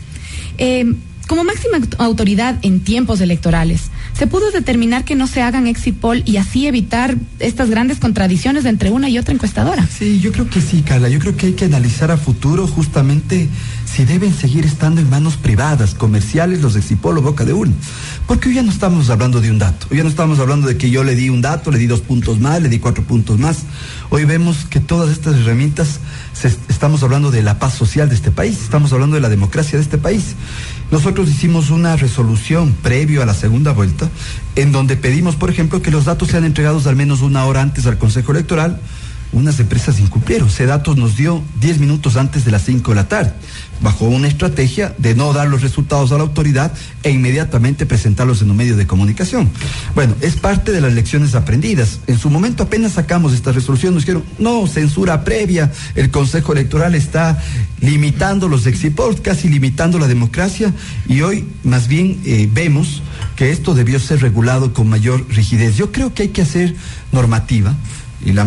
Eh, 0.60 0.94
como 1.28 1.44
máxima 1.44 1.80
autoridad 1.98 2.58
en 2.62 2.80
tiempos 2.80 3.20
electorales, 3.20 3.92
se 4.18 4.26
pudo 4.26 4.50
determinar 4.50 5.06
que 5.06 5.16
no 5.16 5.28
se 5.28 5.44
hagan 5.44 5.68
exit 5.68 5.96
poll 5.96 6.24
y 6.26 6.38
así 6.38 6.66
evitar 6.66 7.16
estas 7.40 7.70
grandes 7.70 8.00
contradicciones 8.00 8.66
entre 8.66 8.90
una 8.90 9.10
y 9.10 9.20
otra 9.20 9.34
encuestadora. 9.34 9.88
Sí, 9.88 10.20
yo 10.20 10.32
creo 10.32 10.50
que 10.50 10.60
sí, 10.60 10.82
Carla. 10.82 11.08
Yo 11.08 11.20
creo 11.20 11.38
que 11.38 11.48
hay 11.48 11.54
que 11.54 11.66
analizar 11.66 12.10
a 12.10 12.18
futuro 12.18 12.66
justamente 12.68 13.48
si 13.86 14.06
deben 14.06 14.34
seguir 14.34 14.66
estando 14.66 15.02
en 15.02 15.10
manos 15.10 15.38
privadas, 15.38 15.94
comerciales, 15.94 16.62
los 16.62 16.76
exit 16.76 17.00
poll 17.00 17.20
o 17.20 17.22
boca 17.22 17.46
de 17.46 17.54
urna. 17.54 17.76
Porque 18.26 18.50
hoy 18.50 18.56
ya 18.56 18.64
no 18.64 18.72
estamos 18.72 19.10
hablando 19.12 19.40
de 19.40 19.52
un 19.52 19.60
dato. 19.60 19.86
Hoy 19.92 19.98
ya 19.98 20.04
no 20.04 20.10
estamos 20.10 20.40
hablando 20.40 20.68
de 20.68 20.78
que 20.78 20.90
yo 20.90 21.04
le 21.04 21.16
di 21.16 21.30
un 21.30 21.42
dato, 21.42 21.70
le 21.70 21.78
di 21.78 21.86
dos 21.86 22.02
puntos 22.02 22.40
más, 22.40 22.62
le 22.62 22.70
di 22.70 22.80
cuatro 22.80 23.04
puntos 23.04 23.38
más. 23.38 23.60
Hoy 24.10 24.26
vemos 24.26 24.66
que 24.70 24.80
todas 24.80 25.12
estas 25.12 25.36
herramientas, 25.36 26.00
estamos 26.68 27.04
hablando 27.04 27.30
de 27.30 27.44
la 27.44 27.60
paz 27.60 27.76
social 27.76 28.10
de 28.10 28.16
este 28.16 28.32
país, 28.32 28.62
estamos 28.64 28.92
hablando 28.94 29.16
de 29.16 29.22
la 29.22 29.30
democracia 29.30 29.78
de 29.78 29.84
este 29.84 29.98
país. 30.00 30.36
Nosotros 30.90 31.30
hicimos 31.30 31.70
una 31.70 31.98
resolución 31.98 32.74
previo 32.82 33.22
a 33.22 33.26
la 33.26 33.34
segunda 33.34 33.74
vuelta 33.74 34.10
en 34.56 34.72
donde 34.72 34.96
pedimos, 34.96 35.36
por 35.36 35.50
ejemplo, 35.50 35.82
que 35.82 35.92
los 35.92 36.06
datos 36.06 36.30
sean 36.30 36.46
entregados 36.46 36.88
al 36.88 36.96
menos 36.96 37.22
una 37.22 37.46
hora 37.46 37.62
antes 37.62 37.86
al 37.86 37.98
Consejo 37.98 38.32
Electoral. 38.32 38.80
Unas 39.32 39.60
empresas 39.60 40.00
incumplieron. 40.00 40.48
Ese 40.48 40.66
datos 40.66 40.98
nos 40.98 41.18
dio 41.18 41.44
10 41.60 41.80
minutos 41.80 42.18
antes 42.18 42.46
de 42.46 42.52
las 42.52 42.64
5 42.64 42.92
de 42.92 42.96
la 42.96 43.08
tarde 43.08 43.34
bajo 43.82 44.06
una 44.06 44.28
estrategia 44.28 44.96
de 44.98 45.16
no 45.16 45.34
dar 45.34 45.48
los 45.48 45.62
resultados 45.62 46.12
a 46.12 46.18
la 46.18 46.24
autoridad 46.24 46.72
e 47.04 47.12
inmediatamente 47.12 47.86
presentarlos 47.86 48.42
en 48.42 48.50
un 48.50 48.58
medio 48.58 48.76
de 48.76 48.88
comunicación. 48.88 49.50
Bueno, 49.96 50.16
es 50.22 50.36
parte 50.36 50.72
de 50.72 50.82
las 50.82 50.94
lecciones 50.94 51.36
aprendidas. 51.36 52.00
En 52.08 52.18
su 52.18 52.30
momento 52.30 52.64
apenas 52.64 52.94
sacamos 52.94 53.34
esta 53.34 53.52
resolución, 53.52 53.94
nos 53.94 54.04
dijeron, 54.04 54.24
no, 54.40 54.68
censura 54.68 55.24
previa, 55.24 55.72
el 55.96 56.10
Consejo 56.10 56.54
Electoral 56.54 56.96
está 56.96 57.42
limitando 57.82 58.48
los 58.48 58.66
exiports, 58.66 59.22
casi 59.22 59.50
limitando 59.50 60.00
la 60.00 60.08
democracia, 60.08 60.74
y 61.08 61.22
hoy 61.22 61.46
más 61.64 61.88
bien 61.88 62.20
eh, 62.26 62.50
vemos 62.52 63.04
que 63.36 63.52
esto 63.52 63.76
debió 63.76 64.00
ser 64.00 64.22
regulado 64.22 64.74
con 64.74 64.90
mayor 64.90 65.26
rigidez. 65.30 65.76
Yo 65.76 65.92
creo 65.92 66.14
que 66.14 66.24
hay 66.24 66.30
que 66.30 66.42
hacer 66.42 66.76
normativa 67.12 67.76
y 68.26 68.34
la, 68.34 68.46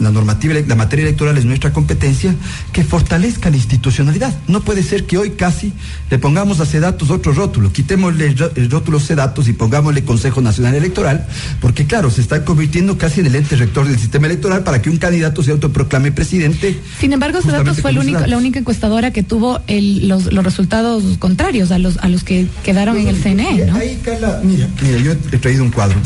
normativa, 0.00 0.54
la 0.66 0.74
materia 0.74 1.04
electoral 1.04 1.36
es 1.36 1.44
nuestra 1.44 1.72
competencia, 1.72 2.34
que 2.72 2.84
fortalezca 2.84 3.50
la 3.50 3.56
institucionalidad. 3.56 4.34
No 4.48 4.62
puede 4.62 4.82
ser 4.82 5.04
que 5.04 5.18
hoy 5.18 5.30
casi 5.30 5.72
le 6.10 6.18
pongamos 6.18 6.60
a 6.60 6.66
CEDATOS 6.66 7.10
otro 7.10 7.32
rótulo, 7.32 7.72
quitémosle 7.72 8.34
el 8.56 8.70
rótulo 8.70 8.98
CEDATOS 8.98 9.48
y 9.48 9.52
pongámosle 9.52 10.04
Consejo 10.04 10.40
Nacional 10.40 10.74
Electoral, 10.74 11.26
porque 11.60 11.86
claro, 11.86 12.10
se 12.10 12.22
está 12.22 12.44
convirtiendo 12.44 12.96
casi 12.96 13.20
en 13.20 13.26
el 13.26 13.34
ente 13.34 13.56
rector 13.56 13.86
del 13.86 13.98
sistema 13.98 14.26
electoral 14.26 14.64
para 14.64 14.80
que 14.80 14.88
un 14.88 14.96
candidato 14.96 15.42
se 15.42 15.50
autoproclame 15.50 16.12
presidente. 16.12 16.80
Sin 16.98 17.12
embargo, 17.12 17.40
CEDATOS 17.42 17.80
fue 17.80 17.92
la 17.92 18.38
única 18.38 18.58
encuestadora 18.58 19.12
que 19.12 19.22
tuvo 19.22 19.60
los, 19.68 20.24
resultados 20.44 21.18
contrarios 21.18 21.70
a 21.70 21.78
los, 21.78 21.98
a 21.98 22.08
los 22.08 22.24
que 22.24 22.46
quedaron 22.64 22.96
en 22.96 23.08
el 23.08 23.16
CNE, 23.16 23.66
¿no? 23.66 23.76
Ahí, 23.76 24.00
Carla, 24.02 24.40
mira, 24.42 24.66
mira, 24.82 24.98
yo 24.98 25.12
he 25.12 25.38
traído 25.38 25.62
un 25.62 25.70
cuadro 25.70 25.98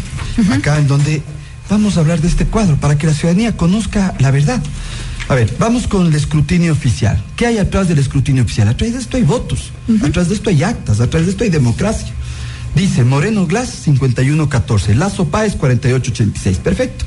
acá 0.52 0.78
en 0.78 0.88
donde 0.88 1.22
vamos 1.68 1.96
a 1.96 2.00
hablar 2.00 2.20
de 2.20 2.28
este 2.28 2.46
cuadro 2.46 2.76
para 2.76 2.96
que 2.98 3.06
la 3.06 3.14
ciudadanía 3.14 3.56
conozca 3.56 4.14
la 4.18 4.30
verdad. 4.30 4.62
A 5.28 5.34
ver, 5.34 5.54
vamos 5.58 5.86
con 5.86 6.06
el 6.06 6.14
escrutinio 6.14 6.72
oficial. 6.72 7.22
¿Qué 7.36 7.46
hay 7.46 7.58
atrás 7.58 7.88
del 7.88 7.98
escrutinio 7.98 8.42
oficial? 8.42 8.68
Atrás 8.68 8.92
de 8.92 8.98
esto 8.98 9.16
hay 9.16 9.22
votos, 9.22 9.70
atrás 10.02 10.28
de 10.28 10.34
esto 10.34 10.50
hay 10.50 10.62
actas, 10.62 11.00
atrás 11.00 11.24
de 11.24 11.30
esto 11.30 11.44
hay 11.44 11.50
democracia. 11.50 12.12
Dice 12.74 13.04
Moreno 13.04 13.46
Glass 13.46 13.70
5114, 13.84 14.96
Lazo 14.96 15.28
Páez 15.28 15.54
4886. 15.54 16.58
Perfecto. 16.58 17.04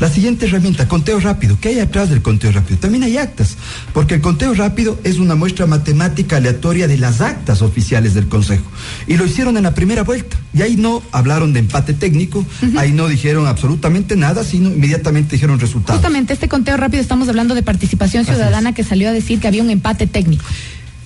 La 0.00 0.08
siguiente 0.08 0.46
herramienta, 0.46 0.88
conteo 0.88 1.20
rápido. 1.20 1.58
¿Qué 1.60 1.68
hay 1.68 1.80
atrás 1.80 2.08
del 2.08 2.22
conteo 2.22 2.50
rápido? 2.52 2.80
También 2.80 3.04
hay 3.04 3.18
actas, 3.18 3.58
porque 3.92 4.14
el 4.14 4.22
conteo 4.22 4.54
rápido 4.54 4.98
es 5.04 5.18
una 5.18 5.34
muestra 5.34 5.66
matemática 5.66 6.38
aleatoria 6.38 6.88
de 6.88 6.96
las 6.96 7.20
actas 7.20 7.60
oficiales 7.60 8.14
del 8.14 8.26
Consejo. 8.26 8.64
Y 9.06 9.18
lo 9.18 9.26
hicieron 9.26 9.58
en 9.58 9.64
la 9.64 9.74
primera 9.74 10.02
vuelta. 10.02 10.38
Y 10.54 10.62
ahí 10.62 10.76
no 10.76 11.02
hablaron 11.12 11.52
de 11.52 11.60
empate 11.60 11.92
técnico, 11.92 12.46
ahí 12.78 12.92
no 12.92 13.08
dijeron 13.08 13.46
absolutamente 13.46 14.16
nada, 14.16 14.42
sino 14.42 14.70
inmediatamente 14.70 15.36
dijeron 15.36 15.60
resultados. 15.60 16.00
Justamente 16.00 16.32
este 16.32 16.48
conteo 16.48 16.78
rápido 16.78 17.02
estamos 17.02 17.28
hablando 17.28 17.54
de 17.54 17.62
participación 17.62 18.24
ciudadana 18.24 18.72
que 18.72 18.84
salió 18.84 19.10
a 19.10 19.12
decir 19.12 19.38
que 19.38 19.48
había 19.48 19.62
un 19.62 19.70
empate 19.70 20.06
técnico. 20.06 20.46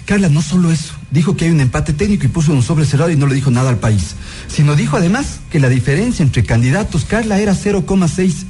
Carla, 0.05 0.29
no 0.29 0.43
solo 0.43 0.71
eso, 0.71 0.93
dijo 1.11 1.37
que 1.37 1.47
hay 1.47 1.51
un 1.51 1.61
empate 1.61 1.95
técnico 1.95 2.27
y 2.27 2.29
puso 2.29 2.53
un 2.53 2.63
sobre 2.63 2.85
cerrado 2.85 3.11
y 3.11 3.17
no 3.17 3.27
le 3.27 3.35
dijo 3.35 3.51
nada 3.51 3.71
al 3.71 3.79
país, 3.79 4.17
sino 4.49 4.77
dijo 4.77 4.99
además 4.99 5.41
que 5.51 5.61
la 5.61 5.69
diferencia 5.71 6.23
entre 6.23 6.45
candidatos, 6.45 7.05
Carla, 7.07 7.39
era 7.39 7.55
0,6, 7.55 8.45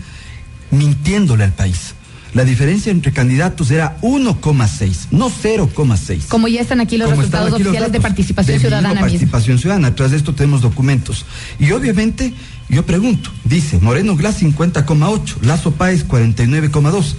mintiéndole 0.73 1.45
al 1.45 1.53
país. 1.53 1.95
La 2.35 2.45
diferencia 2.45 2.91
entre 2.91 3.13
candidatos 3.13 3.71
era 3.71 3.97
1,6, 4.01 5.07
no 5.13 5.31
0,6. 5.31 6.27
Como 6.27 6.49
ya 6.49 6.61
están 6.61 6.81
aquí 6.81 6.97
los 6.97 7.09
resultados 7.09 7.53
oficiales 7.53 7.93
de 7.93 8.01
participación 8.01 8.59
ciudadana. 8.59 9.01
Participación 9.01 9.59
ciudadana, 9.61 9.95
tras 9.95 10.11
de 10.11 10.17
esto 10.17 10.35
tenemos 10.35 10.61
documentos. 10.61 11.25
Y 11.61 11.71
obviamente, 11.71 12.35
yo 12.69 12.85
pregunto, 12.85 13.31
dice 13.45 13.79
Moreno 13.79 14.17
Glass 14.17 14.43
50,8, 14.43 15.43
Lazo 15.43 15.71
Páez 15.71 16.05
49,2. 16.09 17.15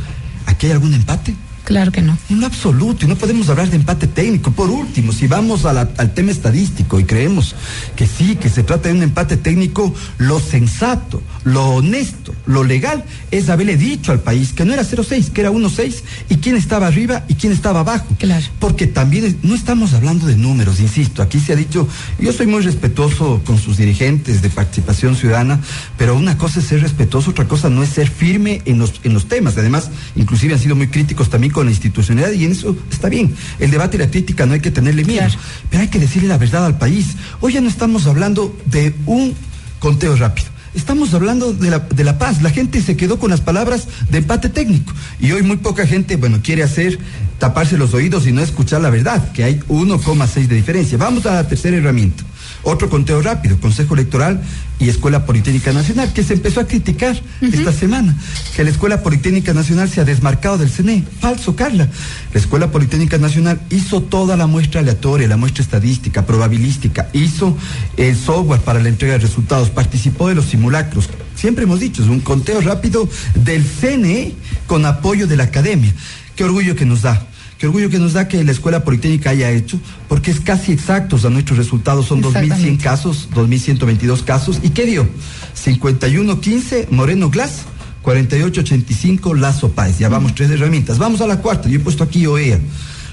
¿Aquí 0.48 0.66
hay 0.66 0.74
algún 0.74 0.94
empate? 0.94 1.34
Claro 1.66 1.92
que 1.92 2.02
no. 2.02 2.18
En 2.30 2.40
lo 2.40 2.46
absoluto, 2.46 3.06
y 3.06 3.10
no 3.10 3.16
podemos 3.16 3.50
hablar 3.50 3.70
de 3.70 3.76
empate 3.76 4.08
técnico. 4.08 4.52
Por 4.52 4.70
último, 4.70 5.12
si 5.12 5.28
vamos 5.28 5.66
al 5.66 6.14
tema 6.14 6.32
estadístico 6.32 7.00
y 7.00 7.06
creemos 7.06 7.56
que 7.96 8.06
sí, 8.06 8.36
que 8.36 8.50
se 8.50 8.64
trata 8.64 8.90
de 8.90 8.96
un 8.96 9.04
empate 9.04 9.36
técnico, 9.36 9.94
lo 10.20 10.40
sensato, 10.40 11.24
lo 11.44 11.70
honesto, 11.70 12.36
lo 12.46 12.64
legal 12.64 13.04
es 13.32 13.50
haberle 13.50 13.78
dicho 13.78 14.12
al 14.12 14.20
país 14.20 14.54
que 14.54 14.64
no 14.64 14.74
era 14.74 14.84
0-6, 14.84 15.32
que 15.32 15.42
era 15.42 15.52
1-6, 15.52 16.04
y 16.30 16.38
quién 16.38 16.56
estaba 16.56 16.86
arriba 16.86 17.26
y 17.28 17.34
quién 17.34 17.52
estaba 17.52 17.80
abajo. 17.80 18.08
Claro. 18.20 18.46
Porque 18.60 18.86
también 18.86 19.38
no 19.42 19.56
estamos 19.56 19.94
hablando 19.94 20.28
de 20.28 20.38
números, 20.38 20.80
insisto, 20.80 21.24
aquí 21.24 21.40
se 21.40 21.54
ha 21.54 21.56
dicho, 21.56 21.88
yo 22.20 22.32
soy 22.32 22.46
muy 22.46 22.62
respetuoso 22.62 23.42
con 23.44 23.58
sus 23.58 23.78
dirigentes 23.78 24.44
de 24.44 24.50
participación 24.50 25.16
ciudadana, 25.16 25.60
pero 25.98 26.16
una 26.16 26.38
cosa 26.38 26.60
es 26.60 26.68
ser 26.68 26.82
respetuoso, 26.82 27.32
otra 27.32 27.48
cosa 27.48 27.70
no 27.70 27.82
es 27.82 27.90
ser 27.90 28.08
firme 28.08 28.62
en 28.66 28.78
los, 28.78 29.02
en 29.04 29.14
los 29.14 29.28
temas. 29.28 29.58
Además, 29.58 29.90
inclusive 30.16 30.54
han 30.54 30.60
sido 30.60 30.76
muy 30.76 30.88
críticos 30.88 31.30
también 31.30 31.55
con 31.56 31.68
la 31.68 31.72
institucionalidad 31.72 32.34
y 32.34 32.44
en 32.44 32.52
eso 32.52 32.76
está 32.92 33.08
bien. 33.08 33.34
El 33.60 33.72
debate 33.72 33.96
y 33.96 34.00
la 34.02 34.12
crítica 34.12 34.46
no 34.46 34.56
hay 34.56 34.60
que 34.60 34.72
tenerle 34.72 35.06
miedo, 35.06 35.26
pero 35.70 35.82
hay 35.84 35.88
que 35.88 36.00
decirle 36.00 36.28
la 36.28 36.38
verdad 36.38 36.66
al 36.66 36.78
país. 36.78 37.16
Hoy 37.40 37.54
ya 37.54 37.62
no 37.62 37.70
estamos 37.70 38.08
hablando 38.08 38.54
de 38.66 38.94
un 39.06 39.34
conteo 39.80 40.18
rápido. 40.18 40.50
Estamos 40.74 41.14
hablando 41.14 41.54
de 41.54 41.70
la, 41.70 41.80
de 41.80 42.04
la 42.04 42.18
paz. 42.18 42.42
La 42.42 42.50
gente 42.50 42.82
se 42.82 42.98
quedó 42.98 43.20
con 43.20 43.30
las 43.30 43.40
palabras 43.40 43.88
de 44.12 44.18
empate 44.18 44.50
técnico. 44.50 44.92
Y 45.22 45.32
hoy 45.32 45.44
muy 45.44 45.56
poca 45.56 45.88
gente, 45.88 46.18
bueno, 46.18 46.42
quiere 46.44 46.62
hacer 46.62 47.00
taparse 47.40 47.78
los 47.78 47.94
oídos 47.94 48.28
y 48.28 48.34
no 48.34 48.42
escuchar 48.42 48.82
la 48.82 48.90
verdad, 48.90 49.32
que 49.32 49.46
hay 49.46 49.60
1,6 49.70 50.48
de 50.48 50.56
diferencia. 50.56 50.98
Vamos 50.98 51.26
a 51.26 51.36
la 51.36 51.48
tercera 51.48 51.78
herramienta. 51.78 52.26
Otro 52.66 52.90
conteo 52.90 53.22
rápido, 53.22 53.60
Consejo 53.60 53.94
Electoral 53.94 54.42
y 54.80 54.90
Escuela 54.90 55.28
Politécnica 55.28 55.72
Nacional, 55.72 56.12
que 56.14 56.24
se 56.24 56.34
empezó 56.34 56.62
a 56.62 56.68
criticar 56.68 57.16
esta 57.40 57.72
semana, 57.72 58.18
que 58.56 58.64
la 58.64 58.72
Escuela 58.72 59.04
Politécnica 59.04 59.54
Nacional 59.54 59.88
se 59.88 60.02
ha 60.02 60.04
desmarcado 60.04 60.58
del 60.58 60.72
CNE. 60.72 61.04
Falso, 61.20 61.56
Carla. 61.56 61.88
La 62.34 62.40
Escuela 62.40 62.72
Politécnica 62.72 63.20
Nacional 63.20 63.62
hizo 63.70 64.02
toda 64.02 64.36
la 64.36 64.48
muestra 64.48 64.82
aleatoria, 64.82 65.28
la 65.28 65.38
muestra 65.38 65.64
estadística, 65.64 66.26
probabilística, 66.26 67.08
hizo 67.14 67.56
el 67.98 68.18
software 68.18 68.62
para 68.62 68.82
la 68.82 68.90
entrega 68.90 69.14
de 69.14 69.20
resultados, 69.20 69.70
participó 69.70 70.30
de 70.30 70.36
los 70.36 70.46
simulacros. 70.46 71.08
Siempre 71.36 71.66
hemos 71.66 71.80
dicho, 71.80 72.02
es 72.02 72.10
un 72.10 72.20
conteo 72.20 72.62
rápido 72.62 73.08
del 73.36 73.64
CNE 73.64 74.34
con 74.66 74.88
apoyo 74.88 75.28
de 75.28 75.38
la 75.38 75.44
academia. 75.44 75.94
Qué 76.36 76.44
orgullo 76.44 76.76
que 76.76 76.86
nos 76.86 77.04
da. 77.04 77.28
Qué 77.66 77.70
orgullo 77.70 77.90
que 77.90 77.98
nos 77.98 78.14
da 78.14 78.28
que 78.28 78.44
la 78.44 78.52
Escuela 78.52 78.84
Politécnica 78.84 79.32
haya 79.32 79.50
hecho, 79.50 79.80
porque 80.08 80.30
es 80.30 80.40
casi 80.40 80.72
exactos 80.72 81.26
a 81.26 81.32
nuestros 81.32 81.58
resultados, 81.58 82.06
son 82.06 82.22
2.100 82.22 82.80
casos, 82.80 83.28
2.122 83.34 84.24
casos. 84.24 84.60
¿Y 84.62 84.70
qué 84.70 84.86
dio? 84.86 85.10
51.15 85.56 86.92
Moreno 86.92 87.32
Glass, 87.32 87.64
48.85 88.04 89.36
Lazo 89.36 89.72
Páez. 89.72 89.98
Ya 89.98 90.10
vamos 90.10 90.36
tres 90.36 90.52
herramientas. 90.52 91.00
Vamos 91.00 91.22
a 91.22 91.28
la 91.28 91.42
cuarta, 91.42 91.68
yo 91.68 91.80
he 91.80 91.82
puesto 91.82 92.04
aquí 92.04 92.28
OEA. 92.28 92.60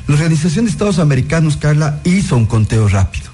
La 0.07 0.16
Organización 0.16 0.66
de 0.66 0.70
Estados 0.70 0.98
Americanos, 0.98 1.57
Carla, 1.57 2.03
hizo 2.05 2.36
un 2.36 2.44
conteo 2.44 2.88
rápido. 2.88 3.30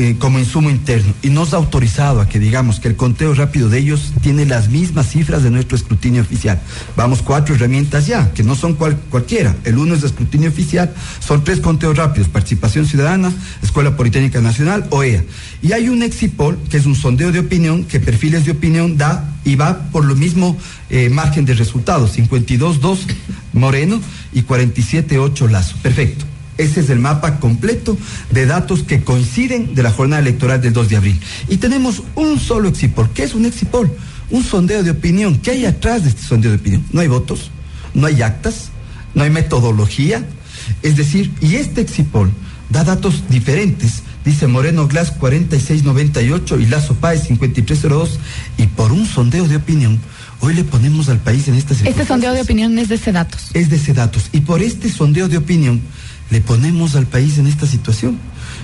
Eh, 0.00 0.14
como 0.16 0.38
insumo 0.38 0.70
interno 0.70 1.12
y 1.22 1.30
nos 1.30 1.52
ha 1.52 1.56
autorizado 1.56 2.20
a 2.20 2.28
que 2.28 2.38
digamos 2.38 2.78
que 2.78 2.86
el 2.86 2.94
conteo 2.94 3.34
rápido 3.34 3.68
de 3.68 3.78
ellos 3.78 4.12
tiene 4.22 4.46
las 4.46 4.68
mismas 4.68 5.08
cifras 5.08 5.42
de 5.42 5.50
nuestro 5.50 5.76
escrutinio 5.76 6.22
oficial. 6.22 6.60
Vamos 6.94 7.20
cuatro 7.20 7.56
herramientas 7.56 8.06
ya, 8.06 8.32
que 8.32 8.44
no 8.44 8.54
son 8.54 8.74
cualquiera. 8.74 9.56
El 9.64 9.76
uno 9.76 9.96
es 9.96 10.02
de 10.02 10.06
escrutinio 10.06 10.50
oficial, 10.50 10.94
son 11.18 11.42
tres 11.42 11.58
conteos 11.58 11.96
rápidos, 11.96 12.28
participación 12.28 12.86
ciudadana, 12.86 13.32
Escuela 13.60 13.96
Politécnica 13.96 14.40
Nacional, 14.40 14.86
OEA. 14.90 15.24
Y 15.62 15.72
hay 15.72 15.88
un 15.88 16.04
Exipol, 16.04 16.56
que 16.70 16.76
es 16.76 16.86
un 16.86 16.94
sondeo 16.94 17.32
de 17.32 17.40
opinión, 17.40 17.82
que 17.82 17.98
perfiles 17.98 18.44
de 18.44 18.52
opinión 18.52 18.96
da 18.98 19.34
y 19.44 19.56
va 19.56 19.90
por 19.90 20.04
lo 20.04 20.14
mismo 20.14 20.56
eh, 20.90 21.10
margen 21.10 21.44
de 21.44 21.54
resultados, 21.54 22.16
52-2 22.16 22.98
Moreno 23.52 24.00
y 24.32 24.42
47-8 24.42 25.50
Lazo. 25.50 25.74
Perfecto. 25.82 26.27
Ese 26.58 26.80
es 26.80 26.90
el 26.90 26.98
mapa 26.98 27.38
completo 27.38 27.96
de 28.30 28.44
datos 28.44 28.82
que 28.82 29.02
coinciden 29.02 29.74
de 29.74 29.82
la 29.84 29.92
jornada 29.92 30.20
electoral 30.20 30.60
del 30.60 30.72
2 30.72 30.88
de 30.88 30.96
abril. 30.96 31.20
Y 31.48 31.56
tenemos 31.58 32.02
un 32.16 32.38
solo 32.40 32.68
Exipol. 32.68 33.08
¿Qué 33.14 33.22
es 33.22 33.34
un 33.34 33.46
Exipol? 33.46 33.90
Un 34.30 34.44
sondeo 34.44 34.82
de 34.82 34.90
opinión. 34.90 35.38
¿Qué 35.38 35.52
hay 35.52 35.66
atrás 35.66 36.02
de 36.02 36.10
este 36.10 36.22
sondeo 36.22 36.50
de 36.50 36.58
opinión? 36.58 36.84
No 36.92 37.00
hay 37.00 37.08
votos, 37.08 37.50
no 37.94 38.06
hay 38.06 38.22
actas, 38.22 38.70
no 39.14 39.22
hay 39.22 39.30
metodología. 39.30 40.26
Es 40.82 40.96
decir, 40.96 41.32
y 41.40 41.54
este 41.54 41.80
Exipol 41.80 42.30
da 42.70 42.84
datos 42.84 43.22
diferentes. 43.28 44.02
Dice 44.24 44.46
Moreno 44.46 44.88
Glass 44.88 45.12
4698 45.12 46.58
y 46.58 46.66
Lazo 46.66 46.94
Páez 46.94 47.22
5302. 47.28 48.18
Y 48.58 48.66
por 48.66 48.92
un 48.92 49.06
sondeo 49.06 49.46
de 49.46 49.56
opinión, 49.56 49.98
hoy 50.40 50.54
le 50.54 50.64
ponemos 50.64 51.08
al 51.08 51.18
país 51.18 51.46
en 51.48 51.54
esta 51.54 51.74
Este 51.74 52.04
sondeo 52.04 52.32
de 52.32 52.42
opinión 52.42 52.76
es 52.78 52.88
de 52.88 52.96
ese 52.96 53.12
datos. 53.12 53.50
Es 53.54 53.70
de 53.70 53.76
ese 53.76 53.94
datos. 53.94 54.28
Y 54.32 54.40
por 54.40 54.60
este 54.60 54.90
sondeo 54.90 55.28
de 55.28 55.38
opinión 55.38 55.80
le 56.30 56.40
ponemos 56.40 56.94
al 56.94 57.06
país 57.06 57.38
en 57.38 57.46
esta 57.46 57.66
situación 57.66 58.18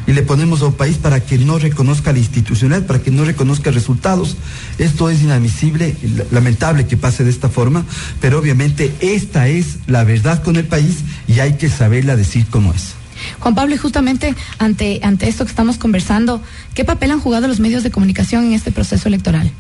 y 0.06 0.12
le 0.12 0.22
ponemos 0.22 0.62
a 0.62 0.66
un 0.66 0.74
país 0.74 0.96
para 0.96 1.20
que 1.20 1.38
no 1.38 1.58
reconozca 1.58 2.12
la 2.12 2.18
institucional, 2.18 2.84
para 2.84 3.00
que 3.00 3.10
no 3.10 3.24
reconozca 3.24 3.70
resultados. 3.70 4.36
Esto 4.78 5.08
es 5.08 5.22
inadmisible, 5.22 5.96
lamentable 6.30 6.86
que 6.86 6.96
pase 6.96 7.24
de 7.24 7.30
esta 7.30 7.48
forma, 7.48 7.84
pero 8.20 8.38
obviamente 8.38 8.94
esta 9.00 9.48
es 9.48 9.78
la 9.86 10.04
verdad 10.04 10.42
con 10.42 10.56
el 10.56 10.64
país 10.64 10.98
y 11.26 11.40
hay 11.40 11.54
que 11.54 11.70
saberla 11.70 12.16
decir 12.16 12.46
como 12.46 12.72
es. 12.72 12.94
Juan 13.40 13.54
Pablo, 13.54 13.74
y 13.74 13.78
justamente 13.78 14.34
ante, 14.58 15.00
ante 15.02 15.28
esto 15.28 15.44
que 15.44 15.50
estamos 15.50 15.78
conversando, 15.78 16.42
¿qué 16.74 16.84
papel 16.84 17.12
han 17.12 17.20
jugado 17.20 17.48
los 17.48 17.60
medios 17.60 17.82
de 17.82 17.90
comunicación 17.90 18.44
en 18.44 18.52
este 18.52 18.72
proceso 18.72 19.08
electoral? 19.08 19.50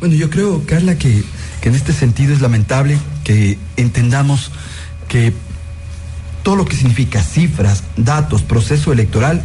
Bueno, 0.00 0.16
yo 0.16 0.30
creo, 0.30 0.64
Carla, 0.66 0.98
que, 0.98 1.22
que 1.60 1.68
en 1.68 1.76
este 1.76 1.92
sentido 1.92 2.32
es 2.32 2.40
lamentable 2.40 2.98
que 3.22 3.58
entendamos 3.76 4.50
que 5.06 5.32
todo 6.44 6.54
lo 6.54 6.66
que 6.66 6.76
significa 6.76 7.22
cifras, 7.22 7.82
datos, 7.96 8.42
proceso 8.42 8.92
electoral, 8.92 9.42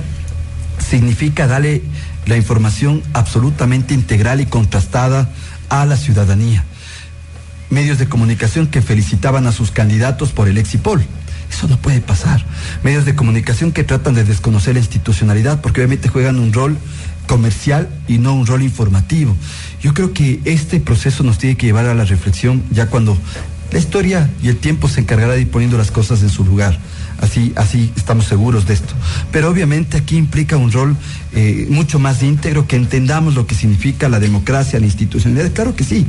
significa 0.78 1.47
darle 1.47 1.82
la 2.28 2.38
información 2.38 3.02
absolutamente 3.14 3.95
integral 3.95 4.41
y 4.41 4.45
contrastada 4.45 5.30
a 5.70 5.86
la 5.86 5.97
ciudadanía. 5.97 6.64
Medios 7.70 7.97
de 8.00 8.10
comunicación 8.10 8.68
que 8.68 8.82
felicitaban 8.82 9.47
a 9.47 9.52
sus 9.52 9.72
candidatos 9.72 10.32
por 10.32 10.47
el 10.47 10.58
Exipol. 10.58 11.04
Eso 11.50 11.68
no 11.68 11.78
puede 11.78 12.02
pasar. 12.02 12.45
Medios 12.84 13.06
de 13.06 13.16
comunicación 13.16 13.72
que 13.72 13.84
tratan 13.84 14.14
de 14.14 14.24
desconocer 14.24 14.74
la 14.74 14.82
institucionalidad 14.82 15.62
porque 15.62 15.82
obviamente 15.82 16.10
juegan 16.10 16.38
un 16.38 16.52
rol 16.52 16.78
comercial 17.28 17.88
y 18.08 18.18
no 18.18 18.34
un 18.34 18.45
rol 18.45 18.62
informativo. 18.62 19.36
Yo 19.82 19.93
creo 19.93 20.14
que 20.14 20.41
este 20.45 20.80
proceso 20.80 21.24
nos 21.24 21.38
tiene 21.38 21.56
que 21.56 21.68
llevar 21.68 21.86
a 21.86 21.93
la 21.93 22.04
reflexión 22.04 22.64
ya 22.72 22.88
cuando 22.88 23.18
la 23.72 23.80
historia 23.80 24.30
y 24.41 24.49
el 24.49 24.57
tiempo 24.57 24.88
se 24.88 25.01
encargará 25.01 25.34
de 25.34 25.41
ir 25.41 25.49
poniendo 25.49 25.78
las 25.78 25.91
cosas 25.91 26.22
en 26.22 26.30
su 26.30 26.43
lugar. 26.43 26.78
Así, 27.22 27.51
así 27.57 27.91
estamos 27.97 28.26
seguros 28.26 28.65
de 28.65 28.74
esto. 28.74 28.93
Pero 29.32 29.49
obviamente 29.49 29.97
aquí 29.97 30.15
implica 30.15 30.55
un 30.55 30.72
rol 30.72 30.95
eh, 31.34 31.67
mucho 31.70 31.99
más 31.99 32.24
íntegro, 32.24 32.65
que 32.65 32.78
entendamos 32.78 33.36
lo 33.36 33.45
que 33.45 33.55
significa 33.55 34.07
la 34.07 34.20
democracia, 34.20 34.80
la 34.80 34.86
institucionalidad. 34.86 35.51
Claro 35.51 35.76
que 35.76 35.84
sí. 35.84 36.07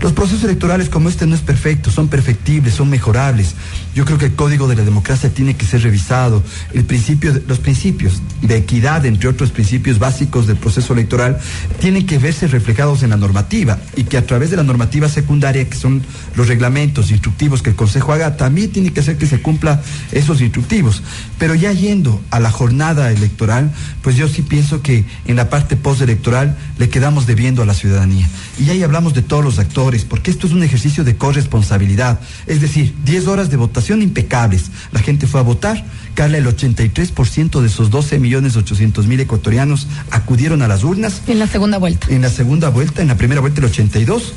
Los 0.00 0.12
procesos 0.12 0.44
electorales 0.44 0.88
como 0.88 1.08
este 1.08 1.26
no 1.26 1.34
es 1.34 1.40
perfecto, 1.40 1.90
son 1.90 2.08
perfectibles, 2.08 2.74
son 2.74 2.90
mejorables. 2.90 3.54
Yo 3.94 4.04
creo 4.04 4.18
que 4.18 4.26
el 4.26 4.34
código 4.34 4.68
de 4.68 4.76
la 4.76 4.84
democracia 4.84 5.30
tiene 5.34 5.56
que 5.56 5.66
ser 5.66 5.82
revisado. 5.82 6.44
El 6.72 6.84
principio, 6.84 7.40
los 7.48 7.58
principios 7.58 8.22
de 8.40 8.56
equidad, 8.56 9.04
entre 9.04 9.28
otros 9.28 9.50
principios 9.50 9.98
básicos 9.98 10.46
del 10.46 10.56
proceso 10.56 10.92
electoral, 10.92 11.38
tienen 11.80 12.06
que 12.06 12.18
verse 12.18 12.46
reflejados 12.46 13.02
en 13.02 13.10
la 13.10 13.16
normativa 13.16 13.78
y 13.96 14.04
que 14.04 14.16
a 14.16 14.24
través 14.24 14.50
de 14.50 14.56
la 14.56 14.62
normativa 14.62 15.08
secundaria, 15.08 15.68
que 15.68 15.76
son 15.76 16.02
los 16.36 16.46
reglamentos 16.46 17.10
instructivos 17.10 17.62
que 17.62 17.70
el 17.70 17.76
Consejo 17.76 18.12
haga, 18.12 18.36
también 18.36 18.70
tiene 18.70 18.92
que 18.92 19.00
hacer 19.00 19.18
que 19.18 19.26
se 19.26 19.42
cumpla 19.42 19.82
esos 20.12 20.40
instructivos. 20.40 21.02
Pero 21.38 21.56
ya 21.56 21.72
yendo 21.72 22.20
a 22.30 22.38
la 22.38 22.52
jornada 22.52 23.10
electoral, 23.10 23.72
pues 24.02 24.14
yo 24.14 24.28
sí 24.28 24.42
pienso 24.42 24.82
que 24.82 25.04
en 25.26 25.34
la 25.34 25.50
parte 25.50 25.76
postelectoral 25.76 26.56
le 26.78 26.88
quedamos 26.90 27.26
debiendo 27.26 27.62
a 27.62 27.66
la 27.66 27.74
ciudadanía. 27.74 28.28
Y 28.58 28.70
ahí 28.70 28.84
hablamos 28.84 29.14
de 29.14 29.22
todos 29.22 29.44
los 29.44 29.58
actores, 29.58 30.04
porque 30.04 30.30
esto 30.30 30.46
es 30.46 30.52
un 30.52 30.62
ejercicio 30.62 31.02
de 31.02 31.16
corresponsabilidad. 31.16 32.20
Es 32.46 32.60
decir, 32.60 32.94
10 33.04 33.26
horas 33.26 33.50
de 33.50 33.56
votación 33.56 33.79
impecables. 33.88 34.70
La 34.92 35.00
gente 35.00 35.26
fue 35.26 35.40
a 35.40 35.42
votar. 35.42 35.84
Carla, 36.14 36.38
el 36.38 36.46
83% 36.46 37.60
de 37.60 37.66
esos 37.66 37.90
12 37.90 38.18
millones 38.18 38.56
800 38.56 39.06
mil 39.06 39.20
ecuatorianos 39.20 39.86
acudieron 40.10 40.62
a 40.62 40.68
las 40.68 40.84
urnas. 40.84 41.22
En 41.26 41.38
la 41.38 41.46
segunda 41.46 41.78
vuelta. 41.78 42.06
En 42.10 42.22
la 42.22 42.30
segunda 42.30 42.68
vuelta, 42.68 43.02
en 43.02 43.08
la 43.08 43.16
primera 43.16 43.40
vuelta 43.40 43.60
el 43.60 43.66
82. 43.66 44.34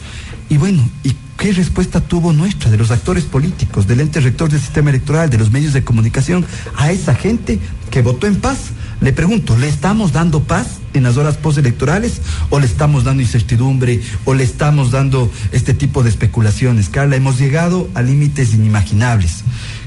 Y 0.49 0.57
bueno, 0.57 0.87
¿y 1.03 1.15
qué 1.37 1.51
respuesta 1.51 1.99
tuvo 2.01 2.31
nuestra, 2.31 2.69
de 2.69 2.77
los 2.77 2.91
actores 2.91 3.23
políticos, 3.23 3.87
del 3.87 4.01
ente 4.01 4.19
rector 4.19 4.49
del 4.49 4.61
sistema 4.61 4.89
electoral, 4.89 5.29
de 5.29 5.37
los 5.37 5.51
medios 5.51 5.73
de 5.73 5.83
comunicación, 5.83 6.45
a 6.75 6.91
esa 6.91 7.15
gente 7.15 7.59
que 7.89 8.01
votó 8.01 8.27
en 8.27 8.35
paz? 8.35 8.57
Le 9.01 9.13
pregunto, 9.13 9.57
¿le 9.57 9.67
estamos 9.67 10.13
dando 10.13 10.43
paz 10.43 10.82
en 10.93 11.03
las 11.03 11.17
horas 11.17 11.37
postelectorales 11.37 12.21
o 12.49 12.59
le 12.59 12.65
estamos 12.65 13.03
dando 13.03 13.21
incertidumbre 13.21 14.01
o 14.25 14.33
le 14.33 14.43
estamos 14.43 14.91
dando 14.91 15.31
este 15.51 15.73
tipo 15.73 16.03
de 16.03 16.09
especulaciones? 16.09 16.89
Carla, 16.89 17.15
hemos 17.15 17.39
llegado 17.39 17.89
a 17.93 18.01
límites 18.01 18.53
inimaginables. 18.53 19.43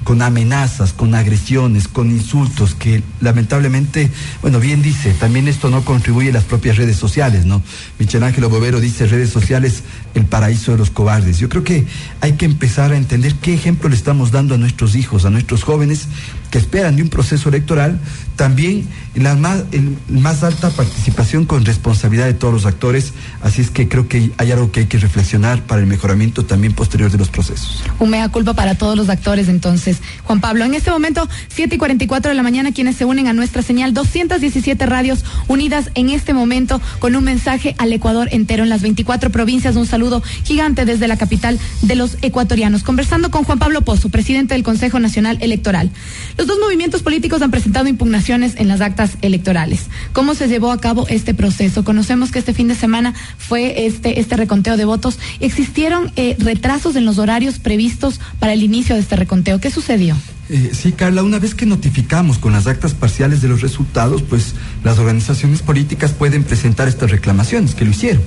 con 0.07 0.23
amenazas, 0.23 0.93
con 0.93 1.17
agresiones, 1.17 1.89
con 1.89 2.13
insultos, 2.13 2.77
que 2.77 3.03
lamentablemente, 3.21 4.09
bueno, 4.41 4.61
bien 4.61 4.81
dice, 4.81 5.13
también 5.19 5.49
esto 5.49 5.69
no 5.69 5.85
contribuye 5.85 6.31
a 6.31 6.33
las 6.33 6.45
propias 6.45 6.77
redes 6.77 6.97
sociales, 6.97 7.45
¿no? 7.45 7.61
Michel 7.99 8.23
Ángel 8.23 8.47
Bovero 8.47 8.79
dice 8.79 9.09
redes 9.09 9.31
sociales, 9.31 9.83
el 10.19 10.27
paraíso 10.27 10.73
de 10.73 10.79
los 10.79 10.91
cobardes. 10.91 11.39
Yo 11.39 11.49
creo 11.49 11.65
que 11.65 11.87
hay 12.21 12.33
que 12.33 12.47
empezar 12.47 12.93
a 12.93 12.97
entender 12.97 13.35
qué 13.35 13.55
ejemplo 13.55 13.89
le 13.89 13.97
estamos 13.97 14.33
dando 14.33 14.55
a 14.55 14.59
nuestros 14.59 14.95
hijos, 14.97 15.25
a 15.25 15.31
nuestros 15.31 15.63
jóvenes 15.63 16.09
que 16.51 16.59
esperan 16.59 16.97
de 16.97 17.03
un 17.03 17.09
proceso 17.09 17.49
electoral 17.49 18.01
también 18.37 18.87
la 19.15 19.35
más, 19.35 20.43
alta 20.43 20.69
participación 20.71 21.47
con 21.47 21.65
responsabilidad 21.65 22.27
de 22.27 22.35
todos 22.35 22.53
los 22.53 22.67
actores. 22.67 23.15
Así 23.43 23.63
es 23.63 23.71
que 23.71 23.89
creo 23.89 24.09
que 24.09 24.31
hay 24.37 24.53
algo 24.53 24.71
que 24.71 24.81
hay 24.81 24.87
que 24.87 24.99
reflexionar 24.99 25.63
para 25.63 25.81
el 25.81 25.87
mejoramiento 25.87 26.45
también 26.45 26.75
posterior 26.75 27.11
de 27.11 27.17
los 27.17 27.31
procesos. 27.31 27.83
Un 27.99 28.11
mea 28.11 28.29
culpa 28.29 28.53
para 28.53 28.75
todos 28.75 28.95
los 28.97 29.09
actores 29.09 29.49
entonces. 29.49 29.99
Juan 30.25 30.41
Pablo, 30.41 30.65
en 30.65 30.75
este 30.75 30.91
momento, 30.91 31.27
7 31.49 31.75
y 31.75 31.79
44 31.79 32.29
de 32.29 32.35
la 32.35 32.43
mañana, 32.43 32.73
quienes 32.73 32.97
se 32.97 33.07
unen 33.07 33.27
a 33.27 33.33
nuestra 33.33 33.63
señal, 33.63 33.95
217 33.95 34.85
radios 34.85 35.25
unidas 35.49 35.91
en 35.95 36.11
este 36.11 36.35
momento 36.35 36.81
con 36.99 37.17
un 37.17 37.25
mensaje 37.25 37.75
al 37.79 37.93
Ecuador 37.93 38.29
entero 38.33 38.65
en 38.65 38.69
las 38.69 38.83
24 38.83 39.31
provincias. 39.31 39.77
Un 39.77 39.87
saludo 39.87 40.06
gigante 40.45 40.85
desde 40.85 41.09
la 41.09 41.17
capital 41.17 41.59
de 41.83 41.95
los 41.95 42.17
ecuatorianos. 42.23 42.83
Conversando 42.83 43.31
con 43.31 43.45
Juan 43.45 43.59
Pablo 43.59 43.83
Pozo, 43.83 44.09
presidente 44.09 44.55
del 44.55 44.63
Consejo 44.63 44.99
Nacional 44.99 45.39
Electoral. 45.41 45.91
Los 46.37 46.47
dos 46.47 46.59
movimientos 46.59 47.03
políticos 47.03 47.43
han 47.43 47.51
presentado 47.51 47.89
impugnaciones 47.89 48.55
en 48.57 48.69
las 48.69 48.81
actas 48.81 49.13
electorales. 49.23 49.87
¿Cómo 50.13 50.35
se 50.35 50.49
llevó 50.49 50.71
a 50.71 50.81
cabo 50.81 51.07
este 51.09 51.35
proceso? 51.35 51.85
Conocemos 51.85 52.31
que 52.31 52.39
este 52.39 52.55
fin 52.55 52.69
de 52.69 52.75
semana 52.75 53.15
fue 53.39 53.87
este, 53.87 54.21
este 54.21 54.37
reconteo 54.37 54.77
de 54.77 54.85
votos. 54.85 55.19
¿Existieron 55.41 56.13
eh, 56.17 56.37
retrasos 56.39 56.97
en 56.97 57.05
los 57.05 57.19
horarios 57.19 57.59
previstos 57.59 58.21
para 58.39 58.53
el 58.53 58.63
inicio 58.63 58.95
de 58.95 59.01
este 59.01 59.17
reconteo? 59.17 59.61
¿Qué 59.61 59.71
sucedió? 59.71 60.17
Eh, 60.49 60.71
sí, 60.73 60.93
Carla, 60.93 61.25
una 61.25 61.41
vez 61.41 61.55
que 61.55 61.67
notificamos 61.67 62.39
con 62.39 62.53
las 62.53 62.69
actas 62.69 62.95
parciales 62.95 63.43
de 63.43 63.49
los 63.49 63.63
resultados, 63.63 64.23
pues 64.23 64.55
las 64.85 64.99
organizaciones 64.99 65.61
políticas 65.63 66.13
pueden 66.13 66.45
presentar 66.45 66.87
estas 66.87 67.11
reclamaciones, 67.11 67.75
que 67.75 67.85
lo 67.85 67.91
hicieron. 67.91 68.23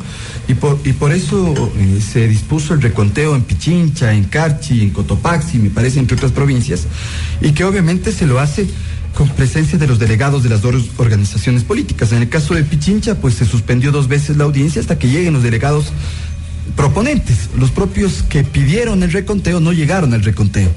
Y 0.47 0.55
por, 0.55 0.79
y 0.83 0.91
por 0.93 1.13
eso 1.13 1.53
eh, 1.77 2.01
se 2.01 2.27
dispuso 2.27 2.73
el 2.73 2.81
reconteo 2.81 3.35
en 3.35 3.43
Pichincha, 3.43 4.13
en 4.13 4.25
Carchi, 4.25 4.81
en 4.81 4.89
Cotopaxi, 4.89 5.59
me 5.59 5.69
parece, 5.69 5.99
entre 5.99 6.17
otras 6.17 6.33
provincias, 6.33 6.87
y 7.41 7.53
que 7.53 7.63
obviamente 7.63 8.11
se 8.11 8.27
lo 8.27 8.39
hace 8.39 8.67
con 9.15 9.29
presencia 9.29 9.77
de 9.77 9.87
los 9.87 9.97
delegados 9.97 10.43
de 10.43 10.49
las 10.49 10.61
dos 10.61 10.75
organizaciones 10.97 11.63
políticas. 11.63 12.11
En 12.11 12.21
el 12.21 12.29
caso 12.29 12.53
de 12.53 12.63
Pichincha, 12.63 13.15
pues 13.15 13.35
se 13.35 13.45
suspendió 13.45 13.91
dos 13.91 14.07
veces 14.07 14.37
la 14.37 14.43
audiencia 14.43 14.81
hasta 14.81 14.99
que 14.99 15.07
lleguen 15.07 15.33
los 15.33 15.43
delegados 15.43 15.91
proponentes, 16.75 17.49
los 17.57 17.71
propios 17.71 18.23
que 18.23 18.43
pidieron 18.43 19.03
el 19.03 19.11
reconteo 19.11 19.59
no 19.59 19.73
llegaron 19.73 20.13
al 20.13 20.23
reconteo. 20.23 20.69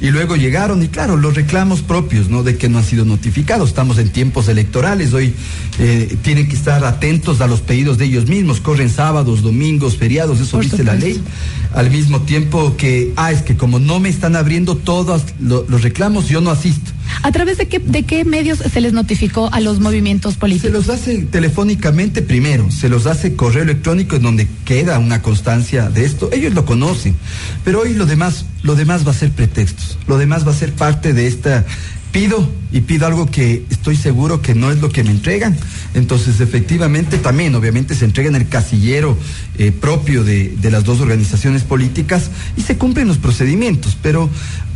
Y 0.00 0.10
luego 0.10 0.36
llegaron, 0.36 0.82
y 0.82 0.88
claro, 0.88 1.16
los 1.16 1.34
reclamos 1.34 1.82
propios, 1.82 2.28
¿no? 2.28 2.42
De 2.42 2.56
que 2.56 2.68
no 2.68 2.78
han 2.78 2.84
sido 2.84 3.04
notificados. 3.04 3.68
Estamos 3.68 3.98
en 3.98 4.10
tiempos 4.10 4.48
electorales, 4.48 5.12
hoy 5.12 5.34
eh, 5.78 6.16
tienen 6.22 6.48
que 6.48 6.56
estar 6.56 6.84
atentos 6.84 7.40
a 7.40 7.46
los 7.46 7.60
pedidos 7.60 7.98
de 7.98 8.06
ellos 8.06 8.28
mismos. 8.28 8.60
Corren 8.60 8.90
sábados, 8.90 9.42
domingos, 9.42 9.96
feriados, 9.96 10.40
eso 10.40 10.58
dice 10.60 10.84
la 10.84 10.94
ley. 10.94 11.20
Al 11.74 11.90
mismo 11.90 12.22
tiempo 12.22 12.76
que, 12.76 13.12
ah, 13.16 13.32
es 13.32 13.42
que 13.42 13.56
como 13.56 13.78
no 13.78 14.00
me 14.00 14.08
están 14.08 14.36
abriendo 14.36 14.76
todos 14.76 15.22
los 15.40 15.82
reclamos, 15.82 16.28
yo 16.28 16.40
no 16.40 16.50
asisto. 16.50 16.90
¿A 17.22 17.32
través 17.32 17.58
de 17.58 17.68
qué, 17.68 17.78
de 17.78 18.04
qué 18.04 18.24
medios 18.24 18.58
se 18.58 18.80
les 18.80 18.92
notificó 18.92 19.48
a 19.52 19.60
los 19.60 19.80
movimientos 19.80 20.36
políticos? 20.36 20.70
Se 20.70 20.88
los 20.88 20.88
hace 20.88 21.18
telefónicamente 21.22 22.22
primero, 22.22 22.70
se 22.70 22.88
los 22.88 23.06
hace 23.06 23.36
correo 23.36 23.62
electrónico 23.62 24.16
en 24.16 24.22
donde 24.22 24.48
queda 24.64 24.98
una 24.98 25.22
constancia 25.22 25.88
de 25.88 26.04
esto. 26.04 26.30
Ellos 26.32 26.54
lo 26.54 26.64
conocen, 26.64 27.14
pero 27.64 27.80
hoy 27.80 27.94
lo 27.94 28.06
demás, 28.06 28.46
lo 28.62 28.74
demás 28.74 29.06
va 29.06 29.10
a 29.10 29.14
ser 29.14 29.30
pretextos, 29.30 29.98
lo 30.06 30.18
demás 30.18 30.46
va 30.46 30.52
a 30.52 30.56
ser 30.56 30.72
parte 30.72 31.12
de 31.12 31.26
esta 31.26 31.64
pido 32.12 32.46
y 32.70 32.82
pido 32.82 33.06
algo 33.06 33.26
que 33.26 33.64
estoy 33.70 33.96
seguro 33.96 34.42
que 34.42 34.54
no 34.54 34.70
es 34.70 34.80
lo 34.80 34.90
que 34.90 35.02
me 35.02 35.10
entregan. 35.10 35.56
Entonces, 35.94 36.40
efectivamente, 36.40 37.18
también, 37.18 37.54
obviamente, 37.54 37.94
se 37.94 38.04
entrega 38.04 38.30
en 38.30 38.36
el 38.36 38.48
casillero 38.48 39.16
eh, 39.58 39.72
propio 39.72 40.24
de, 40.24 40.48
de, 40.48 40.70
las 40.70 40.84
dos 40.84 41.00
organizaciones 41.00 41.64
políticas 41.64 42.30
y 42.56 42.62
se 42.62 42.78
cumplen 42.78 43.08
los 43.08 43.18
procedimientos. 43.18 43.96
Pero, 44.02 44.30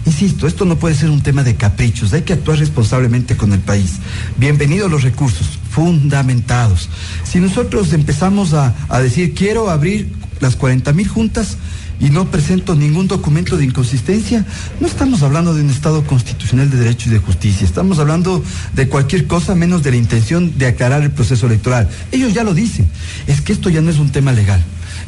insisto, 0.04 0.46
esto 0.46 0.64
no 0.64 0.76
puede 0.78 0.94
ser 0.94 1.10
un 1.10 1.22
tema 1.22 1.42
de 1.42 1.56
caprichos, 1.56 2.12
hay 2.12 2.22
que 2.22 2.34
actuar 2.34 2.58
responsablemente 2.58 3.36
con 3.36 3.52
el 3.52 3.60
país. 3.60 3.94
Bienvenidos 4.36 4.90
los 4.90 5.02
recursos, 5.02 5.58
fundamentados. 5.70 6.90
Si 7.24 7.40
nosotros 7.40 7.92
empezamos 7.92 8.52
a, 8.52 8.74
a 8.88 9.00
decir, 9.00 9.34
quiero 9.34 9.70
abrir 9.70 10.12
las 10.40 10.56
40 10.56 10.92
mil 10.92 11.08
juntas, 11.08 11.56
y 12.00 12.10
no 12.10 12.30
presento 12.30 12.74
ningún 12.74 13.08
documento 13.08 13.56
de 13.56 13.64
inconsistencia, 13.64 14.44
no 14.80 14.86
estamos 14.86 15.22
hablando 15.22 15.54
de 15.54 15.62
un 15.62 15.70
Estado 15.70 16.04
constitucional 16.04 16.70
de 16.70 16.78
derecho 16.78 17.08
y 17.08 17.12
de 17.12 17.18
justicia, 17.18 17.66
estamos 17.66 17.98
hablando 17.98 18.42
de 18.74 18.88
cualquier 18.88 19.26
cosa 19.26 19.54
menos 19.54 19.82
de 19.82 19.92
la 19.92 19.96
intención 19.96 20.58
de 20.58 20.66
aclarar 20.66 21.02
el 21.02 21.10
proceso 21.10 21.46
electoral. 21.46 21.88
Ellos 22.12 22.34
ya 22.34 22.44
lo 22.44 22.54
dicen, 22.54 22.86
es 23.26 23.40
que 23.40 23.52
esto 23.52 23.70
ya 23.70 23.80
no 23.80 23.90
es 23.90 23.98
un 23.98 24.10
tema 24.10 24.32
legal, 24.32 24.62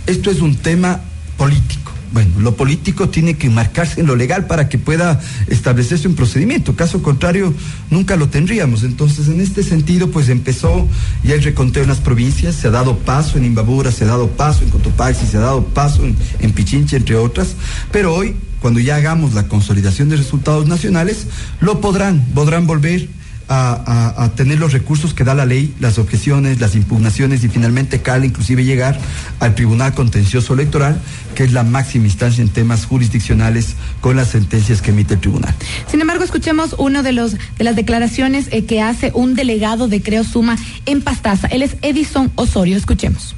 esto 0.07 0.31
es 0.31 0.41
un 0.41 0.57
tema 0.57 1.01
político. 1.37 1.98
Bueno, 2.13 2.41
lo 2.41 2.57
político 2.57 3.11
tiene 3.11 3.37
que 3.37 3.51
marcarse 3.51 4.01
en 4.01 4.07
lo 4.07 4.17
legal 4.17 4.47
para 4.47 4.69
que 4.69 4.79
pueda 4.79 5.21
establecerse 5.49 6.09
un 6.09 6.15
procedimiento. 6.15 6.75
Caso 6.75 7.03
contrario, 7.03 7.53
nunca 7.91 8.17
lo 8.17 8.29
tendríamos. 8.29 8.83
Entonces, 8.83 9.29
en 9.29 9.41
este 9.41 9.63
sentido, 9.63 10.11
pues 10.11 10.29
empezó 10.29 10.89
ya 11.23 11.35
el 11.35 11.43
reconteo 11.43 11.83
en 11.83 11.89
las 11.89 11.99
provincias, 11.99 12.55
se 12.55 12.69
ha 12.69 12.71
dado 12.71 12.99
paso 12.99 13.37
en 13.37 13.45
Imbabura, 13.45 13.93
se 13.93 14.05
ha 14.05 14.09
dado 14.09 14.29
paso 14.29 14.65
en 14.65 14.71
Cotopaxi, 14.71 15.27
se 15.27 15.37
ha 15.37 15.41
dado 15.41 15.65
paso 15.67 16.05
en, 16.05 16.17
en 16.41 16.53
Pichincha, 16.53 16.97
entre 16.97 17.17
otras. 17.17 17.55
Pero 17.93 18.15
hoy, 18.15 18.35
cuando 18.61 18.81
ya 18.81 18.97
hagamos 18.97 19.35
la 19.35 19.47
consolidación 19.47 20.09
de 20.09 20.17
resultados 20.17 20.67
nacionales, 20.67 21.27
lo 21.61 21.81
podrán, 21.81 22.25
podrán 22.35 22.67
volver 22.67 23.09
a, 23.49 24.13
a, 24.17 24.25
a, 24.25 24.29
tener 24.31 24.59
los 24.59 24.73
recursos 24.73 25.15
que 25.15 25.25
da 25.25 25.35
la 25.35 25.47
ley, 25.47 25.75
las 25.81 25.99
objeciones, 25.99 26.61
las 26.61 26.75
impugnaciones 26.75 27.43
y 27.45 27.49
finalmente 27.49 28.03
CAL 28.03 28.25
inclusive 28.25 28.65
llegar 28.65 28.99
al 29.41 29.55
Tribunal 29.55 29.95
Contencioso 29.95 30.55
Electoral, 30.55 31.01
que 31.35 31.45
es 31.45 31.53
la 31.53 31.65
máxima 31.65 32.05
instancia 32.05 32.43
en 32.43 32.51
temas 32.51 32.85
jurisdiccionales 32.85 33.75
con 34.01 34.17
las 34.17 34.29
sentencias 34.29 34.83
que 34.83 34.91
emite 34.91 35.15
el 35.15 35.21
tribunal. 35.21 35.55
Sin 35.91 36.01
embargo, 36.01 36.25
escuchemos 36.25 36.75
uno 36.79 37.03
de 37.03 37.13
los 37.13 37.33
de 37.33 37.65
las 37.65 37.77
declaraciones 37.77 38.49
eh, 38.51 38.65
que 38.65 38.83
hace 38.83 39.11
un 39.15 39.35
delegado 39.35 39.89
de 39.89 40.03
Creo 40.03 40.25
Suma 40.25 40.57
en 40.87 41.03
Pastaza. 41.03 41.49
Él 41.49 41.63
es 41.63 41.77
Edison 41.83 42.31
Osorio. 42.35 42.77
Escuchemos. 42.77 43.35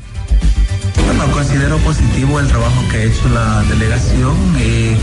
Bueno, 1.06 1.30
considero 1.32 1.78
positivo 1.78 2.40
el 2.40 2.46
trabajo 2.48 2.82
que 2.90 2.96
ha 2.96 3.02
hecho 3.04 3.28
la 3.28 3.62
delegación. 3.64 4.36
Eh, 4.58 4.96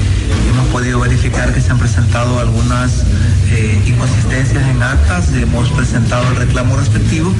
hemos 0.57 0.69
podido 0.69 0.99
verificar 0.99 1.53
que 1.53 1.61
se 1.61 1.71
han 1.71 1.77
presentado 1.77 2.39
algunas 2.39 3.03
eh, 3.51 3.79
inconsistencias 3.85 4.67
en 4.67 4.81
actas, 4.81 5.31
hemos 5.33 5.69
presentado 5.69 6.27
el 6.29 6.35
reclamo 6.35 6.75
respectivo, 6.75 7.31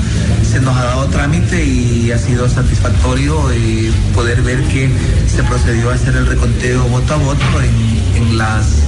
se 0.44 0.60
nos 0.60 0.78
ha 0.78 0.84
dado 0.84 1.06
trámite 1.08 1.64
y 1.66 2.12
ha 2.12 2.20
sido 2.20 2.48
satisfactorio 2.48 3.52
eh, 3.52 3.92
poder 4.14 4.44
ver 4.44 4.62
que 4.66 4.92
se 5.28 5.44
procedió 5.44 5.90
a 5.90 5.96
hacer 5.96 6.16
el 6.16 6.28
reconteo 6.28 6.84
voto 6.86 7.14
a 7.14 7.18
voto 7.18 7.62
en, 7.62 8.24
en 8.24 8.38
las 8.38 8.84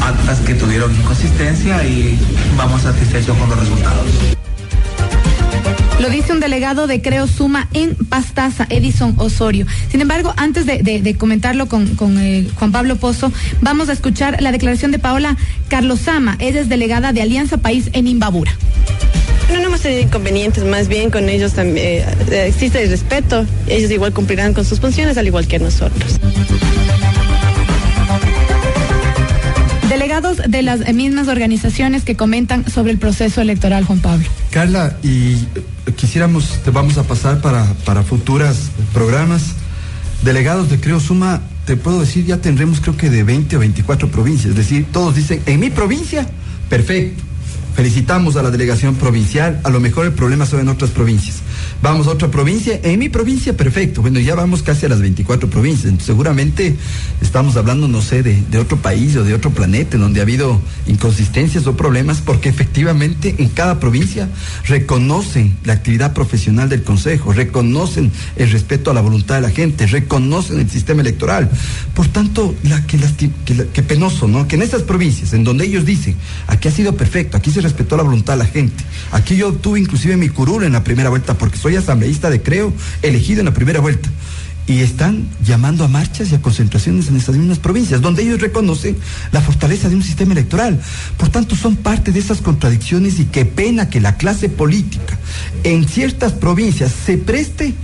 actas 0.00 0.38
que 0.40 0.54
tuvieron 0.54 0.94
inconsistencia 0.94 1.84
y 1.84 2.18
vamos 2.56 2.82
satisfechos 2.82 3.36
con 3.36 3.48
los 3.50 3.58
resultados. 3.58 4.06
Lo 6.00 6.10
dice 6.10 6.32
un 6.32 6.40
delegado 6.40 6.86
de 6.86 7.00
Creo 7.00 7.26
Suma 7.26 7.68
en 7.72 7.94
Pastaza, 7.94 8.66
Edison 8.68 9.14
Osorio. 9.16 9.66
Sin 9.90 10.00
embargo, 10.00 10.34
antes 10.36 10.66
de, 10.66 10.82
de, 10.82 11.00
de 11.00 11.14
comentarlo 11.16 11.66
con, 11.66 11.94
con 11.94 12.18
eh, 12.18 12.46
Juan 12.56 12.72
Pablo 12.72 12.96
Pozo, 12.96 13.32
vamos 13.60 13.88
a 13.88 13.92
escuchar 13.92 14.42
la 14.42 14.52
declaración 14.52 14.90
de 14.90 14.98
Paola 14.98 15.36
Carlosama. 15.68 16.36
Ella 16.40 16.60
es 16.60 16.68
delegada 16.68 17.12
de 17.12 17.22
Alianza 17.22 17.58
País 17.58 17.90
en 17.92 18.06
Imbabura. 18.08 18.52
No, 19.52 19.60
no 19.60 19.66
hemos 19.68 19.80
tenido 19.80 20.02
inconvenientes, 20.02 20.64
más 20.64 20.88
bien 20.88 21.10
con 21.10 21.28
ellos 21.28 21.52
también 21.52 22.04
eh, 22.30 22.46
existe 22.46 22.82
el 22.82 22.90
respeto. 22.90 23.46
Ellos 23.68 23.90
igual 23.90 24.12
cumplirán 24.12 24.52
con 24.52 24.64
sus 24.64 24.80
funciones 24.80 25.16
al 25.16 25.26
igual 25.26 25.46
que 25.46 25.58
nosotros. 25.58 26.18
Delegados 29.88 30.38
de 30.48 30.62
las 30.62 30.92
mismas 30.92 31.28
organizaciones 31.28 32.04
que 32.04 32.16
comentan 32.16 32.68
sobre 32.68 32.90
el 32.92 32.98
proceso 32.98 33.40
electoral, 33.40 33.84
Juan 33.84 34.00
Pablo. 34.00 34.26
Carla, 34.50 34.96
y 35.02 35.36
quisiéramos, 35.92 36.62
te 36.62 36.70
vamos 36.70 36.98
a 36.98 37.04
pasar 37.04 37.40
para, 37.40 37.64
para 37.84 38.02
futuras 38.02 38.70
programas. 38.92 39.54
Delegados 40.22 40.70
de 40.70 40.80
Creo 40.80 41.00
Suma, 41.00 41.42
te 41.66 41.76
puedo 41.76 42.00
decir, 42.00 42.24
ya 42.24 42.38
tendremos 42.38 42.80
creo 42.80 42.96
que 42.96 43.10
de 43.10 43.24
20 43.24 43.56
o 43.56 43.60
24 43.60 44.10
provincias. 44.10 44.50
Es 44.50 44.56
decir, 44.56 44.86
todos 44.90 45.14
dicen, 45.14 45.42
en 45.46 45.60
mi 45.60 45.70
provincia, 45.70 46.26
perfecto. 46.68 47.22
Felicitamos 47.74 48.36
a 48.36 48.42
la 48.42 48.50
delegación 48.50 48.94
provincial, 48.94 49.60
a 49.64 49.70
lo 49.70 49.80
mejor 49.80 50.06
el 50.06 50.12
problema 50.12 50.46
son 50.46 50.60
en 50.60 50.68
otras 50.68 50.90
provincias. 50.90 51.38
Vamos 51.84 52.06
a 52.06 52.12
otra 52.12 52.30
provincia. 52.30 52.80
En 52.82 52.98
mi 52.98 53.10
provincia, 53.10 53.54
perfecto. 53.54 54.00
Bueno, 54.00 54.18
ya 54.18 54.34
vamos 54.34 54.62
casi 54.62 54.86
a 54.86 54.88
las 54.88 55.02
24 55.02 55.50
provincias. 55.50 55.92
Seguramente 56.02 56.74
estamos 57.20 57.56
hablando, 57.56 57.88
no 57.88 58.00
sé, 58.00 58.22
de, 58.22 58.40
de 58.50 58.56
otro 58.56 58.78
país 58.78 59.14
o 59.16 59.22
de 59.22 59.34
otro 59.34 59.50
planeta 59.50 59.96
en 59.96 60.00
donde 60.00 60.20
ha 60.20 60.22
habido 60.22 60.58
inconsistencias 60.86 61.66
o 61.66 61.76
problemas, 61.76 62.22
porque 62.22 62.48
efectivamente 62.48 63.34
en 63.36 63.50
cada 63.50 63.80
provincia 63.80 64.30
reconocen 64.66 65.58
la 65.64 65.74
actividad 65.74 66.14
profesional 66.14 66.70
del 66.70 66.84
Consejo, 66.84 67.34
reconocen 67.34 68.10
el 68.36 68.50
respeto 68.50 68.90
a 68.90 68.94
la 68.94 69.02
voluntad 69.02 69.34
de 69.34 69.42
la 69.42 69.50
gente, 69.50 69.86
reconocen 69.86 70.60
el 70.60 70.70
sistema 70.70 71.02
electoral. 71.02 71.50
Por 71.94 72.08
tanto, 72.08 72.54
la- 72.62 72.82
que 72.86 73.82
penoso, 73.82 74.26
¿no? 74.26 74.48
Que 74.48 74.56
en 74.56 74.62
esas 74.62 74.84
provincias, 74.84 75.34
en 75.34 75.44
donde 75.44 75.66
ellos 75.66 75.84
dicen, 75.84 76.16
aquí 76.46 76.68
ha 76.68 76.70
sido 76.70 76.96
perfecto, 76.96 77.36
aquí 77.36 77.50
se 77.50 77.60
respetó 77.60 77.98
la 77.98 78.04
voluntad 78.04 78.32
de 78.32 78.38
la 78.38 78.46
gente, 78.46 78.82
aquí 79.12 79.36
yo 79.36 79.48
obtuve 79.50 79.80
inclusive 79.80 80.16
mi 80.16 80.30
curul 80.30 80.64
en 80.64 80.72
la 80.72 80.82
primera 80.82 81.10
vuelta, 81.10 81.34
porque 81.36 81.58
soy 81.58 81.73
asambleísta 81.78 82.30
de 82.30 82.42
Creo, 82.42 82.72
elegido 83.02 83.40
en 83.40 83.46
la 83.46 83.54
primera 83.54 83.80
vuelta. 83.80 84.08
Y 84.66 84.80
están 84.80 85.28
llamando 85.44 85.84
a 85.84 85.88
marchas 85.88 86.32
y 86.32 86.34
a 86.34 86.40
concentraciones 86.40 87.08
en 87.08 87.16
esas 87.16 87.36
mismas 87.36 87.58
provincias, 87.58 88.00
donde 88.00 88.22
ellos 88.22 88.40
reconocen 88.40 88.96
la 89.30 89.42
fortaleza 89.42 89.90
de 89.90 89.96
un 89.96 90.02
sistema 90.02 90.32
electoral. 90.32 90.80
Por 91.18 91.28
tanto, 91.28 91.54
son 91.54 91.76
parte 91.76 92.12
de 92.12 92.20
esas 92.20 92.40
contradicciones 92.40 93.18
y 93.18 93.26
qué 93.26 93.44
pena 93.44 93.90
que 93.90 94.00
la 94.00 94.16
clase 94.16 94.48
política 94.48 95.18
en 95.64 95.86
ciertas 95.86 96.32
provincias 96.32 96.92
se 97.04 97.18
preste 97.18 97.74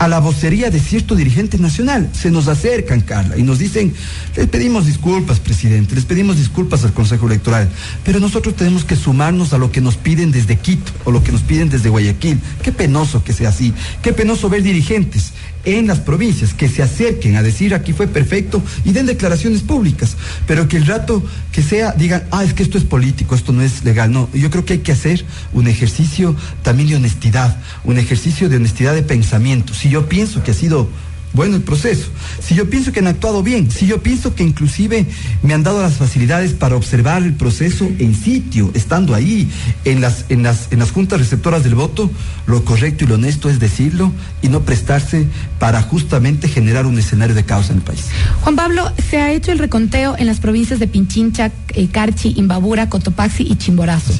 a 0.00 0.08
la 0.08 0.18
vocería 0.18 0.70
de 0.70 0.80
cierto 0.80 1.14
dirigente 1.14 1.58
nacional. 1.58 2.08
Se 2.14 2.30
nos 2.30 2.48
acercan, 2.48 3.02
Carla, 3.02 3.36
y 3.36 3.42
nos 3.42 3.58
dicen, 3.58 3.92
les 4.34 4.46
pedimos 4.46 4.86
disculpas, 4.86 5.40
presidente, 5.40 5.94
les 5.94 6.06
pedimos 6.06 6.38
disculpas 6.38 6.84
al 6.84 6.94
Consejo 6.94 7.26
Electoral, 7.26 7.68
pero 8.02 8.18
nosotros 8.18 8.56
tenemos 8.56 8.86
que 8.86 8.96
sumarnos 8.96 9.52
a 9.52 9.58
lo 9.58 9.70
que 9.70 9.82
nos 9.82 9.98
piden 9.98 10.32
desde 10.32 10.56
Quito 10.56 10.90
o 11.04 11.12
lo 11.12 11.22
que 11.22 11.32
nos 11.32 11.42
piden 11.42 11.68
desde 11.68 11.90
Guayaquil. 11.90 12.40
Qué 12.62 12.72
penoso 12.72 13.22
que 13.22 13.34
sea 13.34 13.50
así, 13.50 13.74
qué 14.02 14.14
penoso 14.14 14.48
ver 14.48 14.62
dirigentes 14.62 15.34
en 15.64 15.86
las 15.86 16.00
provincias 16.00 16.54
que 16.54 16.68
se 16.68 16.82
acerquen 16.82 17.36
a 17.36 17.42
decir 17.42 17.74
aquí 17.74 17.92
fue 17.92 18.08
perfecto 18.08 18.62
y 18.84 18.92
den 18.92 19.06
declaraciones 19.06 19.62
públicas, 19.62 20.16
pero 20.46 20.68
que 20.68 20.76
el 20.76 20.86
rato 20.86 21.22
que 21.52 21.62
sea 21.62 21.92
digan, 21.92 22.24
ah, 22.30 22.44
es 22.44 22.54
que 22.54 22.62
esto 22.62 22.78
es 22.78 22.84
político, 22.84 23.34
esto 23.34 23.52
no 23.52 23.62
es 23.62 23.84
legal. 23.84 24.10
No, 24.10 24.28
yo 24.32 24.50
creo 24.50 24.64
que 24.64 24.74
hay 24.74 24.78
que 24.80 24.92
hacer 24.92 25.24
un 25.52 25.68
ejercicio 25.68 26.34
también 26.62 26.88
de 26.88 26.96
honestidad, 26.96 27.56
un 27.84 27.98
ejercicio 27.98 28.48
de 28.48 28.56
honestidad 28.56 28.94
de 28.94 29.02
pensamiento. 29.02 29.74
Si 29.74 29.90
yo 29.90 30.08
pienso 30.08 30.42
que 30.42 30.52
ha 30.52 30.54
sido 30.54 30.88
bueno 31.32 31.56
el 31.56 31.62
proceso, 31.62 32.08
si 32.42 32.54
yo 32.54 32.68
pienso 32.68 32.92
que 32.92 33.00
han 33.00 33.06
actuado 33.06 33.42
bien, 33.42 33.70
si 33.70 33.86
yo 33.86 34.02
pienso 34.02 34.34
que 34.34 34.42
inclusive 34.42 35.06
me 35.42 35.54
han 35.54 35.62
dado 35.62 35.82
las 35.82 35.94
facilidades 35.94 36.52
para 36.52 36.76
observar 36.76 37.22
el 37.22 37.34
proceso 37.34 37.88
en 37.98 38.14
sitio, 38.14 38.70
estando 38.74 39.14
ahí, 39.14 39.48
en 39.84 40.00
las, 40.00 40.24
en 40.28 40.42
las, 40.42 40.68
en 40.70 40.80
las 40.80 40.90
juntas 40.90 41.20
receptoras 41.20 41.62
del 41.62 41.74
voto, 41.74 42.10
lo 42.46 42.64
correcto 42.64 43.04
y 43.04 43.08
lo 43.08 43.14
honesto 43.14 43.48
es 43.48 43.58
decirlo 43.58 44.12
y 44.42 44.48
no 44.48 44.62
prestarse 44.62 45.26
para 45.58 45.82
justamente 45.82 46.48
generar 46.48 46.86
un 46.86 46.98
escenario 46.98 47.34
de 47.34 47.44
caos 47.44 47.70
en 47.70 47.76
el 47.76 47.82
país. 47.82 48.06
Juan 48.42 48.56
Pablo, 48.56 48.90
se 49.08 49.18
ha 49.18 49.32
hecho 49.32 49.52
el 49.52 49.58
reconteo 49.58 50.16
en 50.18 50.26
las 50.26 50.40
provincias 50.40 50.80
de 50.80 50.88
Pinchincha, 50.88 51.52
eh, 51.74 51.88
Carchi, 51.88 52.34
Imbabura, 52.36 52.88
Cotopaxi 52.88 53.44
y 53.44 53.56
Chimborazo. 53.56 54.12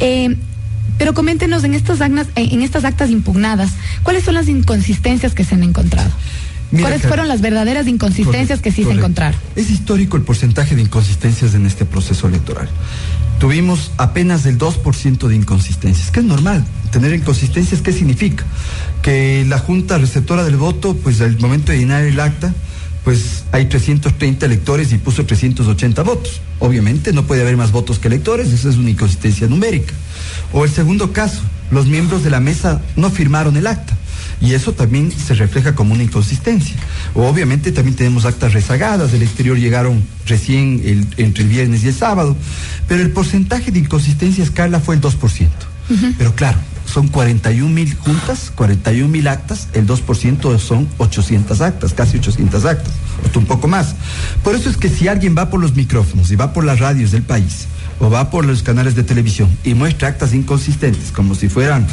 Eh, 0.00 0.36
pero 0.98 1.14
coméntenos 1.14 1.62
en 1.64 1.74
estas, 1.74 2.00
actas, 2.00 2.26
en 2.34 2.60
estas 2.60 2.84
actas 2.84 3.10
impugnadas, 3.10 3.70
¿cuáles 4.02 4.24
son 4.24 4.34
las 4.34 4.48
inconsistencias 4.48 5.32
que 5.32 5.44
se 5.44 5.54
han 5.54 5.62
encontrado? 5.62 6.10
Mira, 6.70 6.88
¿Cuáles 6.88 7.06
fueron 7.06 7.28
las 7.28 7.40
verdaderas 7.40 7.86
inconsistencias 7.86 8.60
que 8.60 8.70
sí 8.70 8.78
se 8.78 8.82
Correcto. 8.84 9.06
encontraron? 9.06 9.40
Es 9.56 9.70
histórico 9.70 10.16
el 10.16 10.22
porcentaje 10.22 10.76
de 10.76 10.82
inconsistencias 10.82 11.54
en 11.54 11.64
este 11.66 11.84
proceso 11.86 12.28
electoral. 12.28 12.68
Tuvimos 13.38 13.92
apenas 13.96 14.44
el 14.46 14.58
2% 14.58 15.28
de 15.28 15.36
inconsistencias, 15.36 16.10
que 16.10 16.20
es 16.20 16.26
normal. 16.26 16.64
Tener 16.90 17.14
inconsistencias, 17.14 17.80
¿qué 17.80 17.92
significa? 17.92 18.44
Que 19.00 19.46
la 19.48 19.58
Junta 19.58 19.96
Receptora 19.96 20.44
del 20.44 20.56
Voto, 20.56 20.94
pues 20.96 21.20
al 21.20 21.38
momento 21.38 21.72
de 21.72 21.78
llenar 21.78 22.02
el 22.02 22.18
acta, 22.20 22.52
pues 23.08 23.44
hay 23.52 23.64
330 23.64 24.44
electores 24.44 24.92
y 24.92 24.98
puso 24.98 25.24
380 25.24 26.02
votos. 26.02 26.42
Obviamente 26.58 27.14
no 27.14 27.22
puede 27.24 27.40
haber 27.40 27.56
más 27.56 27.72
votos 27.72 27.98
que 27.98 28.08
electores, 28.08 28.48
esa 28.52 28.68
es 28.68 28.76
una 28.76 28.90
inconsistencia 28.90 29.46
numérica. 29.46 29.94
O 30.52 30.66
el 30.66 30.70
segundo 30.70 31.10
caso, 31.10 31.40
los 31.70 31.86
miembros 31.86 32.22
de 32.22 32.28
la 32.28 32.38
mesa 32.40 32.82
no 32.96 33.08
firmaron 33.10 33.56
el 33.56 33.66
acta. 33.66 33.96
Y 34.42 34.52
eso 34.52 34.74
también 34.74 35.10
se 35.10 35.32
refleja 35.32 35.74
como 35.74 35.94
una 35.94 36.02
inconsistencia. 36.02 36.76
O 37.14 37.26
obviamente 37.26 37.72
también 37.72 37.96
tenemos 37.96 38.26
actas 38.26 38.52
rezagadas, 38.52 39.10
del 39.10 39.22
exterior 39.22 39.56
llegaron 39.56 40.02
recién 40.26 40.82
el- 40.84 41.06
entre 41.16 41.44
el 41.44 41.48
viernes 41.48 41.84
y 41.84 41.88
el 41.88 41.94
sábado, 41.94 42.36
pero 42.88 43.00
el 43.00 43.10
porcentaje 43.12 43.70
de 43.72 43.78
inconsistencia 43.78 44.44
escala 44.44 44.80
fue 44.80 44.96
el 44.96 45.00
2%. 45.00 45.48
Pero 46.18 46.34
claro, 46.34 46.58
son 46.88 47.08
41 47.08 47.68
mil 47.68 47.94
juntas, 47.94 48.50
41 48.54 49.08
mil 49.08 49.28
actas, 49.28 49.68
el 49.74 49.86
2% 49.86 50.58
son 50.58 50.88
800 50.98 51.60
actas, 51.60 51.92
casi 51.92 52.18
800 52.18 52.64
actas, 52.64 52.92
un 53.34 53.46
poco 53.46 53.68
más. 53.68 53.94
Por 54.42 54.54
eso 54.54 54.70
es 54.70 54.76
que 54.76 54.88
si 54.88 55.06
alguien 55.06 55.36
va 55.36 55.50
por 55.50 55.60
los 55.60 55.74
micrófonos 55.74 56.30
y 56.30 56.36
va 56.36 56.52
por 56.52 56.64
las 56.64 56.80
radios 56.80 57.10
del 57.10 57.22
país, 57.22 57.66
o 58.00 58.08
va 58.08 58.30
por 58.30 58.44
los 58.44 58.62
canales 58.62 58.94
de 58.94 59.02
televisión 59.02 59.48
y 59.64 59.74
muestra 59.74 60.08
actas 60.08 60.32
inconsistentes 60.32 61.10
como 61.10 61.34
si 61.34 61.48
fueran 61.48 61.86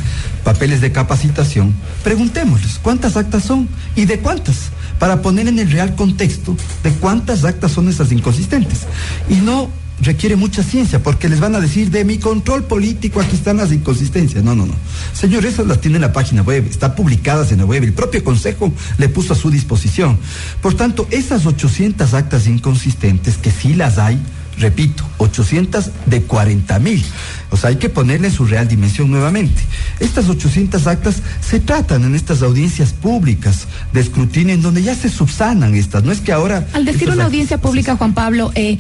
papeles 0.44 0.82
de 0.82 0.92
capacitación, 0.92 1.74
preguntémosles 2.04 2.80
cuántas 2.82 3.18
actas 3.18 3.44
son 3.44 3.68
y 3.96 4.06
de 4.06 4.20
cuántas, 4.20 4.70
para 5.00 5.22
poner 5.22 5.48
en 5.48 5.60
el 5.60 5.72
real 5.72 5.96
contexto 5.96 6.56
de 6.84 6.92
cuántas 6.92 7.44
actas 7.44 7.72
son 7.72 7.90
esas 7.90 8.12
inconsistentes. 8.12 8.82
Y 9.30 9.36
no 9.36 9.70
requiere 10.06 10.36
mucha 10.36 10.64
ciencia, 10.64 11.02
porque 11.04 11.28
les 11.28 11.40
van 11.40 11.56
a 11.56 11.60
decir 11.60 11.90
de 11.92 12.06
mi 12.06 12.18
control 12.18 12.64
político, 12.64 13.20
aquí 13.20 13.36
están 13.36 13.58
las 13.58 13.72
inconsistencias. 13.72 14.44
No, 14.44 14.56
no, 14.56 14.66
no. 14.66 14.74
Señor, 15.14 15.46
esas 15.46 15.68
las 15.68 15.82
tiene 15.82 15.98
en 15.98 16.02
la 16.04 16.14
página 16.14 16.42
web, 16.44 16.66
están 16.70 16.96
publicadas 16.96 17.52
en 17.52 17.58
la 17.60 17.66
web, 17.66 17.84
el 17.84 17.94
propio 17.94 18.24
Consejo 18.24 18.72
le 18.98 19.10
puso 19.10 19.34
a 19.34 19.36
su 19.36 19.50
disposición. 19.50 20.18
Por 20.62 20.76
tanto, 20.76 21.08
esas 21.12 21.46
800 21.46 22.14
actas 22.14 22.48
inconsistentes, 22.48 23.38
que 23.38 23.52
sí 23.52 23.74
las 23.74 23.98
hay, 23.98 24.20
repito, 24.58 25.04
800 25.18 25.90
de 26.06 26.22
40 26.22 26.80
mil. 26.80 27.04
O 27.52 27.58
sea, 27.58 27.70
hay 27.72 27.76
que 27.76 27.90
ponerle 27.90 28.32
su 28.32 28.46
real 28.46 28.68
dimensión 28.68 29.12
nuevamente. 29.12 29.62
Estas 30.00 30.30
800 30.30 30.88
actas 30.88 31.16
se 31.42 31.60
tratan 31.60 32.04
en 32.06 32.16
estas 32.16 32.42
audiencias 32.42 32.94
públicas 32.94 33.68
de 33.92 34.00
escrutinio 34.02 34.54
en 34.54 34.62
donde 34.62 34.82
ya 34.82 34.96
se 34.96 35.10
subsanan 35.10 35.76
estas. 35.76 36.04
No 36.04 36.12
es 36.12 36.22
que 36.22 36.32
ahora... 36.32 36.68
Al 36.74 36.86
decir 36.86 37.04
una 37.10 37.14
actas- 37.24 37.26
audiencia 37.26 37.58
pública, 37.60 37.96
Juan 37.98 38.14
Pablo, 38.14 38.52
eh, 38.56 38.78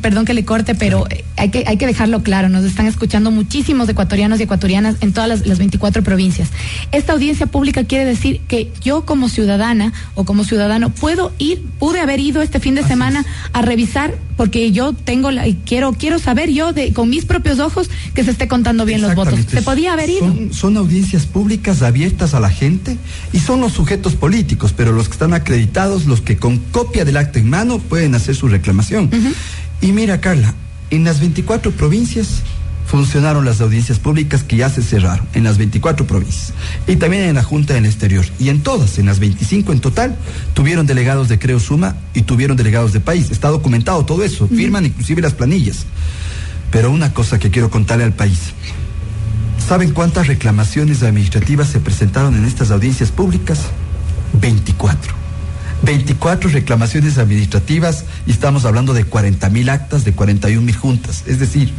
perdón 0.00 0.24
que 0.24 0.34
le 0.34 0.44
corte, 0.44 0.74
pero 0.74 1.06
hay 1.36 1.50
que, 1.50 1.64
hay 1.66 1.76
que 1.76 1.86
dejarlo 1.86 2.22
claro, 2.22 2.48
nos 2.48 2.64
están 2.64 2.86
escuchando 2.86 3.30
muchísimos 3.30 3.88
ecuatorianos 3.88 4.40
y 4.40 4.44
ecuatorianas 4.44 4.96
en 5.00 5.12
todas 5.12 5.28
las, 5.28 5.46
las 5.46 5.58
24 5.58 6.02
provincias. 6.02 6.50
Esta 6.92 7.12
audiencia 7.12 7.46
pública 7.46 7.84
quiere 7.84 8.04
decir 8.04 8.40
que 8.48 8.72
yo 8.82 9.04
como 9.04 9.28
ciudadana 9.28 9.92
o 10.14 10.24
como 10.24 10.44
ciudadano 10.44 10.90
puedo 10.90 11.32
ir, 11.38 11.62
pude 11.78 12.00
haber 12.00 12.20
ido 12.20 12.42
este 12.42 12.60
fin 12.60 12.74
de 12.74 12.82
semana 12.82 13.24
a 13.52 13.62
revisar 13.62 14.14
porque 14.40 14.72
yo 14.72 14.94
tengo 14.94 15.30
la, 15.30 15.46
y 15.46 15.58
quiero 15.66 15.92
quiero 15.92 16.18
saber 16.18 16.48
yo 16.50 16.72
de 16.72 16.94
con 16.94 17.10
mis 17.10 17.26
propios 17.26 17.58
ojos 17.58 17.90
que 18.14 18.24
se 18.24 18.30
esté 18.30 18.48
contando 18.48 18.86
bien 18.86 19.02
los 19.02 19.14
votos. 19.14 19.38
Se 19.46 19.60
podía 19.60 19.92
haber 19.92 20.08
ido. 20.08 20.20
Son, 20.20 20.54
son 20.54 20.76
audiencias 20.78 21.26
públicas 21.26 21.82
abiertas 21.82 22.32
a 22.32 22.40
la 22.40 22.48
gente 22.48 22.96
y 23.34 23.40
son 23.40 23.60
los 23.60 23.72
sujetos 23.72 24.14
políticos, 24.14 24.72
pero 24.74 24.92
los 24.92 25.08
que 25.08 25.12
están 25.12 25.34
acreditados, 25.34 26.06
los 26.06 26.22
que 26.22 26.38
con 26.38 26.56
copia 26.56 27.04
del 27.04 27.18
acta 27.18 27.38
en 27.38 27.50
mano 27.50 27.80
pueden 27.80 28.14
hacer 28.14 28.34
su 28.34 28.48
reclamación. 28.48 29.10
Y 29.82 29.92
mira, 29.92 30.22
Carla, 30.22 30.54
en 30.88 31.04
las 31.04 31.20
24 31.20 31.72
provincias 31.72 32.40
funcionaron 32.90 33.44
las 33.44 33.60
audiencias 33.60 34.00
públicas 34.00 34.42
que 34.42 34.56
ya 34.56 34.68
se 34.68 34.82
cerraron, 34.82 35.24
en 35.34 35.44
las 35.44 35.58
24 35.58 36.08
provincias. 36.08 36.52
Y 36.88 36.96
también 36.96 37.22
en 37.22 37.36
la 37.36 37.44
Junta 37.44 37.74
del 37.74 37.86
Exterior. 37.86 38.24
Y 38.40 38.48
en 38.48 38.62
todas, 38.62 38.98
en 38.98 39.06
las 39.06 39.20
25 39.20 39.72
en 39.72 39.78
total, 39.78 40.16
tuvieron 40.54 40.86
delegados 40.86 41.28
de 41.28 41.38
Creo 41.38 41.60
Suma 41.60 41.94
y 42.14 42.22
tuvieron 42.22 42.56
delegados 42.56 42.92
de 42.92 42.98
país. 42.98 43.30
Está 43.30 43.48
documentado 43.48 44.04
todo 44.04 44.24
eso, 44.24 44.48
firman 44.48 44.86
inclusive 44.86 45.22
las 45.22 45.34
planillas. 45.34 45.86
Pero 46.72 46.90
una 46.90 47.14
cosa 47.14 47.38
que 47.38 47.50
quiero 47.50 47.70
contarle 47.70 48.02
al 48.02 48.12
país. 48.12 48.40
¿Saben 49.68 49.92
cuántas 49.92 50.26
reclamaciones 50.26 51.04
administrativas 51.04 51.68
se 51.68 51.78
presentaron 51.78 52.34
en 52.34 52.44
estas 52.44 52.72
audiencias 52.72 53.12
públicas? 53.12 53.66
24. 54.40 55.14
24 55.82 56.50
reclamaciones 56.50 57.18
administrativas 57.18 58.04
y 58.26 58.32
estamos 58.32 58.64
hablando 58.64 58.92
de 58.92 59.04
40 59.04 59.48
mil 59.50 59.70
actas, 59.70 60.04
de 60.04 60.12
41 60.12 60.60
mil 60.60 60.76
juntas. 60.76 61.24
Es 61.26 61.38
decir, 61.38 61.72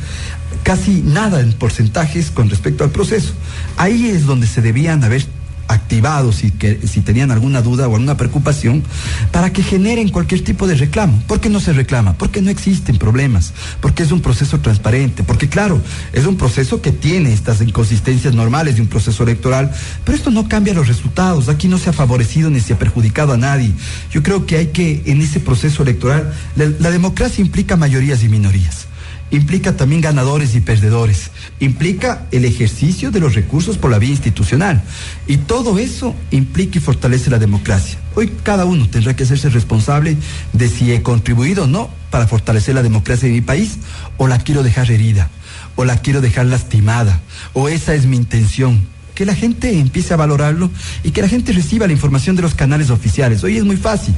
casi 0.63 1.01
nada 1.01 1.39
en 1.41 1.53
porcentajes 1.53 2.31
con 2.31 2.49
respecto 2.49 2.83
al 2.83 2.91
proceso. 2.91 3.33
Ahí 3.77 4.07
es 4.07 4.25
donde 4.25 4.47
se 4.47 4.61
debían 4.61 5.03
haber 5.03 5.25
activado 5.71 6.31
si, 6.31 6.51
que, 6.51 6.85
si 6.87 7.01
tenían 7.01 7.31
alguna 7.31 7.61
duda 7.61 7.87
o 7.87 7.93
alguna 7.93 8.17
preocupación 8.17 8.83
para 9.31 9.53
que 9.53 9.63
generen 9.63 10.09
cualquier 10.09 10.43
tipo 10.43 10.67
de 10.67 10.75
reclamo. 10.75 11.21
¿Por 11.27 11.39
qué 11.39 11.49
no 11.49 11.59
se 11.59 11.73
reclama? 11.73 12.13
Porque 12.13 12.41
no 12.41 12.49
existen 12.49 12.97
problemas, 12.97 13.53
porque 13.79 14.03
es 14.03 14.11
un 14.11 14.21
proceso 14.21 14.59
transparente, 14.59 15.23
porque 15.23 15.49
claro, 15.49 15.81
es 16.13 16.25
un 16.25 16.35
proceso 16.35 16.81
que 16.81 16.91
tiene 16.91 17.33
estas 17.33 17.61
inconsistencias 17.61 18.33
normales 18.33 18.75
de 18.75 18.81
un 18.81 18.87
proceso 18.87 19.23
electoral, 19.23 19.71
pero 20.03 20.17
esto 20.17 20.31
no 20.31 20.47
cambia 20.47 20.73
los 20.73 20.87
resultados, 20.87 21.49
aquí 21.49 21.67
no 21.67 21.77
se 21.77 21.89
ha 21.89 21.93
favorecido 21.93 22.49
ni 22.49 22.59
se 22.59 22.73
ha 22.73 22.79
perjudicado 22.79 23.33
a 23.33 23.37
nadie. 23.37 23.71
Yo 24.11 24.23
creo 24.23 24.45
que 24.45 24.57
hay 24.57 24.67
que, 24.67 25.03
en 25.05 25.21
ese 25.21 25.39
proceso 25.39 25.83
electoral, 25.83 26.33
la, 26.55 26.65
la 26.79 26.91
democracia 26.91 27.41
implica 27.41 27.75
mayorías 27.77 28.23
y 28.23 28.29
minorías. 28.29 28.90
Implica 29.31 29.75
también 29.75 30.01
ganadores 30.01 30.53
y 30.55 30.61
perdedores, 30.61 31.31
implica 31.59 32.27
el 32.31 32.45
ejercicio 32.45 33.11
de 33.11 33.19
los 33.19 33.33
recursos 33.33 33.77
por 33.77 33.89
la 33.89 33.97
vía 33.97 34.11
institucional. 34.11 34.83
Y 35.25 35.37
todo 35.37 35.79
eso 35.79 36.15
implica 36.29 36.77
y 36.77 36.81
fortalece 36.81 37.29
la 37.29 37.39
democracia. 37.39 37.97
Hoy 38.15 38.31
cada 38.43 38.65
uno 38.65 38.89
tendrá 38.89 39.15
que 39.15 39.23
hacerse 39.23 39.49
responsable 39.49 40.17
de 40.53 40.69
si 40.69 40.91
he 40.91 41.01
contribuido 41.01 41.63
o 41.63 41.67
no 41.67 41.89
para 42.09 42.27
fortalecer 42.27 42.75
la 42.75 42.83
democracia 42.83 43.27
de 43.27 43.33
mi 43.33 43.41
país 43.41 43.77
o 44.17 44.27
la 44.27 44.39
quiero 44.39 44.63
dejar 44.63 44.91
herida 44.91 45.29
o 45.75 45.85
la 45.85 45.97
quiero 45.97 46.19
dejar 46.19 46.45
lastimada 46.45 47.21
o 47.53 47.69
esa 47.69 47.95
es 47.95 48.05
mi 48.05 48.17
intención 48.17 48.85
que 49.15 49.25
la 49.25 49.35
gente 49.35 49.79
empiece 49.79 50.13
a 50.13 50.17
valorarlo 50.17 50.69
y 51.03 51.11
que 51.11 51.21
la 51.21 51.27
gente 51.27 51.51
reciba 51.51 51.87
la 51.87 51.93
información 51.93 52.35
de 52.35 52.41
los 52.41 52.55
canales 52.55 52.89
oficiales. 52.89 53.43
Hoy 53.43 53.57
es 53.57 53.63
muy 53.63 53.77
fácil 53.77 54.13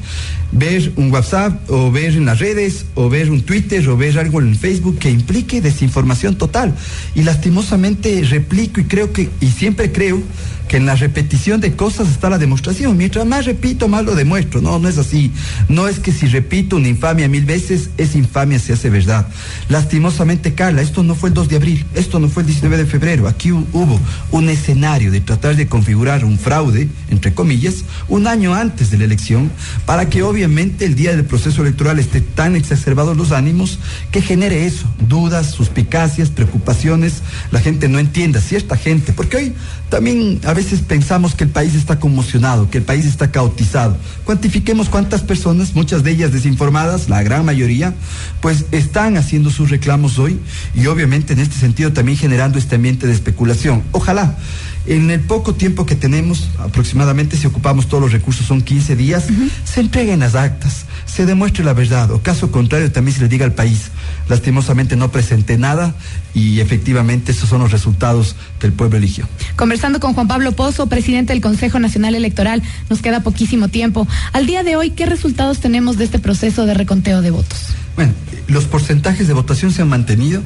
ver 0.52 0.94
un 0.96 1.12
WhatsApp 1.12 1.70
o 1.70 1.92
ver 1.92 2.14
en 2.14 2.26
las 2.26 2.40
redes 2.40 2.86
o 2.96 3.10
ver 3.10 3.32
un 3.32 3.42
Twitter 3.42 3.88
o 3.90 3.98
ver 3.98 4.18
algo 4.20 4.42
en 4.42 4.56
Facebook 4.56 5.00
que 5.00 5.10
implique 5.10 5.62
desinformación 5.62 6.36
total. 6.36 6.76
Y 7.16 7.24
lastimosamente 7.24 8.24
replico 8.24 8.80
y 8.80 8.86
creo 8.86 9.12
que, 9.12 9.30
y 9.42 9.48
siempre 9.48 9.92
creo, 9.92 10.22
que 10.68 10.78
en 10.78 10.86
la 10.86 10.96
repetición 10.96 11.62
de 11.62 11.76
cosas 11.76 12.10
está 12.10 12.30
la 12.30 12.38
demostración. 12.38 12.98
Mientras 12.98 13.26
más 13.26 13.46
repito, 13.46 13.88
más 13.88 14.06
lo 14.06 14.16
demuestro. 14.16 14.62
No, 14.62 14.80
no 14.80 14.88
es 14.88 14.98
así. 14.98 15.32
No 15.70 15.88
es 15.88 16.00
que 16.00 16.12
si 16.12 16.28
repito 16.28 16.78
una 16.78 16.88
infamia 16.88 17.28
mil 17.28 17.46
veces, 17.46 17.90
esa 17.98 18.18
infamia 18.18 18.60
se 18.60 18.74
hace 18.74 18.90
verdad. 18.90 19.28
Lastimosamente, 19.70 20.54
Carla, 20.54 20.82
esto 20.82 21.04
no 21.04 21.16
fue 21.16 21.30
el 21.30 21.36
2 21.36 21.50
de 21.50 21.56
abril, 21.58 21.86
esto 21.94 22.20
no 22.20 22.30
fue 22.30 22.44
el 22.44 22.48
19 22.48 22.78
de 22.78 22.86
febrero. 22.86 23.28
Aquí 23.28 23.52
hubo 23.52 24.00
un 24.32 24.50
escenario 24.50 24.83
de 24.84 25.22
tratar 25.22 25.56
de 25.56 25.68
configurar 25.68 26.26
un 26.26 26.38
fraude, 26.38 26.90
entre 27.10 27.34
comillas, 27.34 27.86
un 28.10 28.28
año 28.28 28.54
antes 28.54 28.92
de 28.92 28.98
la 28.98 29.06
elección, 29.06 29.50
para 29.86 30.10
que 30.10 30.24
obviamente 30.24 30.84
el 30.84 30.96
día 30.96 31.16
del 31.16 31.24
proceso 31.24 31.62
electoral 31.62 32.00
esté 32.00 32.20
tan 32.20 32.58
exacerbados 32.58 33.16
los 33.16 33.32
ánimos 33.32 33.80
que 34.12 34.22
genere 34.22 34.66
eso, 34.66 34.86
dudas, 35.08 35.52
suspicacias, 35.52 36.30
preocupaciones, 36.32 37.22
la 37.52 37.62
gente 37.62 37.88
no 37.88 37.98
entienda, 37.98 38.42
cierta 38.42 38.76
gente, 38.76 39.14
porque 39.14 39.38
hoy 39.38 39.54
también 39.88 40.42
a 40.44 40.54
veces 40.54 40.82
pensamos 40.82 41.34
que 41.34 41.46
el 41.46 41.50
país 41.50 41.76
está 41.76 41.98
conmocionado, 41.98 42.70
que 42.70 42.80
el 42.80 42.84
país 42.84 43.06
está 43.06 43.32
caotizado. 43.32 43.96
Cuantifiquemos 44.26 44.90
cuántas 44.90 45.22
personas, 45.22 45.76
muchas 45.76 46.04
de 46.04 46.12
ellas 46.12 46.34
desinformadas, 46.34 47.08
la 47.08 47.24
gran 47.24 47.46
mayoría, 47.46 47.94
pues 48.42 48.66
están 48.72 49.16
haciendo 49.16 49.50
sus 49.50 49.70
reclamos 49.70 50.20
hoy 50.20 50.40
y 50.76 50.88
obviamente 50.88 51.32
en 51.32 51.40
este 51.40 51.56
sentido 51.56 51.94
también 51.94 52.18
generando 52.18 52.60
este 52.60 52.76
ambiente 52.76 53.08
de 53.08 53.14
especulación. 53.14 53.82
Ojalá 53.94 54.36
en 54.86 55.10
el 55.12 55.22
poco 55.22 55.54
tiempo 55.54 55.86
que 55.86 55.96
tenemos, 55.96 56.50
aproximadamente 56.60 57.38
si 57.38 57.48
ocupamos 57.48 57.88
todos 57.88 58.04
los 58.04 58.12
recursos, 58.12 58.46
son 58.46 58.62
15 58.62 58.96
días, 58.96 59.26
se 59.64 59.80
entreguen 59.80 60.20
las 60.20 60.36
actas, 60.36 60.86
se 61.06 61.26
demuestre 61.26 61.64
la 61.64 61.74
verdad, 61.74 62.12
o 62.12 62.22
caso 62.22 62.52
contrario 62.52 62.92
también 62.92 63.16
se 63.16 63.22
le 63.22 63.30
diga 63.30 63.46
al 63.46 63.54
país, 63.54 63.92
lastimosamente 64.28 64.96
no 64.96 65.10
presenté 65.12 65.58
nada 65.58 65.96
y 66.34 66.60
efectivamente 66.60 67.32
esos 67.32 67.50
son 67.50 67.62
los 67.62 67.72
resultados 67.72 68.36
que 68.60 68.68
el 68.68 68.74
pueblo 68.74 68.98
eligió. 68.98 69.28
Conversando 69.56 70.00
con 70.00 70.14
Juan 70.14 70.28
Pablo 70.28 70.52
Pozo, 70.52 70.88
presidente 70.88 71.34
del 71.34 71.42
Consejo 71.42 71.80
Nacional 71.80 72.16
Electoral, 72.16 72.62
nos 72.90 73.02
queda 73.02 73.22
poquísimo 73.22 73.70
tiempo. 73.70 74.08
Al 74.34 74.46
día 74.46 74.64
de 74.64 74.76
hoy, 74.76 74.92
¿qué 74.92 75.06
resultados 75.06 75.60
tenemos 75.60 75.98
de 75.98 76.06
este 76.06 76.20
proceso 76.20 76.66
de 76.66 76.74
reconteo 76.74 77.22
de 77.22 77.32
votos? 77.32 77.68
Bueno, 77.96 78.14
los 78.48 78.66
porcentajes 78.66 79.28
de 79.28 79.34
votación 79.34 79.72
se 79.72 79.82
han 79.82 79.90
mantenido, 79.90 80.42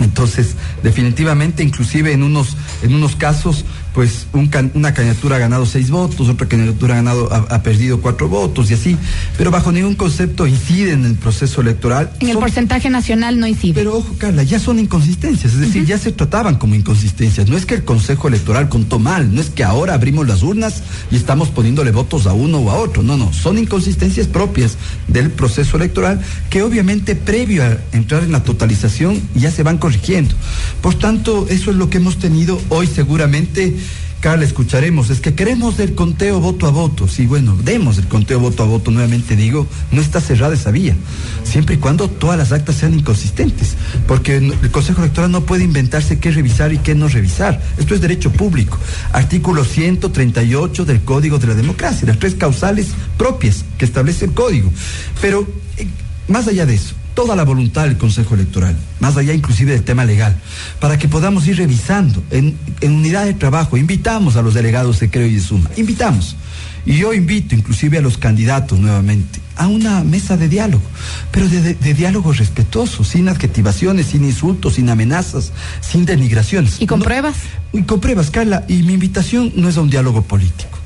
entonces, 0.00 0.56
definitivamente, 0.82 1.62
inclusive 1.62 2.12
en 2.12 2.22
unos, 2.22 2.56
en 2.82 2.94
unos 2.94 3.16
casos, 3.16 3.64
pues 3.94 4.26
una 4.32 4.94
candidatura 4.94 5.36
ha 5.36 5.38
ganado 5.38 5.66
seis 5.66 5.90
votos, 5.90 6.28
otra 6.28 6.48
candidatura 6.48 6.94
ha 6.94 6.96
ganado, 6.96 7.32
ha, 7.32 7.62
perdido 7.62 8.00
cuatro 8.00 8.28
votos 8.28 8.70
y 8.70 8.74
así, 8.74 8.96
pero 9.36 9.50
bajo 9.50 9.70
ningún 9.70 9.94
concepto 9.94 10.46
incide 10.46 10.92
en 10.92 11.04
el 11.04 11.14
proceso 11.14 11.60
electoral. 11.60 12.10
En 12.20 12.30
el 12.30 12.38
porcentaje 12.38 12.88
nacional 12.90 13.38
no 13.38 13.46
incide. 13.46 13.74
Pero 13.74 13.96
ojo, 13.98 14.14
Carla, 14.18 14.42
ya 14.42 14.58
son 14.58 14.78
inconsistencias, 14.78 15.52
es 15.52 15.60
decir, 15.60 15.84
ya 15.84 15.98
se 15.98 16.12
trataban 16.12 16.56
como 16.56 16.74
inconsistencias. 16.74 17.48
No 17.48 17.56
es 17.56 17.66
que 17.66 17.74
el 17.74 17.84
Consejo 17.84 18.28
Electoral 18.28 18.68
contó 18.68 18.98
mal, 18.98 19.34
no 19.34 19.40
es 19.40 19.50
que 19.50 19.64
ahora 19.64 19.94
abrimos 19.94 20.26
las 20.26 20.42
urnas 20.42 20.82
y 21.10 21.16
estamos 21.16 21.50
poniéndole 21.50 21.90
votos 21.90 22.26
a 22.26 22.32
uno 22.32 22.58
o 22.58 22.70
a 22.70 22.74
otro. 22.76 23.02
No, 23.02 23.16
no, 23.16 23.32
son 23.32 23.58
inconsistencias 23.58 24.26
propias 24.26 24.76
del 25.08 25.30
proceso 25.30 25.76
electoral 25.76 26.20
que 26.48 26.62
obviamente 26.62 27.14
previo 27.14 27.62
a 27.64 27.76
entrar 27.92 28.22
en 28.22 28.32
la 28.32 28.42
totalización 28.42 29.20
ya 29.34 29.50
se 29.50 29.62
van 29.62 29.78
corrigiendo. 29.78 30.34
Por 30.80 30.94
tanto, 30.94 31.46
eso 31.48 31.70
es 31.70 31.76
lo 31.76 31.90
que 31.90 31.98
hemos 31.98 32.18
tenido 32.18 32.60
hoy 32.70 32.86
seguramente 32.86 33.76
Carla, 34.22 34.44
escucharemos, 34.44 35.10
es 35.10 35.18
que 35.18 35.34
queremos 35.34 35.80
el 35.80 35.96
conteo 35.96 36.38
voto 36.38 36.68
a 36.68 36.70
voto. 36.70 37.08
Sí, 37.08 37.26
bueno, 37.26 37.58
demos 37.64 37.98
el 37.98 38.06
conteo 38.06 38.38
voto 38.38 38.62
a 38.62 38.66
voto, 38.66 38.92
nuevamente 38.92 39.34
digo, 39.34 39.66
no 39.90 40.00
está 40.00 40.20
cerrada 40.20 40.54
esa 40.54 40.70
vía, 40.70 40.94
siempre 41.42 41.74
y 41.74 41.78
cuando 41.78 42.08
todas 42.08 42.38
las 42.38 42.52
actas 42.52 42.76
sean 42.76 42.94
inconsistentes, 42.94 43.74
porque 44.06 44.36
el 44.36 44.70
Consejo 44.70 45.02
Electoral 45.02 45.32
no 45.32 45.44
puede 45.44 45.64
inventarse 45.64 46.20
qué 46.20 46.30
revisar 46.30 46.72
y 46.72 46.78
qué 46.78 46.94
no 46.94 47.08
revisar. 47.08 47.60
Esto 47.78 47.96
es 47.96 48.00
derecho 48.00 48.30
público. 48.30 48.78
Artículo 49.12 49.64
138 49.64 50.84
del 50.84 51.00
Código 51.00 51.40
de 51.40 51.48
la 51.48 51.54
Democracia, 51.54 52.06
las 52.06 52.20
tres 52.20 52.36
causales 52.36 52.90
propias 53.18 53.64
que 53.76 53.84
establece 53.84 54.26
el 54.26 54.34
Código. 54.34 54.70
Pero, 55.20 55.48
eh, 55.78 55.88
más 56.28 56.46
allá 56.46 56.64
de 56.64 56.76
eso, 56.76 56.94
toda 57.14 57.36
la 57.36 57.44
voluntad 57.44 57.84
del 57.84 57.98
Consejo 57.98 58.34
Electoral, 58.34 58.76
más 59.00 59.16
allá 59.16 59.32
inclusive 59.32 59.72
del 59.72 59.82
tema 59.82 60.04
legal, 60.04 60.36
para 60.80 60.98
que 60.98 61.08
podamos 61.08 61.46
ir 61.46 61.56
revisando 61.56 62.22
en, 62.30 62.56
unidad 62.82 63.24
de 63.24 63.34
trabajo. 63.34 63.76
Invitamos 63.76 64.36
a 64.36 64.42
los 64.42 64.54
delegados 64.54 65.00
de 65.00 65.10
Creo 65.10 65.26
y 65.26 65.34
de 65.34 65.40
Suma, 65.40 65.70
invitamos. 65.76 66.36
Y 66.84 66.96
yo 66.96 67.12
invito 67.12 67.54
inclusive 67.54 67.98
a 67.98 68.00
los 68.00 68.18
candidatos 68.18 68.78
nuevamente 68.78 69.40
a 69.56 69.68
una 69.68 70.02
mesa 70.02 70.36
de 70.36 70.48
diálogo, 70.48 70.82
pero 71.30 71.48
de, 71.48 71.74
diálogo 71.94 72.32
respetuoso, 72.32 73.04
sin 73.04 73.28
adjetivaciones, 73.28 74.06
sin 74.06 74.24
insultos, 74.24 74.74
sin 74.74 74.88
amenazas, 74.88 75.52
sin 75.80 76.04
denigraciones. 76.04 76.80
¿Y 76.80 76.86
con 76.86 77.00
pruebas? 77.00 77.36
Y 77.72 77.82
con 77.82 78.00
pruebas, 78.00 78.30
Carla. 78.30 78.64
Y 78.66 78.82
mi 78.82 78.94
invitación 78.94 79.52
no 79.54 79.68
es 79.68 79.76
a 79.76 79.82
un 79.82 79.90
diálogo 79.90 80.22
político. 80.22 80.78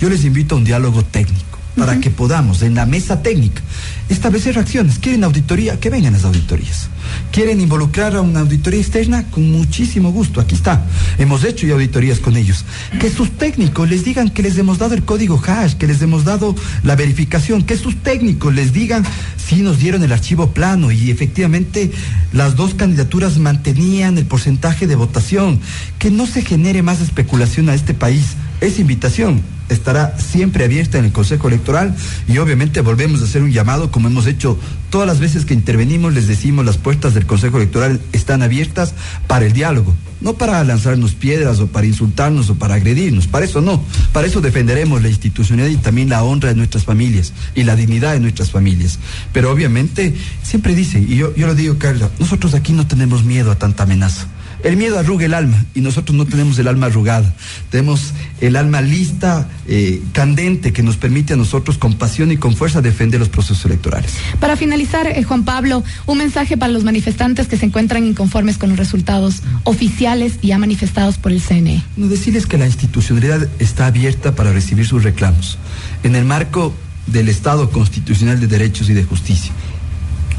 Yo 0.00 0.08
les 0.08 0.24
invito 0.24 0.54
a 0.54 0.58
un 0.58 0.64
diálogo 0.64 1.04
técnico 1.04 1.51
para 1.76 2.00
que 2.00 2.10
podamos 2.10 2.62
en 2.62 2.74
la 2.74 2.86
mesa 2.86 3.22
técnica 3.22 3.62
establecer 4.08 4.58
acciones. 4.58 4.98
¿Quieren 4.98 5.24
auditoría? 5.24 5.80
Que 5.80 5.90
vengan 5.90 6.12
las 6.12 6.24
auditorías. 6.24 6.88
¿Quieren 7.30 7.60
involucrar 7.60 8.14
a 8.14 8.20
una 8.20 8.40
auditoría 8.40 8.80
externa? 8.80 9.24
Con 9.30 9.50
muchísimo 9.50 10.12
gusto, 10.12 10.40
aquí 10.40 10.54
está. 10.54 10.84
Hemos 11.18 11.44
hecho 11.44 11.66
ya 11.66 11.74
auditorías 11.74 12.18
con 12.18 12.36
ellos. 12.36 12.64
Que 13.00 13.10
sus 13.10 13.30
técnicos 13.30 13.88
les 13.88 14.04
digan 14.04 14.30
que 14.30 14.42
les 14.42 14.58
hemos 14.58 14.78
dado 14.78 14.94
el 14.94 15.04
código 15.04 15.42
hash, 15.44 15.74
que 15.74 15.86
les 15.86 16.02
hemos 16.02 16.24
dado 16.24 16.54
la 16.82 16.94
verificación, 16.94 17.62
que 17.62 17.76
sus 17.76 17.96
técnicos 18.02 18.54
les 18.54 18.72
digan 18.72 19.04
si 19.36 19.62
nos 19.62 19.78
dieron 19.78 20.02
el 20.02 20.12
archivo 20.12 20.50
plano 20.50 20.92
y 20.92 21.10
efectivamente 21.10 21.90
las 22.32 22.54
dos 22.54 22.74
candidaturas 22.74 23.38
mantenían 23.38 24.18
el 24.18 24.26
porcentaje 24.26 24.86
de 24.86 24.96
votación. 24.96 25.60
Que 25.98 26.10
no 26.10 26.26
se 26.26 26.42
genere 26.42 26.82
más 26.82 27.00
especulación 27.00 27.68
a 27.68 27.74
este 27.74 27.94
país. 27.94 28.36
Es 28.62 28.78
invitación 28.78 29.42
estará 29.68 30.16
siempre 30.18 30.64
abierta 30.64 30.98
en 30.98 31.06
el 31.06 31.12
Consejo 31.12 31.48
Electoral 31.48 31.94
y 32.28 32.38
obviamente 32.38 32.80
volvemos 32.80 33.20
a 33.20 33.24
hacer 33.24 33.42
un 33.42 33.52
llamado 33.52 33.90
como 33.90 34.08
hemos 34.08 34.26
hecho 34.26 34.58
todas 34.90 35.06
las 35.06 35.20
veces 35.20 35.44
que 35.44 35.54
intervenimos, 35.54 36.12
les 36.12 36.28
decimos 36.28 36.64
las 36.64 36.76
puertas 36.76 37.14
del 37.14 37.26
Consejo 37.26 37.56
Electoral 37.56 38.00
están 38.12 38.42
abiertas 38.42 38.94
para 39.26 39.46
el 39.46 39.52
diálogo, 39.52 39.94
no 40.20 40.34
para 40.34 40.62
lanzarnos 40.64 41.14
piedras 41.14 41.58
o 41.60 41.66
para 41.68 41.86
insultarnos 41.86 42.50
o 42.50 42.54
para 42.56 42.74
agredirnos, 42.74 43.26
para 43.26 43.46
eso 43.46 43.60
no, 43.60 43.82
para 44.12 44.26
eso 44.26 44.40
defenderemos 44.40 45.02
la 45.02 45.08
institucionalidad 45.08 45.78
y 45.78 45.82
también 45.82 46.08
la 46.08 46.22
honra 46.22 46.50
de 46.50 46.54
nuestras 46.54 46.84
familias 46.84 47.32
y 47.54 47.64
la 47.64 47.76
dignidad 47.76 48.12
de 48.12 48.20
nuestras 48.20 48.50
familias. 48.50 48.98
Pero 49.32 49.50
obviamente 49.50 50.14
siempre 50.42 50.74
dice, 50.74 51.00
y 51.00 51.16
yo, 51.16 51.34
yo 51.34 51.46
lo 51.46 51.54
digo 51.54 51.78
Carla, 51.78 52.10
nosotros 52.18 52.54
aquí 52.54 52.72
no 52.72 52.86
tenemos 52.86 53.24
miedo 53.24 53.50
a 53.50 53.58
tanta 53.58 53.84
amenaza. 53.84 54.26
El 54.62 54.76
miedo 54.76 54.98
arruga 54.98 55.26
el 55.26 55.34
alma 55.34 55.64
y 55.74 55.80
nosotros 55.80 56.16
no 56.16 56.24
tenemos 56.24 56.58
el 56.58 56.68
alma 56.68 56.86
arrugada. 56.86 57.34
Tenemos 57.70 58.12
el 58.40 58.56
alma 58.56 58.80
lista, 58.80 59.48
eh, 59.66 60.00
candente, 60.12 60.72
que 60.72 60.82
nos 60.82 60.96
permite 60.96 61.34
a 61.34 61.36
nosotros 61.36 61.78
con 61.78 61.94
pasión 61.94 62.30
y 62.30 62.36
con 62.36 62.54
fuerza 62.54 62.80
defender 62.80 63.18
los 63.18 63.28
procesos 63.28 63.64
electorales. 63.64 64.12
Para 64.38 64.56
finalizar, 64.56 65.06
eh, 65.08 65.22
Juan 65.24 65.44
Pablo, 65.44 65.82
un 66.06 66.18
mensaje 66.18 66.56
para 66.56 66.72
los 66.72 66.84
manifestantes 66.84 67.48
que 67.48 67.56
se 67.56 67.66
encuentran 67.66 68.06
inconformes 68.06 68.56
con 68.56 68.70
los 68.70 68.78
resultados 68.78 69.42
oficiales 69.64 70.34
y 70.42 70.48
ya 70.48 70.58
manifestados 70.58 71.18
por 71.18 71.32
el 71.32 71.40
CNE. 71.40 71.82
No 71.96 72.06
decirles 72.06 72.46
que 72.46 72.56
la 72.56 72.66
institucionalidad 72.66 73.48
está 73.58 73.86
abierta 73.86 74.34
para 74.34 74.52
recibir 74.52 74.86
sus 74.86 75.02
reclamos 75.02 75.58
en 76.04 76.14
el 76.14 76.24
marco 76.24 76.72
del 77.08 77.28
Estado 77.28 77.70
constitucional 77.70 78.38
de 78.40 78.46
derechos 78.46 78.88
y 78.88 78.94
de 78.94 79.02
justicia 79.02 79.52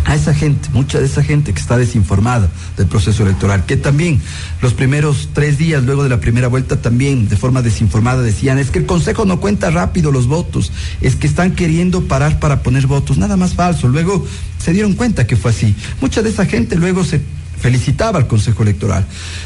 a 0.05 0.15
esa 0.15 0.33
gente, 0.33 0.69
mucha 0.73 0.99
de 0.99 1.05
esa 1.05 1.23
gente 1.23 1.53
que 1.53 1.59
está 1.59 1.77
desinformada 1.77 2.49
del 2.77 2.87
proceso 2.87 3.23
electoral, 3.23 3.65
que 3.65 3.77
también 3.77 4.21
los 4.61 4.73
primeros 4.73 5.29
tres 5.33 5.57
días 5.57 5.83
luego 5.83 6.03
de 6.03 6.09
la 6.09 6.19
primera 6.19 6.47
vuelta 6.47 6.81
también 6.81 7.29
de 7.29 7.37
forma 7.37 7.61
desinformada 7.61 8.21
decían, 8.21 8.57
es 8.57 8.69
que 8.69 8.79
el 8.79 8.85
Consejo 8.85 9.25
no 9.25 9.39
cuenta 9.39 9.69
rápido 9.69 10.11
los 10.11 10.27
votos, 10.27 10.71
es 11.01 11.15
que 11.15 11.27
están 11.27 11.53
queriendo 11.53 12.03
parar 12.07 12.39
para 12.39 12.63
poner 12.63 12.87
votos, 12.87 13.17
nada 13.17 13.37
más 13.37 13.53
falso. 13.53 13.87
Luego 13.87 14.25
se 14.59 14.73
dieron 14.73 14.93
cuenta 14.93 15.25
que 15.25 15.35
fue 15.35 15.51
así. 15.51 15.75
Mucha 16.01 16.21
de 16.21 16.29
esa 16.29 16.45
gente 16.45 16.75
luego 16.75 17.03
se 17.03 17.21
felicitaba 17.59 18.19
al 18.19 18.27
Consejo 18.27 18.63
Electoral. 18.63 19.05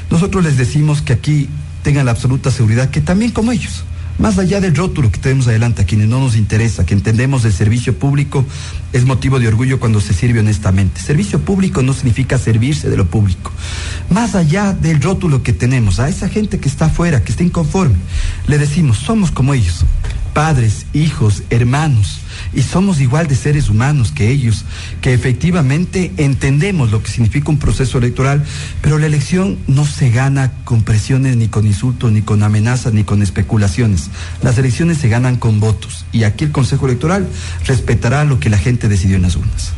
Nosotros 0.10 0.44
les 0.44 0.58
decimos 0.58 1.02
que 1.02 1.14
aquí 1.14 1.50
tengan 1.84 2.06
la 2.06 2.12
absoluta 2.12 2.52
seguridad 2.52 2.90
que 2.90 3.02
también 3.02 3.32
como 3.32 3.52
ellos 3.52 3.84
Más 4.18 4.40
allá 4.40 4.60
del 4.60 4.76
rótulo 4.76 5.12
que 5.12 5.20
tenemos 5.20 5.48
adelante, 5.48 5.84
a 5.84 5.86
quienes 5.86 6.08
no 6.08 6.20
nos 6.20 6.36
interesa, 6.36 6.86
que 6.86 6.96
entendemos 6.96 7.46
el 7.46 7.54
servicio 7.54 7.98
público, 7.98 8.46
es 8.92 9.06
motivo 9.06 9.40
de 9.40 9.48
orgullo 9.48 9.80
cuando 9.80 10.02
se 10.02 10.14
sirve 10.14 10.40
honestamente. 10.40 11.02
Servicio 11.02 11.40
público 11.40 11.84
no 11.84 11.94
significa 11.94 12.38
servirse 12.40 12.90
de 12.90 12.98
lo 12.98 13.06
público. 13.06 13.52
Más 14.10 14.34
allá 14.34 14.74
del 14.74 15.02
rótulo 15.02 15.44
que 15.44 15.54
tenemos, 15.54 16.00
a 16.00 16.10
esa 16.10 16.30
gente 16.30 16.60
que 16.60 16.68
está 16.68 16.86
afuera, 16.86 17.24
que 17.24 17.32
está 17.32 17.44
inconforme, 17.44 17.96
le 18.48 18.58
decimos, 18.58 18.98
somos 18.98 19.32
como 19.32 19.54
ellos, 19.54 19.86
padres, 20.34 20.88
hijos, 20.94 21.44
hermanos 21.50 22.22
y 22.54 22.62
somos 22.62 23.00
igual 23.00 23.28
de 23.28 23.36
seres 23.36 23.70
humanos 23.70 24.12
que 24.12 24.30
ellos, 24.30 24.66
que 25.02 25.14
efectivamente 25.14 26.12
entendemos 26.18 26.92
lo 26.92 27.02
que 27.02 27.12
significa 27.12 27.50
un 27.50 27.60
proceso 27.60 27.98
electoral, 27.98 28.44
pero 28.82 28.98
la 28.98 29.06
elección 29.06 29.58
no 29.68 29.86
se 29.86 30.10
gana 30.10 30.52
con 30.64 30.84
presiones, 30.84 31.38
ni 31.38 31.48
con 31.48 31.66
insultos, 31.66 32.12
ni 32.12 32.22
con 32.22 32.44
amenazas, 32.44 32.94
ni 32.94 33.04
con 33.04 33.22
especulaciones. 33.22 34.10
Las 34.42 34.58
elecciones 34.58 34.98
se 34.98 35.10
ganan 35.10 35.38
con 35.38 35.60
votos 35.60 36.06
y 36.12 36.24
aquí 36.24 36.46
el 36.46 36.52
Consejo 36.52 36.86
Electoral 36.86 37.28
respetará 37.66 38.24
lo 38.24 38.40
que 38.40 38.50
la 38.50 38.58
gente 38.58 38.88
decidió 38.88 39.16
en 39.16 39.24
las 39.24 39.36
urnas. 39.36 39.74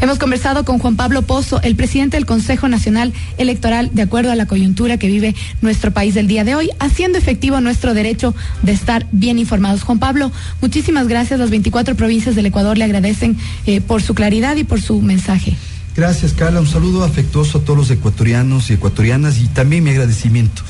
Hemos 0.00 0.18
conversado 0.18 0.64
con 0.64 0.78
Juan 0.78 0.96
Pablo 0.96 1.22
Pozo, 1.22 1.60
el 1.62 1.76
presidente 1.76 2.16
del 2.16 2.26
Consejo 2.26 2.68
Nacional 2.68 3.12
Electoral, 3.38 3.90
de 3.92 4.02
acuerdo 4.02 4.32
a 4.32 4.36
la 4.36 4.46
coyuntura 4.46 4.98
que 4.98 5.06
vive 5.06 5.34
nuestro 5.60 5.92
país 5.92 6.14
del 6.14 6.26
día 6.26 6.44
de 6.44 6.54
hoy, 6.54 6.70
haciendo 6.80 7.18
efectivo 7.18 7.60
nuestro 7.60 7.94
derecho 7.94 8.34
de 8.62 8.72
estar 8.72 9.06
bien 9.12 9.38
informados. 9.38 9.82
Juan 9.82 9.98
Pablo, 9.98 10.32
muchísimas 10.60 11.08
gracias. 11.08 11.38
Las 11.38 11.50
24 11.50 11.94
provincias 11.94 12.34
del 12.34 12.46
Ecuador 12.46 12.78
le 12.78 12.84
agradecen 12.84 13.36
eh, 13.66 13.80
por 13.80 14.02
su 14.02 14.14
claridad 14.14 14.56
y 14.56 14.64
por 14.64 14.80
su 14.80 15.00
mensaje. 15.00 15.56
Gracias, 15.94 16.32
Carla. 16.32 16.60
Un 16.60 16.66
saludo 16.66 17.04
afectuoso 17.04 17.58
a 17.58 17.60
todos 17.60 17.78
los 17.78 17.90
ecuatorianos 17.90 18.70
y 18.70 18.74
ecuatorianas 18.74 19.38
y 19.38 19.46
también 19.48 19.84
mi 19.84 19.90
agradecimiento 19.90 20.62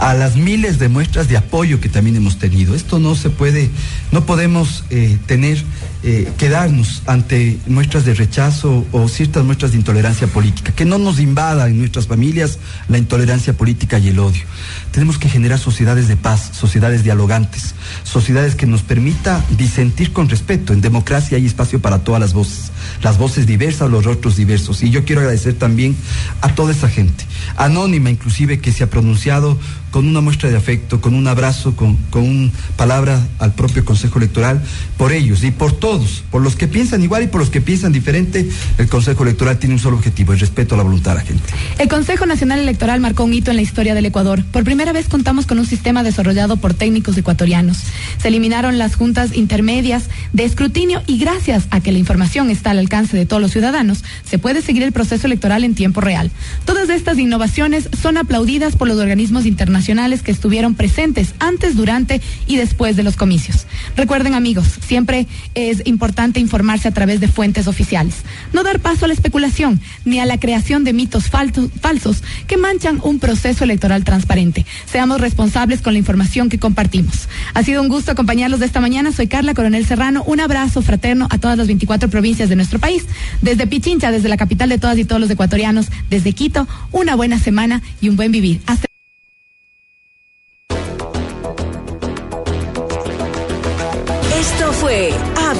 a 0.00 0.14
las 0.14 0.36
miles 0.36 0.78
de 0.78 0.88
muestras 0.88 1.28
de 1.28 1.36
apoyo 1.36 1.78
que 1.78 1.90
también 1.90 2.16
hemos 2.16 2.38
tenido. 2.38 2.74
Esto 2.74 2.98
no 2.98 3.14
se 3.14 3.28
puede, 3.28 3.70
no 4.12 4.24
podemos 4.24 4.84
eh, 4.88 5.18
tener, 5.26 5.62
eh, 6.02 6.32
quedarnos 6.38 7.02
ante 7.06 7.58
muestras 7.66 8.06
de 8.06 8.14
rechazo 8.14 8.86
o 8.92 9.08
ciertas 9.08 9.44
muestras 9.44 9.72
de 9.72 9.76
intolerancia 9.76 10.26
política, 10.26 10.72
que 10.72 10.86
no 10.86 10.96
nos 10.96 11.20
invada 11.20 11.68
en 11.68 11.78
nuestras 11.78 12.06
familias 12.06 12.58
la 12.88 12.96
intolerancia 12.96 13.52
política 13.52 13.98
y 13.98 14.08
el 14.08 14.18
odio. 14.18 14.42
Tenemos 14.90 15.18
que 15.18 15.28
generar 15.28 15.58
sociedades 15.58 16.08
de 16.08 16.16
paz, 16.16 16.50
sociedades 16.54 17.04
dialogantes, 17.04 17.74
sociedades 18.02 18.54
que 18.54 18.66
nos 18.66 18.80
permita 18.80 19.44
disentir 19.58 20.14
con 20.14 20.30
respeto. 20.30 20.72
En 20.72 20.80
democracia 20.80 21.36
hay 21.36 21.44
espacio 21.44 21.80
para 21.82 21.98
todas 21.98 22.22
las 22.22 22.32
voces, 22.32 22.72
las 23.02 23.18
voces 23.18 23.46
diversas, 23.46 23.90
los 23.90 24.06
rostros 24.06 24.36
diversos. 24.36 24.82
Y 24.82 24.88
yo 24.88 25.04
quiero 25.04 25.20
agradecer 25.20 25.54
también 25.54 25.94
a 26.40 26.54
toda 26.54 26.72
esa 26.72 26.88
gente, 26.88 27.26
anónima 27.58 28.08
inclusive, 28.08 28.60
que 28.60 28.72
se 28.72 28.82
ha 28.82 28.88
pronunciado 28.88 29.58
con 29.90 30.06
una 30.06 30.20
muestra 30.20 30.48
de 30.48 30.56
afecto, 30.56 31.00
con 31.00 31.14
un 31.14 31.26
abrazo, 31.26 31.74
con, 31.74 31.96
con 32.10 32.22
una 32.22 32.50
palabra 32.76 33.26
al 33.38 33.54
propio 33.54 33.84
Consejo 33.84 34.18
Electoral, 34.18 34.62
por 34.96 35.12
ellos 35.12 35.42
y 35.42 35.50
por 35.50 35.72
todos, 35.72 36.22
por 36.30 36.42
los 36.42 36.56
que 36.56 36.68
piensan 36.68 37.02
igual 37.02 37.24
y 37.24 37.26
por 37.26 37.40
los 37.40 37.50
que 37.50 37.60
piensan 37.60 37.92
diferente, 37.92 38.48
el 38.78 38.88
Consejo 38.88 39.24
Electoral 39.24 39.58
tiene 39.58 39.74
un 39.74 39.80
solo 39.80 39.96
objetivo, 39.96 40.32
el 40.32 40.40
respeto 40.40 40.74
a 40.74 40.78
la 40.78 40.84
voluntad 40.84 41.12
de 41.12 41.16
la 41.18 41.24
gente. 41.24 41.42
El 41.78 41.88
Consejo 41.88 42.26
Nacional 42.26 42.60
Electoral 42.60 43.00
marcó 43.00 43.24
un 43.24 43.34
hito 43.34 43.50
en 43.50 43.56
la 43.56 43.62
historia 43.62 43.94
del 43.94 44.06
Ecuador. 44.06 44.44
Por 44.44 44.64
primera 44.64 44.92
vez 44.92 45.08
contamos 45.08 45.46
con 45.46 45.58
un 45.58 45.66
sistema 45.66 46.02
desarrollado 46.02 46.56
por 46.56 46.74
técnicos 46.74 47.16
ecuatorianos. 47.16 47.78
Se 48.20 48.28
eliminaron 48.28 48.78
las 48.78 48.94
juntas 48.94 49.36
intermedias 49.36 50.04
de 50.32 50.44
escrutinio 50.44 51.02
y 51.06 51.18
gracias 51.18 51.66
a 51.70 51.80
que 51.80 51.92
la 51.92 51.98
información 51.98 52.50
está 52.50 52.70
al 52.70 52.78
alcance 52.78 53.16
de 53.16 53.26
todos 53.26 53.42
los 53.42 53.50
ciudadanos, 53.50 54.04
se 54.24 54.38
puede 54.38 54.62
seguir 54.62 54.82
el 54.82 54.92
proceso 54.92 55.26
electoral 55.26 55.64
en 55.64 55.74
tiempo 55.74 56.00
real. 56.00 56.30
Todas 56.64 56.88
estas 56.90 57.18
innovaciones 57.18 57.88
son 58.00 58.16
aplaudidas 58.16 58.76
por 58.76 58.86
los 58.86 58.98
organismos 58.98 59.46
internacionales 59.46 59.79
que 60.22 60.30
estuvieron 60.30 60.74
presentes 60.74 61.34
antes, 61.38 61.76
durante 61.76 62.20
y 62.46 62.56
después 62.56 62.96
de 62.96 63.02
los 63.02 63.16
comicios. 63.16 63.66
Recuerden 63.96 64.34
amigos, 64.34 64.66
siempre 64.86 65.26
es 65.54 65.82
importante 65.86 66.38
informarse 66.38 66.88
a 66.88 66.92
través 66.92 67.20
de 67.20 67.28
fuentes 67.28 67.66
oficiales. 67.66 68.16
No 68.52 68.62
dar 68.62 68.80
paso 68.80 69.04
a 69.04 69.08
la 69.08 69.14
especulación 69.14 69.80
ni 70.04 70.20
a 70.20 70.26
la 70.26 70.38
creación 70.38 70.84
de 70.84 70.92
mitos 70.92 71.28
falsos 71.28 72.22
que 72.46 72.56
manchan 72.56 73.00
un 73.02 73.18
proceso 73.18 73.64
electoral 73.64 74.04
transparente. 74.04 74.66
Seamos 74.86 75.20
responsables 75.20 75.80
con 75.80 75.94
la 75.94 75.98
información 75.98 76.48
que 76.48 76.58
compartimos. 76.58 77.28
Ha 77.54 77.62
sido 77.62 77.82
un 77.82 77.88
gusto 77.88 78.12
acompañarlos 78.12 78.60
de 78.60 78.66
esta 78.66 78.80
mañana. 78.80 79.12
Soy 79.12 79.26
Carla 79.26 79.54
Coronel 79.54 79.86
Serrano. 79.86 80.22
Un 80.24 80.40
abrazo 80.40 80.82
fraterno 80.82 81.26
a 81.30 81.38
todas 81.38 81.56
las 81.58 81.66
24 81.66 82.10
provincias 82.10 82.48
de 82.48 82.56
nuestro 82.56 82.78
país. 82.78 83.06
Desde 83.42 83.66
Pichincha, 83.66 84.10
desde 84.10 84.28
la 84.28 84.36
capital 84.36 84.68
de 84.68 84.78
todas 84.78 84.98
y 84.98 85.04
todos 85.04 85.20
los 85.20 85.30
ecuatorianos, 85.30 85.86
desde 86.10 86.32
Quito, 86.32 86.68
una 86.92 87.14
buena 87.14 87.38
semana 87.38 87.82
y 88.00 88.08
un 88.08 88.16
buen 88.16 88.32
vivir. 88.32 88.60
Hasta 88.66 88.89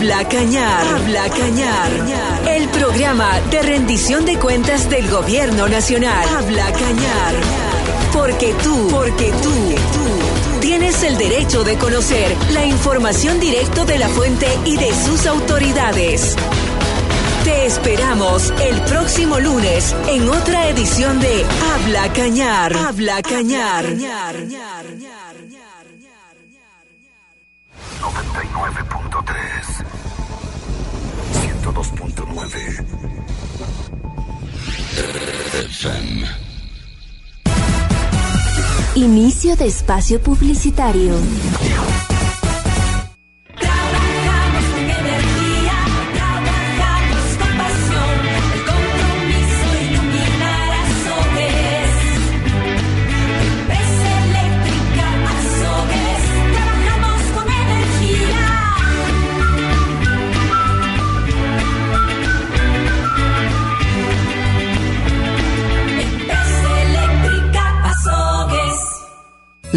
Habla 0.01 0.27
Cañar. 0.31 0.87
Habla 0.87 1.29
Cañar. 1.29 1.91
El 2.49 2.71
programa 2.71 3.39
de 3.51 3.61
rendición 3.61 4.25
de 4.25 4.39
cuentas 4.39 4.89
del 4.89 5.11
Gobierno 5.11 5.69
Nacional. 5.69 6.27
Habla 6.39 6.73
Cañar. 6.73 7.35
Porque 8.11 8.55
tú, 8.63 8.89
porque 8.91 9.31
tú, 9.43 10.59
tienes 10.63 11.03
el 11.03 11.19
derecho 11.19 11.65
de 11.65 11.77
conocer 11.77 12.35
la 12.53 12.65
información 12.65 13.41
directa 13.41 13.85
de 13.85 13.99
la 13.99 14.09
fuente 14.09 14.47
y 14.65 14.79
de 14.79 14.91
sus 15.05 15.27
autoridades. 15.27 16.35
Te 17.45 17.67
esperamos 17.67 18.55
el 18.59 18.81
próximo 18.81 19.39
lunes 19.39 19.95
en 20.09 20.27
otra 20.31 20.71
edición 20.71 21.21
de 21.21 21.45
Habla 21.75 22.11
Cañar. 22.15 22.75
Habla 22.75 23.21
Cañar. 23.21 23.85
99.3 29.61 29.85
102.9 31.63 32.85
FM 35.69 36.27
Inicio 38.97 39.57
de 39.57 39.67
espacio 39.67 40.21
publicitario. 40.21 41.15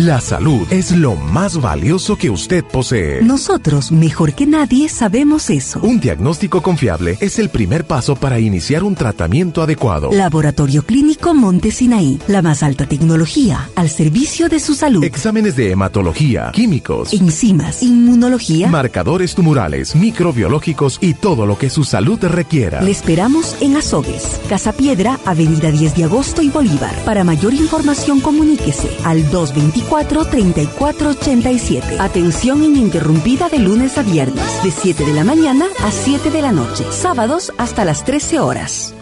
La 0.04 0.20
salud 0.20 0.68
es 0.70 0.91
lo 0.91 1.16
más 1.16 1.62
valioso 1.62 2.18
que 2.18 2.30
usted 2.30 2.66
posee. 2.66 3.22
Nosotros, 3.22 3.89
mejor 3.89 4.34
que 4.34 4.45
nadie, 4.45 4.89
sabemos 4.89 5.49
eso. 5.49 5.80
Un 5.82 6.01
diagnóstico 6.01 6.62
confiable 6.62 7.18
es 7.22 7.39
el 7.39 7.49
primer 7.49 7.86
paso 7.86 8.18
para 8.18 8.38
iniciar 8.38 8.84
un 8.84 8.95
tratamiento 8.95 9.62
adecuado. 9.62 10.12
Laboratorio 10.12 10.84
Clínico 10.84 11.34
Monte 11.34 11.72
Sinaí, 11.72 12.20
la 12.28 12.41
más 12.41 12.64
alta 12.64 12.86
tecnología 12.86 13.70
al 13.76 13.89
servicio 13.89 14.49
de 14.49 14.60
su 14.60 14.76
salud. 14.76 15.06
Exámenes 15.06 15.56
de 15.56 15.72
hematología, 15.72 16.51
químicos, 16.51 17.14
enzimas, 17.14 17.82
inmunología, 17.82 18.68
marcadores 18.68 19.36
tumorales, 19.36 19.95
microbiológicos 19.95 20.97
y 20.99 21.14
todo 21.14 21.45
lo 21.45 21.58
que 21.58 21.70
su 21.70 21.86
salud 21.86 22.20
requiera. 22.24 22.82
Le 22.82 22.91
esperamos 22.91 23.56
en 23.62 23.78
Azogues, 23.78 24.41
Casa 24.49 24.74
Piedra, 24.74 25.18
Avenida 25.24 25.72
10 25.72 25.95
de 25.95 26.04
Agosto 26.04 26.41
y 26.41 26.49
Bolívar. 26.49 26.93
Para 27.06 27.24
mayor 27.24 27.54
información 27.54 28.20
comuníquese 28.20 28.89
al 29.06 29.22
224 29.32 29.93
3487. 30.02 32.00
Atención 32.00 32.64
ininterrumpida 32.64 33.50
de 33.50 33.60
lunes 33.60 33.98
a 34.00 34.02
viernes, 34.02 34.64
de 34.64 34.72
7 34.72 35.06
de 35.06 35.14
la 35.14 35.24
mañana 35.24 35.68
a 35.84 35.91
7 35.91 36.32
de 36.32 36.41
la 36.41 36.52
noche. 36.52 36.84
Sábados 36.91 37.54
hasta 37.58 37.86
las 37.86 38.04
13 38.04 38.39
horas. 38.39 38.96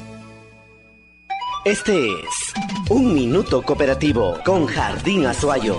Este 1.64 2.12
es 2.12 2.54
Un 2.90 3.14
Minuto 3.14 3.62
Cooperativo 3.62 4.40
con 4.44 4.66
Jardín 4.66 5.26
Azuayo. 5.28 5.78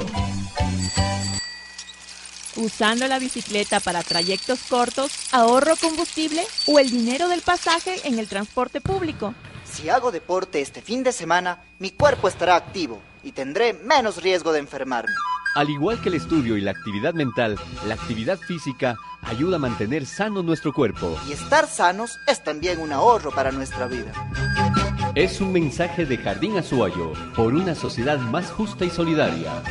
Usando 2.57 3.09
la 3.09 3.19
bicicleta 3.19 3.81
para 3.81 4.03
trayectos 4.03 4.61
cortos, 4.69 5.11
ahorro 5.33 5.75
combustible 5.77 6.43
o 6.67 6.79
el 6.79 6.91
dinero 6.91 7.29
del 7.29 7.41
pasaje 7.41 7.97
en 8.05 8.19
el 8.19 8.29
transporte 8.29 8.81
público. 8.81 9.35
Si 9.65 9.89
hago 9.89 10.13
deporte 10.13 10.61
este 10.61 10.83
fin 10.83 11.03
de 11.03 11.13
semana, 11.13 11.65
mi 11.79 11.91
cuerpo 11.91 12.29
estará 12.29 12.57
activo 12.57 13.01
y 13.23 13.33
tendré 13.33 13.73
menos 13.73 14.23
riesgo 14.23 14.53
de 14.53 14.61
enfermarme. 14.61 15.13
Al 15.55 15.69
igual 15.69 16.01
que 16.01 16.09
el 16.09 16.15
estudio 16.15 16.57
y 16.57 16.63
la 16.63 16.71
actividad 16.71 17.13
mental, 17.13 17.59
la 17.87 17.95
actividad 17.95 18.39
física 18.39 18.97
ayuda 19.23 19.57
a 19.57 19.59
mantener 19.59 20.07
sano 20.07 20.43
nuestro 20.43 20.73
cuerpo. 20.73 21.19
Y 21.29 21.33
estar 21.33 21.67
sanos 21.67 22.19
es 22.27 22.43
también 22.43 22.81
un 22.81 22.93
ahorro 22.93 23.31
para 23.31 23.53
nuestra 23.53 23.87
vida. 23.87 24.13
Es 25.15 25.43
un 25.43 25.53
mensaje 25.53 26.07
de 26.07 26.17
Jardín 26.17 26.57
Azuayo 26.57 27.13
por 27.37 27.53
una 27.53 27.75
sociedad 27.75 28.19
más 28.19 28.51
justa 28.51 28.87
y 28.87 28.91
solidaria. 28.91 29.63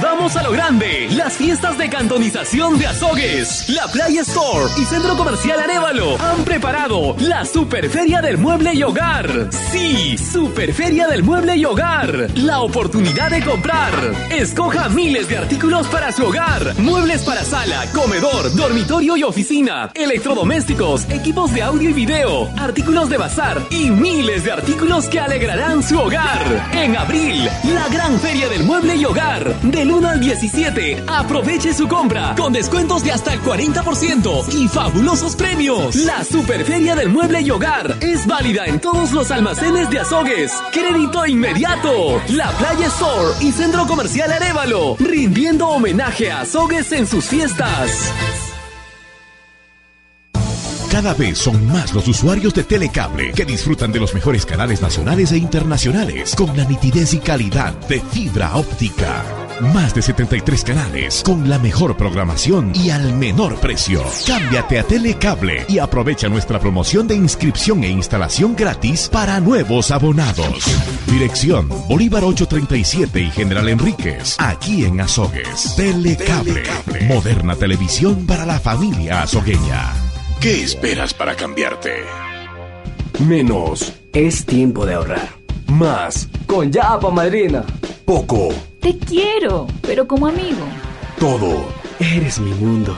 Vamos 0.00 0.36
a 0.36 0.42
lo 0.42 0.52
grande. 0.52 1.08
Las 1.10 1.34
fiestas 1.34 1.76
de 1.76 1.88
cantonización 1.88 2.78
de 2.78 2.86
Azogues, 2.86 3.68
la 3.68 3.86
Playa 3.88 4.22
Store 4.22 4.70
y 4.80 4.84
Centro 4.84 5.16
Comercial 5.16 5.58
Arevalo 5.60 6.20
han 6.20 6.44
preparado 6.44 7.16
la 7.18 7.44
Superferia 7.44 8.20
del 8.20 8.38
Mueble 8.38 8.74
y 8.74 8.82
Hogar. 8.82 9.48
Sí, 9.70 10.16
Superferia 10.16 11.08
del 11.08 11.22
Mueble 11.22 11.56
y 11.56 11.64
Hogar. 11.64 12.28
La 12.36 12.60
oportunidad 12.60 13.30
de 13.30 13.42
comprar. 13.44 13.92
Escoja 14.30 14.88
miles 14.88 15.28
de 15.28 15.38
artículos 15.38 15.86
para 15.88 16.12
su 16.12 16.26
hogar. 16.26 16.78
Muebles 16.78 17.22
para 17.22 17.44
sala, 17.44 17.84
comedor, 17.92 18.54
dormitorio 18.54 19.16
y 19.16 19.24
oficina. 19.24 19.90
Electrodomésticos, 19.94 21.08
equipos 21.10 21.52
de 21.52 21.62
audio 21.62 21.90
y 21.90 21.92
video, 21.92 22.48
artículos 22.58 23.08
de 23.08 23.18
bazar 23.18 23.60
y 23.70 23.90
miles 23.90 24.44
de 24.44 24.52
artículos 24.52 25.06
que 25.06 25.20
alegrarán 25.20 25.82
su 25.82 25.98
hogar. 25.98 26.70
En 26.72 26.96
abril, 26.96 27.48
la 27.64 27.88
gran 27.88 28.18
feria 28.20 28.48
del 28.48 28.62
mueble 28.64 28.96
y 28.96 29.04
hogar. 29.04 29.54
Del 29.72 29.90
1 29.90 30.06
al 30.06 30.20
17, 30.20 31.04
aproveche 31.08 31.72
su 31.72 31.88
compra 31.88 32.34
con 32.36 32.52
descuentos 32.52 33.02
de 33.02 33.10
hasta 33.10 33.32
el 33.32 33.40
40% 33.40 34.52
y 34.52 34.68
fabulosos 34.68 35.34
premios. 35.34 35.96
La 35.96 36.22
Superferia 36.24 36.94
del 36.94 37.08
Mueble 37.08 37.40
y 37.40 37.50
Hogar 37.50 37.96
es 38.02 38.26
válida 38.26 38.66
en 38.66 38.80
todos 38.80 39.12
los 39.12 39.30
almacenes 39.30 39.88
de 39.88 40.00
Azogues. 40.00 40.52
Crédito 40.72 41.26
inmediato. 41.26 42.20
La 42.28 42.50
Playa 42.58 42.88
Store 42.88 43.32
y 43.40 43.50
Centro 43.50 43.86
Comercial 43.86 44.30
Arevalo, 44.30 44.96
rindiendo 44.98 45.68
homenaje 45.68 46.30
a 46.30 46.42
Azogues 46.42 46.92
en 46.92 47.06
sus 47.06 47.24
fiestas. 47.24 48.12
Cada 50.90 51.14
vez 51.14 51.38
son 51.38 51.66
más 51.68 51.94
los 51.94 52.06
usuarios 52.06 52.52
de 52.52 52.64
Telecable 52.64 53.32
que 53.32 53.46
disfrutan 53.46 53.90
de 53.90 54.00
los 54.00 54.12
mejores 54.12 54.44
canales 54.44 54.82
nacionales 54.82 55.32
e 55.32 55.38
internacionales 55.38 56.34
con 56.36 56.54
la 56.54 56.66
nitidez 56.66 57.14
y 57.14 57.18
calidad 57.18 57.72
de 57.88 58.00
fibra 58.00 58.54
óptica. 58.56 59.24
Más 59.62 59.94
de 59.94 60.02
73 60.02 60.64
canales 60.64 61.22
con 61.22 61.48
la 61.48 61.56
mejor 61.56 61.96
programación 61.96 62.72
y 62.74 62.90
al 62.90 63.14
menor 63.14 63.60
precio. 63.60 64.02
Cámbiate 64.26 64.80
a 64.80 64.82
Telecable 64.82 65.64
y 65.68 65.78
aprovecha 65.78 66.28
nuestra 66.28 66.58
promoción 66.58 67.06
de 67.06 67.14
inscripción 67.14 67.84
e 67.84 67.88
instalación 67.88 68.56
gratis 68.56 69.08
para 69.08 69.38
nuevos 69.38 69.92
abonados. 69.92 70.64
Dirección 71.06 71.68
Bolívar 71.88 72.24
837 72.24 73.20
y 73.20 73.30
General 73.30 73.68
Enríquez, 73.68 74.34
aquí 74.40 74.84
en 74.84 75.00
Azogues. 75.00 75.76
Telecable, 75.76 76.64
moderna 77.06 77.54
televisión 77.54 78.26
para 78.26 78.44
la 78.44 78.58
familia 78.58 79.22
azogueña. 79.22 79.92
¿Qué 80.40 80.64
esperas 80.64 81.14
para 81.14 81.36
cambiarte? 81.36 82.02
Menos. 83.20 83.92
Es 84.12 84.44
tiempo 84.44 84.84
de 84.86 84.94
ahorrar. 84.94 85.41
Más. 85.72 86.28
Con 86.46 86.70
Yapa, 86.70 87.10
madrina. 87.10 87.64
Poco. 88.04 88.50
Te 88.80 88.98
quiero, 88.98 89.66
pero 89.80 90.06
como 90.06 90.26
amigo. 90.26 90.66
Todo. 91.18 91.64
Eres 91.98 92.38
mi 92.40 92.52
mundo. 92.52 92.94